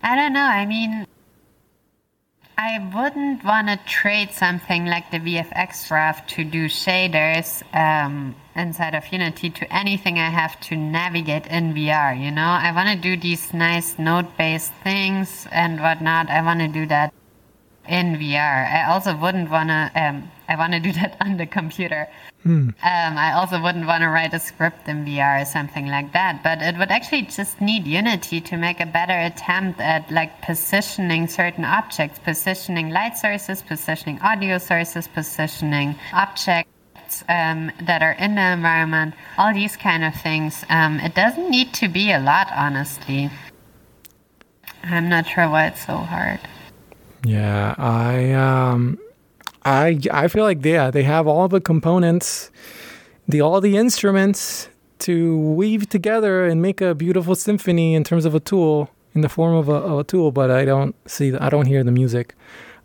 I 0.02 0.16
don't 0.16 0.32
know. 0.32 0.40
I 0.40 0.66
mean, 0.66 1.06
I 2.58 2.78
wouldn't 2.94 3.44
want 3.44 3.68
to 3.68 3.76
trade 3.86 4.30
something 4.32 4.86
like 4.86 5.10
the 5.10 5.18
VFX 5.18 5.88
graph 5.88 6.26
to 6.28 6.44
do 6.44 6.66
shaders 6.66 7.62
um, 7.74 8.34
inside 8.54 8.94
of 8.94 9.12
Unity 9.12 9.50
to 9.50 9.74
anything 9.74 10.18
I 10.18 10.30
have 10.30 10.58
to 10.60 10.76
navigate 10.76 11.46
in 11.48 11.74
VR. 11.74 12.18
You 12.18 12.30
know, 12.30 12.46
I 12.46 12.72
want 12.72 12.88
to 12.88 12.96
do 12.96 13.20
these 13.20 13.52
nice 13.52 13.98
node-based 13.98 14.72
things 14.82 15.46
and 15.52 15.80
whatnot. 15.80 16.30
I 16.30 16.40
want 16.40 16.60
to 16.60 16.68
do 16.68 16.86
that 16.86 17.12
in 17.88 18.16
VR. 18.16 18.70
I 18.70 18.90
also 18.90 19.16
wouldn't 19.16 19.50
want 19.50 19.68
to. 19.70 19.90
Um, 19.94 20.30
I 20.48 20.56
want 20.56 20.72
to 20.74 20.80
do 20.80 20.92
that 20.92 21.16
on 21.20 21.36
the 21.36 21.46
computer. 21.46 22.08
Um, 22.46 22.74
I 22.80 23.32
also 23.32 23.60
wouldn't 23.60 23.88
want 23.88 24.02
to 24.02 24.08
write 24.08 24.32
a 24.32 24.38
script 24.38 24.86
in 24.86 25.04
VR 25.04 25.42
or 25.42 25.44
something 25.44 25.88
like 25.88 26.12
that. 26.12 26.44
But 26.44 26.62
it 26.62 26.78
would 26.78 26.92
actually 26.92 27.22
just 27.22 27.60
need 27.60 27.88
Unity 27.88 28.40
to 28.42 28.56
make 28.56 28.78
a 28.78 28.86
better 28.86 29.18
attempt 29.18 29.80
at 29.80 30.08
like 30.12 30.42
positioning 30.42 31.26
certain 31.26 31.64
objects, 31.64 32.20
positioning 32.20 32.90
light 32.90 33.16
sources, 33.16 33.62
positioning 33.62 34.20
audio 34.20 34.58
sources, 34.58 35.08
positioning 35.08 35.96
objects 36.12 37.24
um, 37.28 37.72
that 37.82 38.02
are 38.02 38.12
in 38.12 38.36
the 38.36 38.52
environment. 38.52 39.14
All 39.38 39.52
these 39.52 39.76
kind 39.76 40.04
of 40.04 40.14
things. 40.14 40.64
Um, 40.68 41.00
it 41.00 41.16
doesn't 41.16 41.50
need 41.50 41.74
to 41.74 41.88
be 41.88 42.12
a 42.12 42.20
lot, 42.20 42.48
honestly. 42.54 43.30
I'm 44.84 45.08
not 45.08 45.26
sure 45.26 45.48
why 45.50 45.66
it's 45.66 45.84
so 45.84 45.96
hard. 45.96 46.38
Yeah, 47.26 47.74
I 47.76 48.32
um 48.32 48.98
I 49.64 49.98
I 50.12 50.28
feel 50.28 50.44
like 50.44 50.64
yeah, 50.64 50.90
they 50.90 51.02
have 51.02 51.26
all 51.26 51.48
the 51.48 51.60
components, 51.60 52.50
the 53.26 53.40
all 53.40 53.60
the 53.60 53.76
instruments 53.76 54.68
to 55.00 55.36
weave 55.38 55.88
together 55.88 56.46
and 56.46 56.62
make 56.62 56.80
a 56.80 56.94
beautiful 56.94 57.34
symphony 57.34 57.94
in 57.94 58.04
terms 58.04 58.24
of 58.24 58.34
a 58.34 58.40
tool 58.40 58.90
in 59.14 59.22
the 59.22 59.28
form 59.28 59.54
of 59.56 59.68
a, 59.68 59.74
of 59.74 59.98
a 59.98 60.04
tool, 60.04 60.30
but 60.30 60.50
I 60.50 60.64
don't 60.64 60.94
see 61.10 61.34
I 61.34 61.48
don't 61.48 61.66
hear 61.66 61.82
the 61.82 61.90
music. 61.90 62.34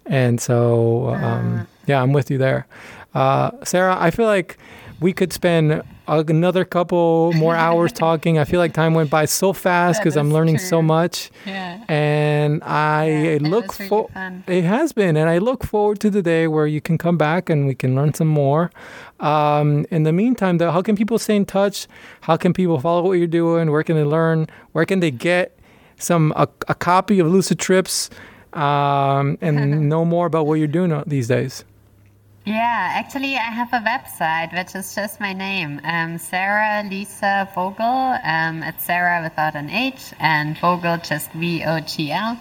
And 0.08 0.42
so 0.42 1.10
um 1.10 1.68
yeah, 1.86 2.02
I'm 2.02 2.12
with 2.12 2.32
you 2.32 2.40
there. 2.40 2.66
Uh 3.14 3.52
Sara, 3.64 3.96
I 4.00 4.10
feel 4.10 4.26
like 4.26 4.58
we 5.02 5.12
could 5.14 5.34
spend 5.34 5.82
another 6.08 6.64
couple 6.64 7.34
more 7.34 7.56
hours 7.56 7.92
talking. 8.06 8.38
I 8.38 8.46
feel 8.46 8.60
like 8.60 8.72
time 8.74 8.94
went 8.94 9.10
by 9.10 9.26
so 9.26 9.52
fast 9.52 10.00
because 10.00 10.16
I'm 10.16 10.32
learning 10.32 10.60
so 10.60 10.82
much 10.82 11.32
Yeah. 11.46 11.84
and 11.90 12.64
I 12.64 13.06
it 13.06 13.42
look 13.42 13.78
really 13.80 13.90
for 13.90 14.10
it 14.48 14.64
has 14.64 14.94
been, 14.94 15.18
and 15.18 15.28
I 15.28 15.40
look 15.40 15.64
forward 15.66 16.00
to 16.02 16.10
the 16.10 16.22
day 16.22 16.48
where 16.48 16.68
you 16.68 16.82
can 16.82 16.98
come 16.98 17.18
back 17.18 17.50
and 17.50 17.66
we 17.68 17.74
can 17.76 17.96
learn 17.96 18.14
some 18.14 18.28
more. 18.28 18.70
Um, 19.20 19.86
in 19.92 20.04
the 20.04 20.14
meantime, 20.14 20.58
though, 20.60 20.72
how 20.72 20.82
can 20.82 20.96
people 20.96 21.18
stay 21.20 21.36
in 21.36 21.46
touch? 21.46 21.88
How 22.22 22.38
can 22.38 22.54
people 22.54 22.80
follow 22.80 23.02
what 23.04 23.14
you're 23.14 23.28
doing? 23.28 23.72
Where 23.72 23.84
can 23.84 23.96
they 23.96 24.04
learn? 24.04 24.48
Where 24.74 24.86
can 24.86 25.00
they 25.00 25.12
get 25.12 25.58
some 25.98 26.32
a, 26.36 26.48
a 26.68 26.76
copy 26.76 27.20
of 27.20 27.28
Lucid 27.28 27.58
Trips 27.60 28.10
um, 28.54 29.38
and 29.42 29.90
know 29.90 30.06
more 30.06 30.26
about 30.28 30.46
what 30.48 30.56
you're 30.56 30.68
doing 30.68 30.92
uh, 30.92 31.04
these 31.08 31.28
days? 31.28 31.64
Yeah, 32.44 32.94
actually, 32.96 33.36
I 33.36 33.52
have 33.52 33.72
a 33.72 33.86
website 33.86 34.52
which 34.58 34.76
is 34.76 34.96
just 34.96 35.20
my 35.20 35.32
name, 35.32 35.80
um, 35.84 36.18
Sara 36.18 36.84
Lisa 36.90 37.48
Vogl. 37.54 38.20
Um, 38.26 38.64
it's 38.64 38.84
Sara 38.84 39.22
without 39.22 39.56
an 39.56 39.70
H 39.70 40.12
and 40.20 40.58
Vogl 40.58 41.08
just 41.08 41.32
V 41.34 41.64
O 41.64 41.80
G 41.82 42.12
L. 42.12 42.40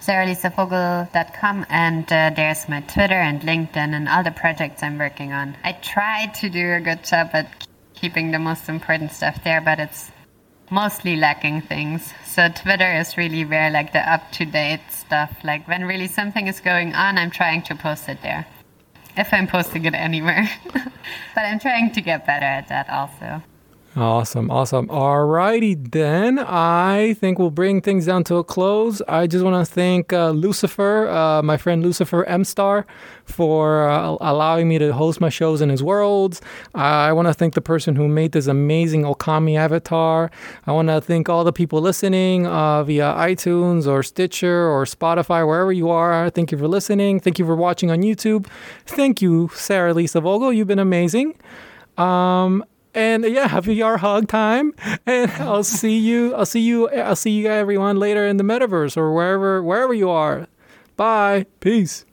SaraLisaVogl.com, 0.00 1.66
and 1.68 2.04
uh, 2.12 2.30
there's 2.34 2.68
my 2.68 2.80
Twitter 2.82 3.20
and 3.20 3.42
LinkedIn 3.42 3.94
and 3.94 4.08
all 4.08 4.22
the 4.22 4.30
projects 4.30 4.82
I'm 4.82 4.96
working 4.96 5.32
on. 5.32 5.56
I 5.64 5.72
try 5.72 6.26
to 6.40 6.48
do 6.48 6.72
a 6.72 6.80
good 6.80 7.02
job 7.04 7.30
at 7.32 7.66
keeping 7.94 8.30
the 8.30 8.38
most 8.38 8.68
important 8.68 9.10
stuff 9.12 9.42
there, 9.42 9.60
but 9.60 9.80
it's 9.80 10.12
mostly 10.70 11.16
lacking 11.16 11.62
things. 11.62 12.14
So 12.24 12.48
Twitter 12.48 12.90
is 12.92 13.16
really 13.16 13.44
where 13.44 13.70
like 13.70 13.92
the 13.92 14.00
up 14.10 14.30
to 14.32 14.44
date 14.44 14.80
stuff, 14.90 15.36
like 15.42 15.66
when 15.66 15.84
really 15.84 16.06
something 16.06 16.46
is 16.46 16.60
going 16.60 16.94
on, 16.94 17.18
I'm 17.18 17.30
trying 17.30 17.62
to 17.62 17.74
post 17.74 18.08
it 18.08 18.22
there. 18.22 18.46
If 19.18 19.34
I'm 19.34 19.48
posting 19.48 19.84
it 19.84 19.94
anywhere. 19.94 20.48
but 20.72 20.92
I'm 21.44 21.58
trying 21.58 21.90
to 21.92 22.00
get 22.00 22.24
better 22.24 22.46
at 22.46 22.68
that 22.68 22.88
also. 22.88 23.42
Awesome, 23.98 24.48
awesome. 24.48 24.88
All 24.90 25.24
righty 25.24 25.74
then. 25.74 26.38
I 26.38 27.14
think 27.14 27.36
we'll 27.36 27.50
bring 27.50 27.80
things 27.80 28.06
down 28.06 28.22
to 28.24 28.36
a 28.36 28.44
close. 28.44 29.02
I 29.08 29.26
just 29.26 29.44
want 29.44 29.66
to 29.66 29.74
thank 29.74 30.12
uh, 30.12 30.30
Lucifer, 30.30 31.08
uh, 31.08 31.42
my 31.42 31.56
friend 31.56 31.82
Lucifer 31.82 32.24
M 32.26 32.44
Star, 32.44 32.86
for 33.24 33.88
uh, 33.88 34.16
allowing 34.20 34.68
me 34.68 34.78
to 34.78 34.92
host 34.92 35.20
my 35.20 35.28
shows 35.28 35.60
in 35.60 35.68
his 35.68 35.82
worlds. 35.82 36.40
I 36.76 37.12
want 37.12 37.26
to 37.26 37.34
thank 37.34 37.54
the 37.54 37.60
person 37.60 37.96
who 37.96 38.06
made 38.06 38.30
this 38.30 38.46
amazing 38.46 39.02
Okami 39.02 39.58
avatar. 39.58 40.30
I 40.68 40.70
want 40.70 40.86
to 40.86 41.00
thank 41.00 41.28
all 41.28 41.42
the 41.42 41.52
people 41.52 41.80
listening 41.80 42.46
uh, 42.46 42.84
via 42.84 43.14
iTunes 43.14 43.88
or 43.88 44.04
Stitcher 44.04 44.68
or 44.68 44.84
Spotify, 44.84 45.44
wherever 45.44 45.72
you 45.72 45.90
are. 45.90 46.30
Thank 46.30 46.52
you 46.52 46.58
for 46.58 46.68
listening. 46.68 47.18
Thank 47.18 47.40
you 47.40 47.44
for 47.44 47.56
watching 47.56 47.90
on 47.90 48.02
YouTube. 48.02 48.46
Thank 48.86 49.20
you, 49.20 49.50
Sara 49.54 49.92
Lisa 49.92 50.20
Vogl. 50.20 50.54
You've 50.54 50.68
been 50.68 50.78
amazing. 50.78 51.34
Um, 51.96 52.64
And 52.98 53.24
yeah, 53.26 53.46
have 53.46 53.66
VR 53.66 53.96
hug 53.96 54.26
time. 54.26 54.74
And 55.06 55.30
I'll 55.38 55.62
see 55.62 55.96
you. 55.96 56.34
I'll 56.34 56.44
see 56.44 56.60
you. 56.60 56.90
I'll 56.90 57.14
see 57.14 57.30
you 57.30 57.46
everyone 57.46 57.96
later 57.96 58.26
in 58.26 58.38
the 58.38 58.42
metaverse 58.42 58.96
or 58.96 59.14
wherever 59.14 59.62
wherever 59.62 59.94
you 59.94 60.10
are. 60.10 60.48
Bye. 60.96 61.46
Peace. 61.60 62.04